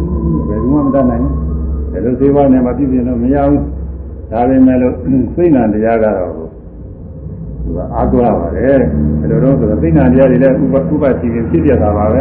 [0.49, 1.35] ဘယ်သူမှမတတ်နိုင်ဘူး
[1.93, 3.62] ဘယ်လိုသေးပါနဲ့မပြည့်ပြည့်လို့မရဘူး
[4.31, 4.95] ဒါပေမဲ့လို့
[5.35, 8.81] စိတ်နာတရားကတော့သူကအားကိုးရပါတယ်
[9.21, 12.21] ဘယ်လိုတော့ဆိုတော့သိဏတရားတွေလည်းဥပဥပစီရင်ဖြစ်ပြတာပါပဲ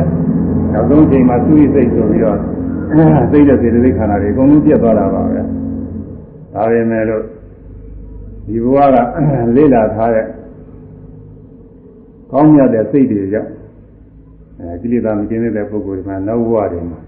[0.74, 2.38] နောက်ဆုံးချိန်မှာသူ့ရဲ့စိတ်ဆိုပြီးတော့
[3.32, 7.24] သိတဲ့စေတသိက်ခန္ဓာတွေအကုန်လုံးပြတ်သွားတာပါပဲဒါပေမဲ့လို့
[8.47, 8.97] ဒီဘဝက
[9.55, 10.26] လေးလာထားတဲ့
[12.32, 13.51] ကောင်းမြတ်တဲ့စိတ်တွေကြောင့်
[14.59, 16.99] အဲကိလေသာမကင်းတဲ့ပုဂ္ဂိုလ်တွေမှာနောက်ဘဝတွေမှာ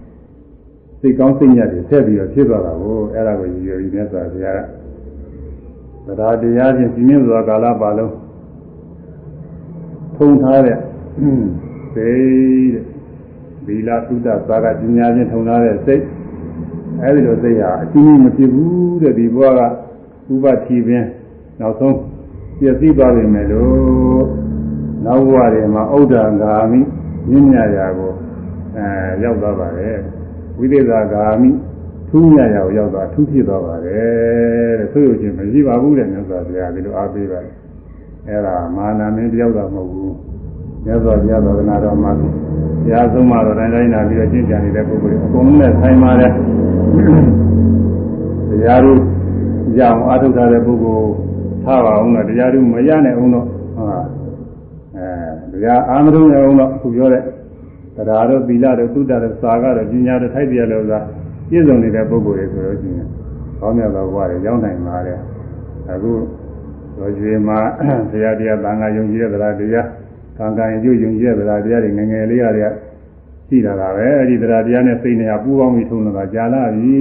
[1.00, 4.56] စိတ်ကောင်းစိတ်ညတ်တွေဆက်ပြီးတော့ဖြစ်သွားတာကိုအဲ့ဒါကိုရည်ရွယ်ပြီးမြတ်စွာဘုရား
[6.06, 8.14] ကတရားတရားချင်းပြင်းပြစွာကာလပါလုံး
[10.16, 10.76] ထုံထားတဲ့
[11.94, 12.91] စိတ်တဲ့
[13.66, 16.04] သီလသုဒ္ဓသာကပညာချင်းထုံထားတဲ့စိတ်
[17.02, 19.60] အဲဒီလိုစိတ်ဟာအချင်းချင်းမဖြစ်ဘူးတဲ့ဒီဘဝက
[20.32, 21.04] ဥပတိပင်
[21.60, 21.96] နောက်ဆုံး
[22.58, 24.24] ပြည့်စည်သွားပြီမယ်လို့
[25.06, 26.80] နောက်ဘဝတွေမှာဥဒ္ဒဂာမိ
[27.28, 28.12] မြင့်မြတ်ရာကို
[28.76, 28.86] အဲ
[29.22, 29.98] ရောက်သွားပါတယ်
[30.58, 31.50] ဝိသေသဂာမိ
[32.08, 37.54] ထူးမြတ်ရာကိုရောက်သွားထူးဖြစ်သွားပါတယ်တဲ့ဆိုရခြင်းမရှိပါဘူးတဲ့မြတ်စွာဘုရားဒီလိုအားပေးပါတယ်
[38.28, 40.31] အဲဒါမာနမင်းတယောက်တော့မဟုတ်ဘူး
[40.84, 42.26] မြတ်စွာဘုရားသာသနာတော်မှာဘု
[42.90, 46.32] ရားဆုံးမတော်တိုင်းတိုင်းလာပြီးတော့ကျင့်ကြံနေတဲ့ပုဂ္ဂိုလ်တွေအကုန်လုံးနဲ့ဆိုင်ပါတယ်
[48.48, 48.98] တရားတို့
[49.76, 51.08] ကြောင်အားထုတ်တဲ့ပုဂ္ဂိုလ်
[51.64, 54.06] ထားပါအောင်တော့တရားတို့မရနိုင်အောင်တော့ဟုတ်လား
[54.96, 57.22] အဲတရားအာမထုံးနိုင်အောင်တော့အခုပြောတဲ့
[57.96, 60.98] တရားတို့သီလတို့သုတ္တတို့စာကတို့ပညာတို့ထိုက်တရားလို့သာ
[61.48, 63.06] ပြည့်စုံနေတဲ့ပုဂ္ဂိုလ်တွေဆိုလို့ရှိရင်
[63.60, 65.14] ကောင်းမြတ်သောဘဝတွေရောက်နိုင်ပါလေ
[65.90, 66.12] အခု
[66.96, 67.58] တော်ကျွေမှာ
[68.10, 69.86] ဘုရားတရားသံဃာယုံကြည်တဲ့တရားတရား
[70.38, 72.70] ကံကံအကျိုးယုံကြည်တဲ့တရားတရားတွေငငယ်လေးရတဲ့
[73.48, 76.98] ရှိတာကပဲအဲဒီတရားတရားနဲ့စိတ်နဲ့ပူပေါင်းပြီးထုံးတော့ကြာလာပြီ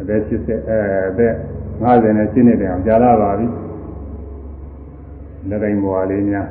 [0.00, 0.78] အသက်80အဲ
[1.10, 1.34] အသက်
[1.82, 3.46] 50နဲ့ရှင်းနေတဲ့အောင်ကြာလာပါပြီ
[5.48, 6.46] လက်တိုင်းဘွားလေးများ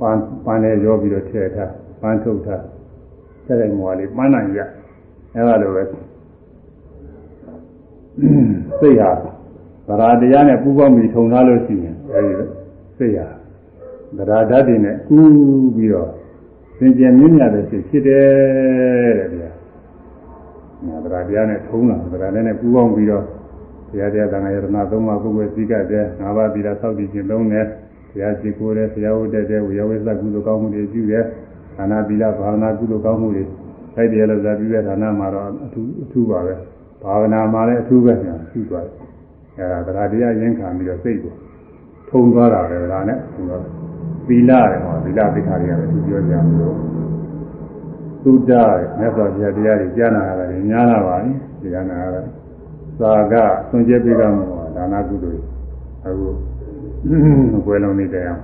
[0.00, 2.62] ပန်းပန်းနဲ့ရောပြီးတော့ထည့်ထားပန်းထုတ်ထား
[3.46, 4.60] လက်တိုင်းဘွားလေးပန်းနိုင်ရ
[5.34, 9.10] အဲလိုပဲစိတ်ဟာ
[9.88, 12.44] သရာတရားနဲ့ပူပေါင်းပြီးထုံထားလို့ရှိရင်အဲဒီ
[12.98, 13.28] စိတ်ဟာ
[14.16, 16.08] သရာဓာတ်တွေနဲ့ကူးပြီးတော့
[16.78, 19.50] သင်ကျင်မြင့်မြတ်တဲ့စိတ်ဖြစ်တယ်တဲ့ဗျာ။
[21.04, 23.24] သရာတရားနဲ့ထုံးလာသရာနဲ့ပူပေါင်းပြီးတော့
[23.90, 27.66] တရားတရားသံဃာယတနာသုံးပါးပုဂ္ဂိုလ်စည်းကပ်တဲ့ငါးပါးသီလဆောက်တည်ခြင်းသုံးတယ်။
[28.12, 31.24] တရားရှိခိုးတယ်၊တရားဝတ်တဲ့ဝေယဝိသကုသိုလ်ကောင်းမှုတွေပြုတယ်။
[31.76, 33.44] ဌာနသီလဘာဝနာကုသိုလ်ကောင်းမှုတွေ
[33.94, 36.54] ထိုက်တယ်လို့သာပြုတဲ့ဌာနမှာတော့အထူးအထူးပါပဲ။
[37.02, 38.94] ဘာဝနာမှာလည်းအထူးပဲညာရှိသွားတယ်။
[39.58, 41.32] အဲဒါသရာတရားရင်းခံပြီးတော့စိတ်ကို
[42.08, 43.74] ထုံသွားတာပဲဒါနဲ့ထုံသွားတယ်။
[44.30, 46.76] သီလတယ်ဟောသီလသိက္ခာတွေကလည်းသူပြောကြမှာလို့
[48.24, 48.52] သုဒ္ဓ
[48.98, 52.24] မြတ်စွာဘုရားတရားတွေကြားနာရတယ်ညားလာပါပြီတရားနာရတယ်
[53.00, 53.34] သာက
[53.70, 54.32] သွန်ကျက်ပြီးတော့
[54.76, 55.42] ဒါနာကုသိုလ်
[56.04, 56.28] အခု
[57.66, 58.42] ဘွယ်လုံးနေတဲ့အောင်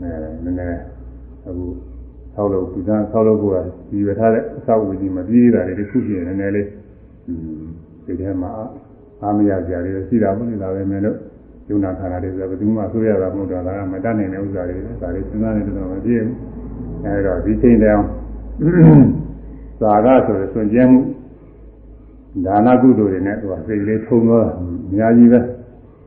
[0.00, 0.08] အဲ
[0.44, 0.82] နည်းနည်း
[1.46, 1.64] အခု
[2.34, 3.52] ဆောက်လို့ဒီကဆောက်လို့ကို
[3.90, 6.68] ဒီဝထားတဲ့အဆောက်အဦကြီးမပြီးတာတွေတစ်ခုပြင်နည်းနည်းလေး
[8.06, 8.50] ဒီထဲမှာ
[9.22, 11.16] အာမရကြတယ်ရှိတာပေါ့လေဒါပဲမဲ့လို့
[11.68, 16.36] ယုံနာခန္ဓာတွေဆိုဘယ်သူမှဆိုရတာမဟုတ်တော့ဒါကမတတ်နိုင်တဲ့ဥစ္စာတွေဒါတွေစဉ်းစားနေတော့မပြည့်ဘူး
[17.04, 18.06] အဲတော့ဒီချိန်တည်းအောင်
[19.80, 21.00] သာကဆိုရယ်ဆွန်ကျဲမှု
[22.46, 24.46] ဒါနကုသိုလ်တွေနဲ့သူကစိတ်လေးထုံတော့
[24.90, 25.40] အများကြီးပဲ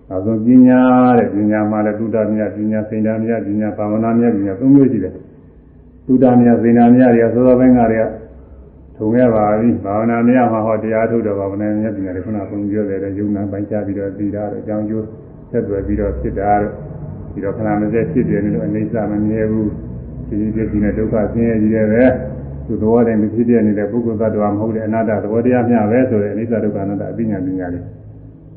[0.10, 0.80] အဲဆိုပညာ
[1.18, 5.14] တဲ့ပညာမှလည်းသုတ္တမြတ်ပညာစိန်တာမြတ်ပညာပါဝနာမြတ်ပညာသုံးမျိုးရှိတယ်
[6.06, 8.06] သုတ္တမြတ်စိန်တာမြတ်တွေကသောသောဘင်းကတွေက
[8.98, 15.06] ထုံခဲ့ပါပြီဘာဝနာမြတ်မှာဟောတရားထုတ်တော့ဘာဝနာမြတ်ပညာတွေခုနကဘုန်းကြီးပြောတယ်ယုံနာပိုင်းခြားပြီးတော့သိတာတော့အကြောင်းကျိုး
[15.52, 16.74] ဆက်သွယ်ပြီးတော့ဖြစ်တာတော့
[17.34, 19.70] ပြီးတော့ခဏမစက်ဖြစ်တယ်လို့အနေစာမမြဲဘူး
[20.28, 22.04] ဒီဒီပြည့်စုံတဲ့ဒုက္ခဆင်းရဲကြီးတယ်ပဲ
[22.66, 27.84] သူသဘောတိုင်းမဖြစ်ပြနေတဲ့ပုဂ္ဂိုလ်သတ္တဝါမဟုတ်တဲ့အနာတ္တသဘောတရားမျှပဲဆိုတဲ့အနိစ္စဒုက္ခအနတ္တအပညာပညာလေး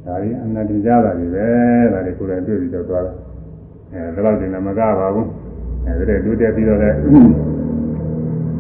[0.07, 1.47] ဒါကြီးအနတ္တကြတာကြီးပဲ
[1.93, 3.13] ဒါတွေကိုယ်တိုင်တွေ့ပြီးတော့သွားတာ
[3.93, 5.29] အဲဒါတော့တင်လည်းမကပါဘူး
[5.87, 6.97] အဲဒီတည်းတွေ့တက်ပြီးတော့လည်း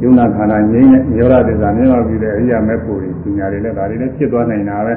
[0.02, 4.94] ယုံနာခန္ဓာငြိမ်းရဲ့ရောရသစ္စာမြင်ပါပြီလေအရိယာမေဖို့ကြီးပညာတွေလည်းဒါတွေလည်းဖြစ်သွားနိုင်တာပဲ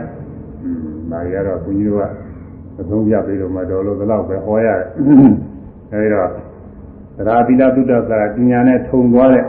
[0.64, 0.78] อืม
[1.12, 2.06] ဒါတွေကတော့ဘုန်းကြီးတို့က
[2.80, 4.82] အဆုံးပြပြီးတော့မှတော်လို့ဒီလောက်ပဲဟောရတယ်
[5.91, 6.30] အဲဒီတော့
[7.18, 9.45] သရာသီလသုတ္တသာပညာနဲ့ထုံသွားတဲ့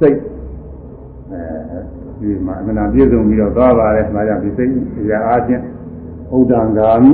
[0.00, 0.18] စိတ်
[1.32, 1.78] အဲ
[2.20, 4.70] ဒီမှာအမှန်တပြည့်စုံပြီးတော့သွားပါတယ်ဒါကြောင့်ဒီစိတ်
[5.10, 5.62] ရာအားဖြင့်
[6.36, 7.12] ဥဒ္ဒံဂာမိ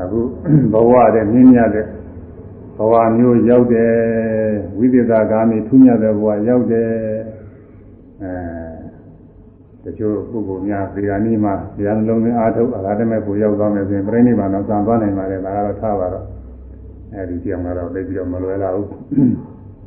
[0.00, 0.20] အခု
[0.72, 1.86] ဘဝတဲ့မြင့်မြတ်တဲ့
[2.76, 3.92] ဘဝမျိုးရောက်တယ်
[4.78, 6.90] ဝိသေသဂာမိထူးမြတ်တဲ့ဘဝရောက်တယ်
[8.22, 8.55] အဲ
[9.86, 16.24] တချို့ပုဂ္ဂိုလ်များဇေယနီမှာဇေယနှလုံးသွင်းအားထုတ်အရာတမဲ့ကိုရောက်သွားမယ်ဆိုရင်ပြိဋိဘံတော့စံသွားနိုင်ပါတယ်ဒါကတော့ထားပါတော့
[17.12, 18.88] အဲဒီကြောင်ကတော့သိပြီးတော့မလွယ်လာဘူး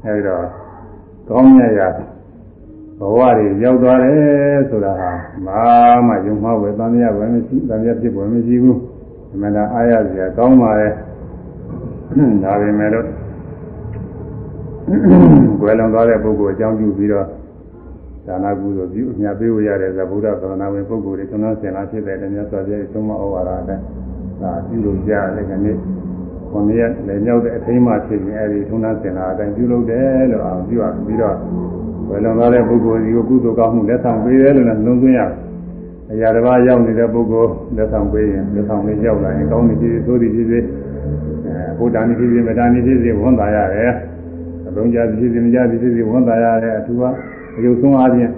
[0.03, 0.43] အဲဒီတော့
[1.29, 1.87] ကောင်းမြတ်ရာ
[2.99, 5.11] ဘဝတွေရောက်သွားတယ်ဆိုတာဟာ
[5.45, 5.63] ဘာ
[6.07, 8.77] မှယုံမှားဝယ်သံဃာဝယ်မရှိသံဃာဖြစ်ဝယ်မရှိဘူး
[9.33, 10.91] အမှန်တရားအားရစရာကောင်းပါရဲ့
[12.43, 17.27] ဒါပေမဲ့လို့ွယ်လွန်သွားတဲ့ပုဂ္ဂိုလ်အကြောင်းပြုပြီးတော့
[18.29, 23.79] ဒါနကုသိုလ်ပြုအမြတ်ပေးဝရတဲ့ဇဗုဒ္ဓသာသနာဝင်ပုဂ္ဂိုလ်တွေကျွန်တော်ဆင်လာဖြစ်တဲ့မြတ်စွာဘုရားရဲ့သုံးမဩဝါဒနဲ့
[24.41, 25.75] ဒါပြုလုပ်ကြတယ်ခဏနေ့
[26.51, 31.35] ခொနည်းလည်းမြောက်တဲ့အထိမ်းမှဖြစ်ရင်အဲဒီထုံးသားစင်လာအတိုင်းပြုလုပ်တယ်လို့အောင်ပြုရပြီးတော့
[32.09, 35.21] ဝယ်လွန်သွားတဲ့ပုဂ္ဂိုလ်ဒီကိုကုသိုလ်ကောင်းမှုလက်ဆောင်ပေးတယ်လို့လည်းနှုံးသွင်းရ
[36.11, 40.63] အရာတစ်ပါးရောက်နေတဲ့ပုဂ္ဂိုလ်လက်ဆောင်ပေးရင်လက်ဆောင်လေးရောက်လာရင်ကောင်းနေပြီသိုးသည်ဖြစ်ဖြစ်
[41.45, 43.93] အဲဘုဒ္ဓံဖြစ်ဖြစ်မတ္တန်ဖြစ်ဖြစ်ဝန်တာရတယ်
[44.67, 46.97] အလုံးကြဖြစ်ဖြစ်မကြဖြစ်ဖြစ်ဝန်တာရတယ်အထူး
[47.57, 48.33] အယုံဆုံးအားဖြင့်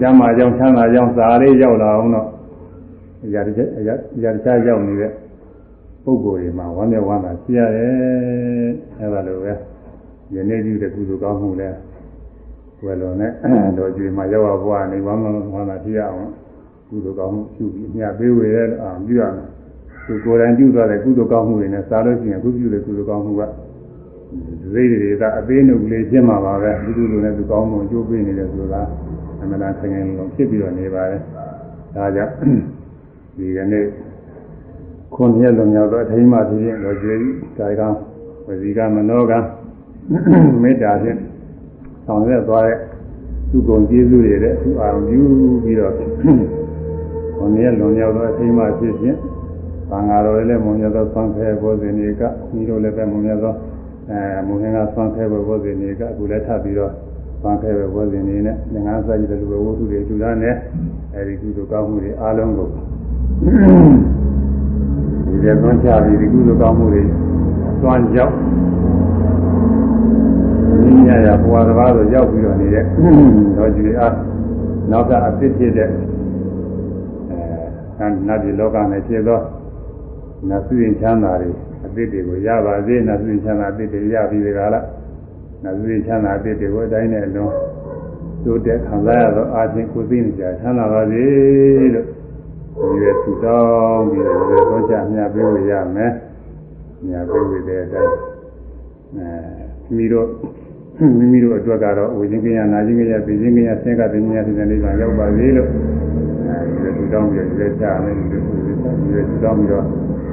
[0.00, 2.26] ကျမ်းမာကြောင်းချမ်းသာကြောင်းစာလေးရောက်လာအောင်တော့
[3.24, 5.10] အရာတစ်ချက်အရာအရာတစ်ခြားရောက်နေတဲ့
[6.04, 9.52] ပုဂ္ဂိုလ်တွေမှာဝမ်းမြောက်ဝမ်းသာရှိရတယ်အဲဒါလိုပဲ
[10.34, 11.68] ယနေ့ပြုတဲ့ကုသိုလ်ကောင်းမှုလဲ
[12.84, 13.30] ဝယ်လုံးနဲ့
[13.78, 16.30] တော့ကြွေမှာရောက်ဘွားနေဝမ်းမြောက်ဝမ်းသာရှိရအောင်
[16.88, 19.48] ကုသိုလ်ကောင်းမှုပြုပြီးအမြပေးဝေရအောင်ပြုရမယ်
[20.06, 23.42] သူကိုယ်တိုင်ပြုသွားတဲ့ကုသိုလ်ကောင်းမှုတွေနဲ့စားလို့ရှိရင်အခုပြုတဲ့ကုသိုလ်ကောင်းမှုက
[24.72, 28.82] စိတ်တွေကအသေးနှုတ်လေးဖြစ်မှာပါပဲဒီလိုလိုနဲ့သူကောင်းမှုအကျိုးပေးနေတယ်ဆိုတာ
[29.40, 31.20] အမှန်တရားဆိုင်ရင်လုံးဖြစ်ပြီးတော့နေပါတယ်
[31.94, 32.34] ဒါကြောင့်
[33.36, 33.86] ဒီကနေ့
[35.14, 37.14] ခွန်မြတ်လွန်မြောက်သောအထိမ်းမှဖြစ်ရင်တော့ကျေ
[37.58, 37.82] ကာယက
[38.46, 39.32] ဝစီကမနောက
[40.62, 41.18] မေတ္တာဖြင့်
[42.06, 42.78] ဆောင်ရွက်သွားတဲ့
[43.50, 45.20] သူကုံကျေးဇူးတွေတဲ့သူအာရုံပြု
[45.64, 45.92] ပြီးတော့
[47.36, 49.18] ခွန်မြတ်လွန်မြောက်သောအထိမ်းမှဖြစ်ခြင်း
[49.90, 52.22] သံဃာတော်လည်းမုံမြတ်သောသံခဲဘောဇင်တွေက
[52.58, 53.54] ဤတို့လည်းပဲမုံမြတ်သော
[54.12, 56.92] အဲမုံငင်ကသံခဲဘောဇင်တွေကအခုလည်းထပ်ပြီးတော့
[57.42, 60.54] သံခဲဘောဇင်တွေနဲ့ငါးစာကြည့်တဲ့လူဝတ္ထုတွေထူတာနဲ့
[61.14, 67.02] အဲဒီကုသိုလ်ကောင်းမှုတွေအားလုံးကိုဒီရက်သွန်းချပြီးဒီကုသိုလ်ကောင်းမှုတွေ
[67.82, 68.34] သွမ်းရောက်
[70.84, 72.84] နည်းညာရဘဝတစ်ပါးဆိုရောက်ပြီးတော့နေတဲ့
[73.56, 74.12] တော့ဒီအား
[74.90, 79.40] နောက်ကအဖြစ်ဖြစ်တဲ့အဲနတ်ပြည်လောကနဲ့ဖြစ်သော
[80.48, 84.80] နတ်စုရင်ချမ်းသာတွေအ သစ်တွေကိုရပါစေနတ်စုရင်ချမ်းသာအသစ်တွေရပြီးဒီကလာ
[85.62, 87.54] နတ်စုရင်ချမ်းသာအသစ်တွေကိုအတိုင်းနဲ့လုံး
[88.44, 91.24] တို့တဲ့ခံစားရသောအာချင်းကိုသိနေကြချမ်းသာပါစေ
[91.94, 92.06] လို့
[92.90, 96.12] ဒီရထူတောင်းပြီးတော့ဒီတော့ချမြပေးလို့ရမယ်
[97.08, 98.14] မြပေးလို့တဲ့အတိုင်း
[99.16, 100.28] အဲမိတို့
[101.18, 105.68] မိမိတို့အတွက်ကတော့ဝိညာဉ်ကင်းရနာခြင်းကင်းရပြည်ခြင်းကင်းရဆင်းကတင်ညာတဲ့နေရာရောက်ပါစေလို့
[106.48, 109.86] အဲဒီထူတောင်းပြီးတော့ဒီချမယ်ဒီလိုဒီလိုထူတောင်းပြီးတော့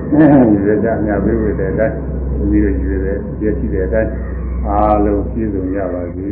[0.10, 1.96] ဒီချမြပေးလို့တဲ့အတိုင်း
[2.38, 4.12] မိမိတို့ယူရတဲ့ရရှိတဲ့အတိုင်း
[4.68, 6.32] အားလုံးပြည့်စုံရပါစေ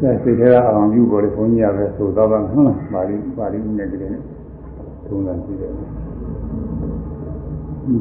[0.01, 4.11] ကဲစိတ်ထဲကအောင်ယူပေါ်လေဘုန်းကြီးရပဲဆိုတော့ပါဟုတ်လားပါဠိပါဠိနဲ့ကြည့်တယ်
[5.05, 5.71] ထုံးတာရှိတယ်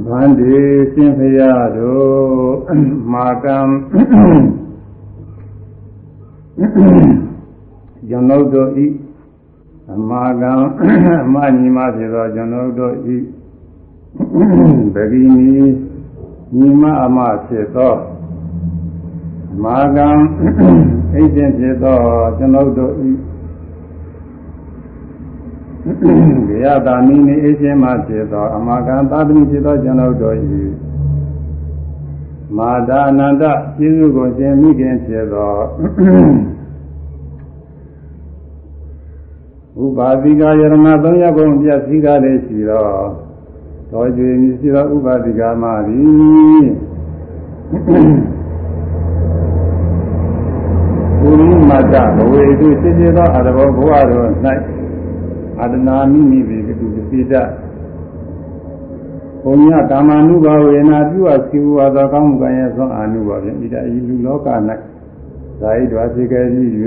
[0.07, 0.57] ဗန္ဒီ
[0.93, 2.53] ရှင်ဖရာတို့
[3.13, 3.59] မာကံ
[8.09, 8.87] ကျွန်ုပ်တို့ဤ
[9.95, 10.53] အမာကံ
[11.25, 13.17] အမညီမဖြစ်သောကျွန်ုပ်တို့ဤ
[14.95, 15.55] ဗဂိနီ
[16.57, 17.95] ညီမအမဖြစ်သော
[19.65, 20.09] မာကံ
[21.15, 21.99] အိတ်ရှင်ဖြစ်သော
[22.39, 23.11] ကျွန်ုပ်တို့ဤ
[26.49, 30.63] ဒီယတာမိနိအိတ်ရှင်မှဖြစ်သောအမာကံသာသမီဖြစ်သောကျွန်ုပ်တို့ဤ
[32.57, 33.45] မာဒအနန္တ
[33.77, 35.55] ကျေးဇူးကိုရှင်မိခင်ဖြစ်သော
[39.85, 42.89] ဥပါတိကယရဏသုံးရကုန်ပြည့်စည်ကားလေးရှိသော
[43.91, 46.67] တော်ကျွေမြည်ရှိသောဥပါတိကမသည်
[51.21, 54.31] ပုရိမတ္တဘဝေတုစိစေသောအရဘောဘဝတော်၌
[55.63, 57.35] အတနာမိမိပေတုပိတ
[59.45, 64.49] ဘုံညကာမ ानु ဘာဝေနာပြုအပ်စီဝါသောကောင်းမှုကံရဲ့သောအာနုဘာဖြင့်ဤတဤလူလောက၌
[65.61, 66.69] ဇာဣဒွာဖြစ်ခဲ့ပြီး၍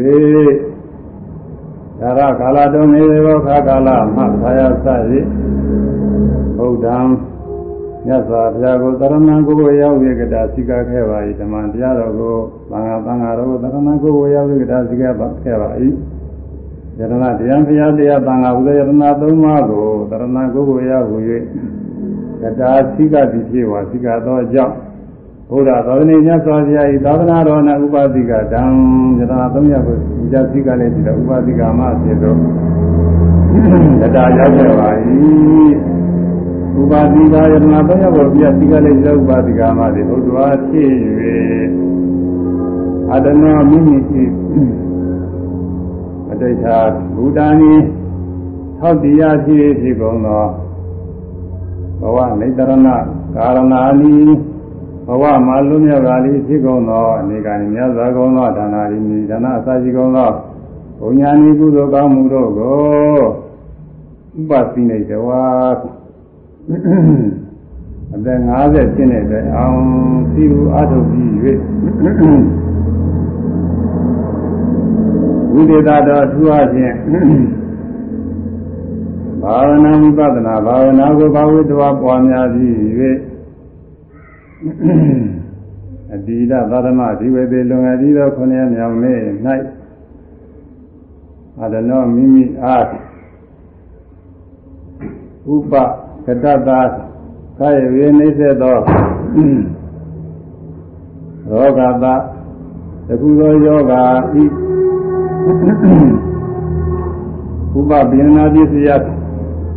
[1.99, 5.19] သာရကာလတုံးနေသောခါကာလမှသာယသရိ
[6.57, 6.97] ဗုဒ္ဓံ
[8.05, 12.35] မြတ်စွာဘုရားကိုသရဏံကိုကိုရောက်ရကြတာစိကခဲ့ပါ၏ဓမ္မတရားတော်ကို
[12.71, 15.69] သံဃာသံဃာတော်ကိုသရဏံကိုကိုရောက်ရကြတာစိကပါခဲ့ပါ၏
[16.99, 21.07] ယရဏတရားဘုရားတရားသံဃာဘုရားယရဏသုံးပါးကိုသရဏံကိုကိုရောက်၍
[22.41, 24.75] ကတာစိကတိဖြစ်ဝါစိကသောကြောင့်
[25.49, 28.63] ဘုရားသာသနာ့မြတ်စွာဘုရား၏သာသနာတော်၌ဥပသိကတံ
[29.17, 29.97] ယရဏသုံးရကို
[30.31, 32.37] ဉာစိကလည်းဒီတော့ဥပသိကမဖြစ်တော့
[34.01, 34.89] ကတာရောက်ခဲ့ပါ၏
[36.81, 40.91] ဥပါတိကာယမဘယဘောပြတိကလေးဥပါတိကာမတွေဘုဒ္ဓဝါဖြစ်၍
[43.13, 44.23] အတနာမိမိရှိ
[44.77, 44.78] အ
[46.41, 46.77] တိတ်သာ
[47.15, 47.73] ဘူတန်ဤ
[48.79, 50.45] သောတရားဖြစ်ဖြစ်ကုန်သော
[52.01, 52.87] ဘဝနေတရဏ
[53.35, 54.13] ကာရဏာနိ
[55.07, 60.31] ဘဝမှာလွမြောက်တာလေးဖြစ်ကုန်သောအနေကမြတ်စွာကုန်သောဒါနာရီမိဒါနအစာရှိကုန်သော
[60.99, 63.21] ဘုံညာနိကုသိုလ်ကောင်းမှုတို့ကို
[64.39, 65.43] ဥပသိနေတဝါ
[68.15, 68.39] အသက်
[68.69, 69.79] 50ကျင်းတဲ့အတွက်အောင်
[70.31, 71.29] စီဘူးအထုတ်ပြီး၍
[75.59, 76.97] ဝိသေသတော်ထူအချင်း
[79.41, 82.73] ဘာဝနာဝိပဿနာဘာဝနာကိုဘာဝတ္တဝပွားများပြီး၍
[86.13, 89.19] အတိဒသရမဒီဝေသေလွန်ငယ်ပြီးသောခုနှစ်မြောင်နေ့၌
[91.61, 92.83] အဒနောမိမိအား
[95.53, 95.73] ဥပ
[96.25, 96.81] ကတတသာ
[97.59, 98.77] ကာယဝေနေစေသော
[101.49, 102.05] ရောဂတ
[103.07, 103.93] တခုသောယောဂ
[104.41, 104.43] ဤ
[105.49, 105.51] ဥ
[107.89, 108.89] ပပိဏနာပစ္စယ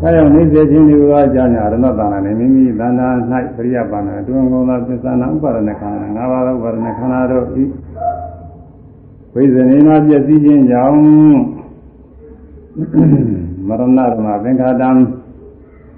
[0.03, 3.17] ကာယနေစေခြင်းဒီလိုအကြောင်းညာရဏတနာနဲ့မိမိသဏ္ဍာန်၌
[3.57, 7.65] ပရိယပါဏအတွင်းကုန်သောပစ္စနာဥပါဒနာခန္ဓာ၅ပါးသောဥပါဒနာခန္ဓာတို့ဤ
[9.35, 10.99] ဝိဇ္ဇနေနာပြည့်စည်ခြင်းကြောင့်
[13.69, 14.91] မရဏဓမ္မသင်္ခါတံ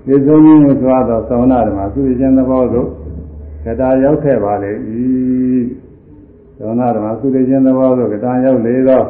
[0.07, 2.89] ဒီဆုံးကြီးကိုသွားတော့သောဏဓမ္မသူခြင်းသဘောသို့
[3.65, 4.73] ကတာရောက်ခဲ့ပါလေ၏
[6.59, 9.07] သောဏဓမ္မသူခြင်းသဘောသို့ကတာရောက်လေတော့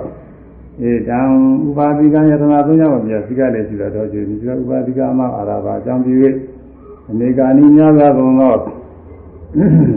[0.82, 1.20] ဧတံ
[1.66, 6.14] ဥပါတိကယတနာသုံးယောက်ပြစိကလည်းရှိတော်ခြင်းဒီကဥပါတိကမအာရဘာအကြောင်းပြု၍
[7.10, 8.54] အနေကာနိများစွာကုန်သော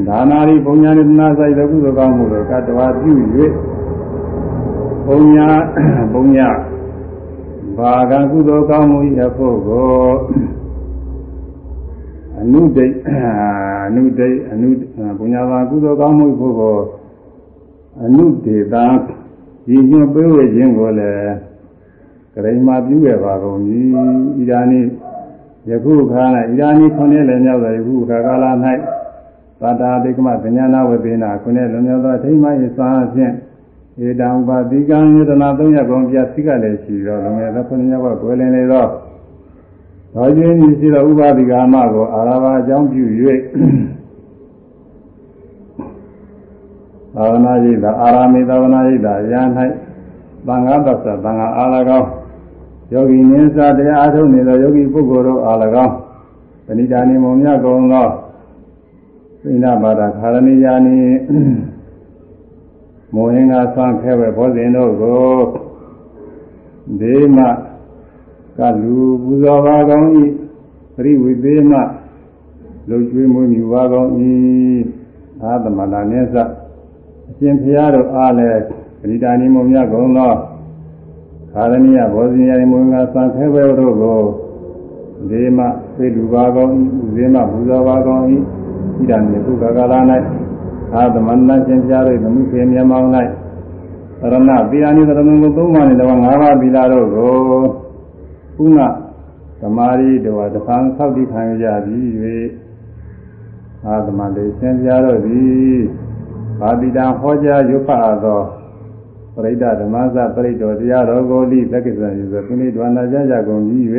[0.08, 3.12] ဒါနာရီဘုံညာနဲ့နာဆိုင်တဲ့ကုသိုလ်ကောင်းမှုတို့ကတဝါပြု၍
[5.08, 5.48] ဘုံညာ
[6.14, 6.50] ဘုံညာ
[7.78, 10.10] ဘာကကုသိုလ်ကောင်းမှု၏အဖို့ကို
[12.40, 12.94] အနုဒိတ်
[13.86, 14.70] အနုဒိတ်အနု
[15.20, 16.78] ဘုညာဘာကုသိုလ်ကောင်းမှုဖို့ကို
[18.04, 18.86] အနုဒေတာ
[19.70, 21.36] ရည်ညွှန်းပေးဝေခြင်းကိုလည်း
[22.34, 23.80] ကရိမာပြုခဲ့ပါကုန်ပြီ
[24.40, 24.82] ဣဒာနိ
[25.70, 28.46] ယခုခါ၌ဣဒာနိခုနှစ်လည်းမြောက်သောယခုခါကာလ၌
[29.62, 33.34] သာတာတိကမသညာနာဝေသေနာခုနှစ်လည်းမြောက်သောအထိမ့်မယေသာဖြင့်
[34.06, 38.86] ဧတံဥပါတိကံယတနာသုံးရကုန်ပြသိကလည်းရှိသောလုံငယ်သောခုနှစ်ယောက်ကကိုယ်လင်းလေသော
[40.14, 43.04] သောခြင်းဤရှိသောဥပါတိကာမကိုအာရဘာအကြောင်းပြု၍
[47.18, 49.42] သာဝနာရိတာအာရမေသာဝနာရိတာရာ၌
[50.48, 52.10] သံဃာတ္တသံဃာအာလကောင်း
[52.94, 55.94] ယောဂီနင်းစာတရားအားထုတ်နေသောယောဂီပုဂ္ဂိုလ်တို့အာလကောင်း
[56.66, 58.08] ပဏိတာနိမုံမြတ်ကုန်သော
[59.44, 60.98] သိဏဘာဒခါရဏိယာနိ
[63.14, 65.38] မောဟင်္ဂဆွမ်းခဲဝဲဘောဇင်တို့ကို
[67.02, 67.38] ဒေမ
[68.58, 70.08] ကလူပူဇော်ပါကောင်း၏
[70.96, 71.72] ပရိဝိသေမ
[72.90, 74.12] လုံကျွေးမွေးမြူပါကောင်း၏
[75.44, 76.44] အာသမလာနေသအ
[77.40, 78.62] ရှင်ဘုရားတို့အားလည်း
[79.02, 80.34] ပရိဒါနိမုံမြတ်ကုန်သော
[81.52, 84.22] ခါရဏိယဘောဇင်ယာမုံ္ဂသံခဲဝဲတို့ကို
[85.30, 85.60] ဒေမ
[85.98, 86.74] သိလူပါကောင်း၏
[87.16, 88.26] ဒေမပူဇော်ပါကောင်း၏
[88.98, 89.94] ဣဒံမြေကုကကာလ၌
[90.94, 93.10] အာသမန္တရှင်ပြားတို့သမှုခေမြမောင်း၌
[94.20, 97.34] သရဏပိယာနိသရဏကိုသုံးပါးနေတော့၅ပါးပိလာတို့ကို
[98.56, 98.80] ခုန
[99.62, 102.00] သမာဓိတော်တဖန်ဆောက်တည်ခံရပြီ၍
[103.86, 105.78] အာသမန္တရှင်ပြားတို့သည်
[106.60, 108.42] ဘာတိတံဟောကြားရုပ်ဖတ်သော
[109.36, 113.80] ပရိဒဓမ္မစပရိတောတရားတော်ကိုလိသက္ကစ္စံယူသောပိဋိဒဝနာကြကြကုန်ပြီ၍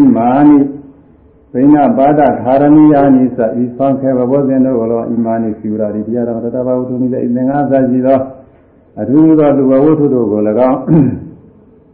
[0.00, 8.18] ဤမာနိိဏပါဒခါရဏီယာနိသဤသံခေဘဘောဇင်တို့ကိုလောဣမာနိစီဝရာတိတရားတော်တတဘာဝုထုနိတဲ့ဤသင်္ဃာသရှိသော
[9.00, 10.78] အထူးသောသူဘဝုထုတို့ကို၎င်း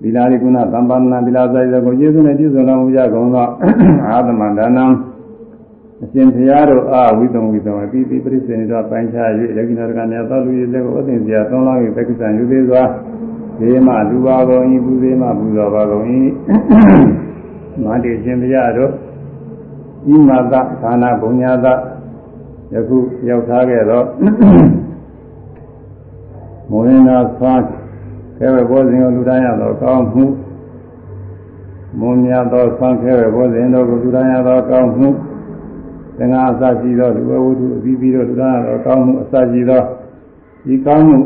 [0.02, 3.46] သီလာရိကုဏသံပါဏသီလာဆိုင်သောကိုကျေးဇူးနဲ့ပြည့်စုံတော်မူကြကုန်သော
[4.06, 4.84] အာသမန္ဒနာ
[6.04, 12.82] အရှင်ဘုရားတို့အာဝိတုံဝိတုံအပိပိပရိစေတော်ပိုင်းခြား၍လက္ခိဏရကနဲ့သောလူရည်လက်ကိုအသိစရာသုံးလောင်း၍ပက္ခိစံယူသေးစွာ
[13.58, 16.20] ဒေမလူပါကုန်ဤပူသေးမပူဇော်ပါကုန်ဤ
[17.82, 18.90] မာတိရှင်ဘုရားတို့
[20.14, 21.66] ဤမာသဌာနဘုံညာသ
[22.72, 22.98] ယခု
[23.28, 24.06] ရောက်ထားခဲ့တော့
[26.70, 27.64] မောဟင်္ဂဆွမ်း
[28.38, 30.24] ခဲဝဲဘောဇင်ကိုလူတိုင်းရသောကောင်းမှု
[31.98, 35.31] မွန်မြတ်သောဆွမ်းခဲဝဲဘောဇင်တို့ကိုလူတိုင်းရသောကောင်းမှုသ
[36.22, 39.82] င်္ဃာအစရှိသောလူဝဝုထုအပြီးပြီးတော့လူတိုင်းရသောကောင်းမှုအစရှိသော
[40.66, 41.16] ဒီကောင်းမှု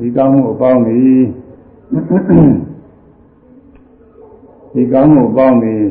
[0.00, 1.20] ဒီကောင်းမှုအပေါင်းသည်
[4.74, 5.82] ဒီကောင်းမှုအပေါင်းသည်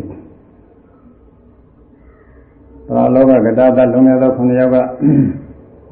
[2.88, 4.78] သာလောကကတာတလုံငယ်သောခုနှစ်ယောက်က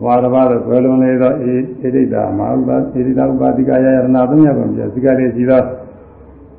[0.03, 5.61] ဝါရပါတို့ဆွဲလုံးလေးသောအေဣဒိတာမဟာဥပါဣဒိတာဥပါတိကယယရဏသုံးယောက်ကိုပြစီကလေးရှိသော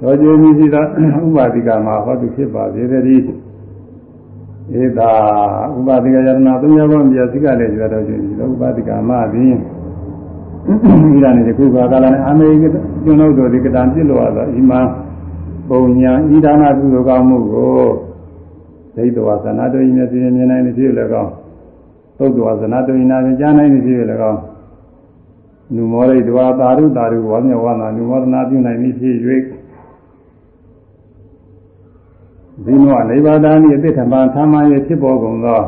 [0.00, 0.84] သောကျေမီရှိသော
[1.26, 3.51] ဥပါတိကမှာဟောတုဖြစ်ပါစေတည်း
[4.80, 5.10] ဧတာ
[5.76, 9.54] ဥပါတိကယရဏသုံးယောက်ကိုပြစီကလေးရှိသောကျေမီရှိသောဥပါတိကမှာသည်
[11.14, 12.64] ဤရနေတခုကာလနဲ့အမေရိက
[13.04, 14.80] ကျွန်းတို့ဒီကတံပြစ်လို့ရသောဤမှာ
[15.68, 17.84] ပုံညာဤဒါနကုသိုလ်ကောင်းမှုကို
[18.96, 21.32] ဒိဋ္ဌဝသနာတော်ဤမျက်စိမြင်နိုင်နေဖြစ်လည်းကောင်း
[22.18, 24.40] သုတ်တော်သနာတော်ဤနာမြင်ကြားနိုင်နေဖြစ်လည်းကောင်း
[25.74, 29.16] နုမောရိတဝါသာရုသာရုဝါမျက်ဝါနာနုမောဒနာပြုနိုင်နေဖြစ်၍
[32.64, 35.62] ဘိနောလေးပါးသားဤအတိထမံသမာယေဖြစ်ပေါ်ကုန်သော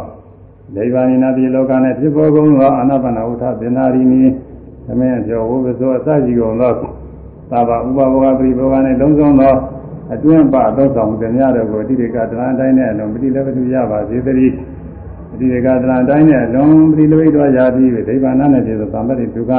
[0.77, 4.23] လေးပါးနိနာတိလောက၌ဖြစ်ပေါ်ကုန်သောအနာပါနဝဋ္ဌပင်နာရီနိ
[4.87, 6.73] သမယကျောဝုပ္ပဇောအစရှိကုန်သော
[7.51, 9.55] သာဘဥပဘောဂပရိဘောဂ၌လုံးစုံသော
[10.15, 14.55] အတွင်းပသောဆောင်ကြများတို့ကိုတိရိကတဏ္ဍအတိုင်းနဲ့အလုံးပတိလဘသူရပါစေတည်း
[15.31, 19.53] ပတိရိကတဏ္ဍအတိုင်းနဲ့အလုံးပတိလဘိတော်ရာပြီးဒိဗ္ဗာနာနဲ့ပြေသောသံပတိဒုက္ခ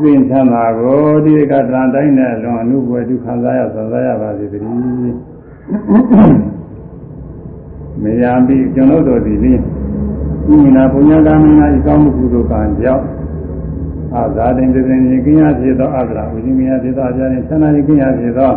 [0.00, 5.31] ပြင်းထမ်းတာကိုတိရိကတဏ္ဍအတိုင်းနဲ့အလုံးအနုဘွယ်ဒုက္ခစားရဆံစားရပါစေတည်း
[8.02, 9.62] မယံပြီးကျွန်တော်တို့ဒီနည်း
[10.54, 13.04] ဤနာပုညကံနာဤကောင်းမှုကုသိုလ်ကံကြောင့်
[14.14, 18.52] အာဇာတိတည်နေကင်းရဖြစ်သောအာသရာဝိဉ္ဇင်ရဖြစ်သောအပြာနဲ့ဆန္ဒရင်ကင်းရဖြစ်သော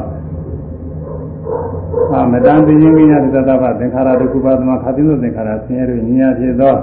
[2.14, 6.76] အာမတန်သိခြင်းကင်းရသတ္တဗသင်္ခါရဒုက္ခပါသမခါတိသောသင်္ခါရဆင်းရဲတို့ဉာဏ်ဖြစ်သော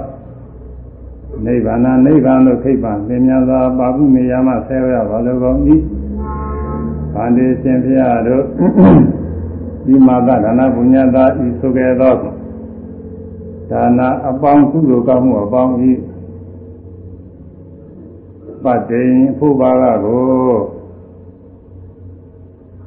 [1.45, 5.57] နိဗ္ဗာန်နိဗ္ဗာန်တို့ခိဗ္ဗံသင်များစွာပါကုမေယမဆဲရပါလိုကုန်၏
[7.13, 8.43] ဗန္ဒီရှင်ဖျားတို့
[9.85, 12.13] ဒီမာသဒါနပုညတာဤဆိုခဲ့သော
[13.71, 13.99] ဒါန
[14.29, 15.91] အပေါင်းကုသိုလ်ကောင်းမှုအပေါင်းဤ
[18.63, 19.03] ပတ္တိ
[19.37, 20.23] ဖို့ပါကကို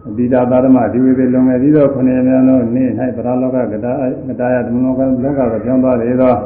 [0.08, 3.92] အတိတာသာဓမဒီဝေပေလုံငယ်ပြီးတော့ခொနည်းများလုံးနေ့၌ပရလောကကတာ
[4.28, 6.38] ကတာယသမနောကလောကကိုပြောင်းသွားလေတော့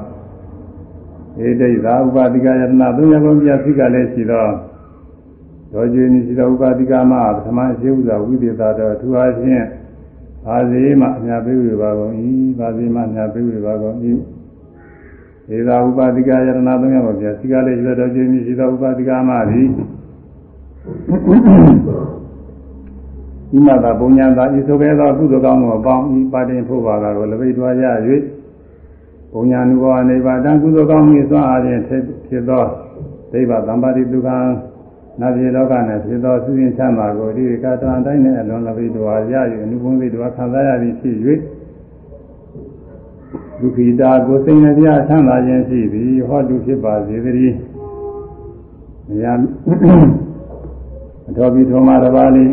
[1.47, 4.51] ဧဒိသာဥပါတိကယတနာသုံးရကုန်ပြသိကလည်းရှိတော့
[5.72, 9.64] ဒေါ်ကျွေးရှိသောဥပါတိကမပထမရှိဥစွာဝိသေသာတော်သူအားဖြင့်
[10.47, 12.12] ဘာစီမှအများပေးဝေပါကုန်၏
[12.59, 13.97] ဘာစီမှအများပေးဝေပါကုန်၏
[15.57, 19.69] ဧသာဥပါတိကယတနာသုံးရကုန်ပြသိကလည်းရှိတော်ကျွေးရှိသောဥပါတိကမသည်
[23.57, 27.85] ဤမသာပုံညာသာဤဆိုခဲ့သောကုသိုလ်ကောင်းမှုအပေါင်းဤပါတင်ဖို့ပါကတော့လပိတ်တော်ရ၍
[29.33, 31.83] ပုံညာနုဘောနိဗ္ဗာန်ကုသိုလ်ကောင်းမှုစွာအားဖြင့်
[32.29, 32.65] ဖြစ်သော
[33.33, 34.29] ဒိဗ္ဗသံပါတိဒုက္ခ
[35.21, 41.17] နာပြေလောကနဲ့ဖြစ်သောသုရင်ချမ်းသာကိုဒီကတန်တိုင်းနဲ့အလွန်လပိတ်တော်ရ၍အနုဘုံသိတော်ခံစားရသည်ဖြစ်၍
[43.61, 47.57] ဒုက္ခိတာကိုစိတ်နှပြချမ်းသာခြင်းရှိသည်ဟောတုဖြစ်ပါစေတည်း
[49.09, 49.27] မယ
[51.29, 52.51] အတော်ပြီးထောမတပါးလေး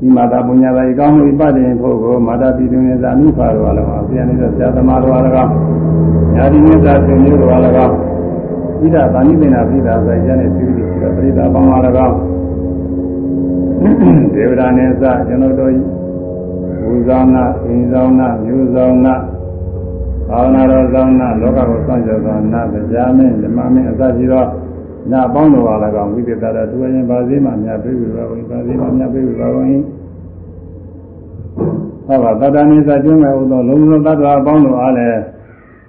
[0.00, 5.46] ဒီမာတာပုညာသာဤကောင်းမှုဤပတ်တင်ဖို့ကိုမာတာပြည်တွင်ဇာမိဖာတော်လည်းပါဆရာနေသောဆရာသမားတော်လည်းကော
[6.34, 8.11] ညာတိမြတ်သာဆွေမျိုးတော်လ
[8.86, 12.10] ည်းကောဣဒဗာဏိပင်နာပိသာဆိုရတဲ့သူတွေရှိတော့ပရိသပေါင်းလာလည်းကော
[14.34, 15.74] ဒေဝဒာနေစကျွန်တော်တို့
[16.82, 19.14] ဘူဇောင်းနာအင်းဇောင်းနာမျိုးဇောင်းနာ
[20.28, 24.44] ဘာဝနာတော်ဇောင်းနာလောကကိုစောင့်ကြသောနာတရားမင်းဓမ္မမင်းအစရှိသော
[25.12, 29.82] နာပေါင်းတော်ပါလည်းကောဝိသေတရသူရင်ပါစေမှမြတ်ပေးပြီပါဘုရားပါစေမှမြတ်ပေးပြီပါဘုရား
[32.06, 35.18] ဟောပါတတနိစ္စကျွမ်းမဲ့ဥသောလုံးစုံသတ္တဝါပေါင်းတော်အားလည်း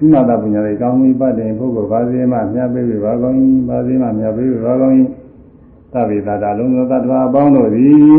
[0.03, 3.37] ဒီမာတာပညာတွေကောင်းပြီးပတ်တယ်ပုဂ္ဂိုလ်ပါစေမှမြတ်ပေးပြီပါကောင်း၏
[3.69, 4.95] ပါစေမှမြတ်ပေးပြီပါကောင်း၏
[5.93, 8.13] သဗ္ဗေတတာလုံးစုံသတ္တဝါပေါင်းတို့သည်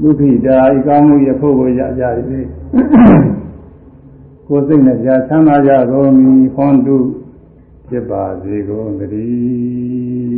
[0.00, 2.02] ဒုက္ခိတာဤကောင်းမှုရဖို့ကိုရကြ၏
[4.48, 6.10] ကိုယ်စိတ်နဲ့ကြာချမ်းသာကြကုန်၏
[6.54, 6.96] ဟွန်တု
[7.88, 10.35] ဖြစ်ပါစေကုန်သတည်း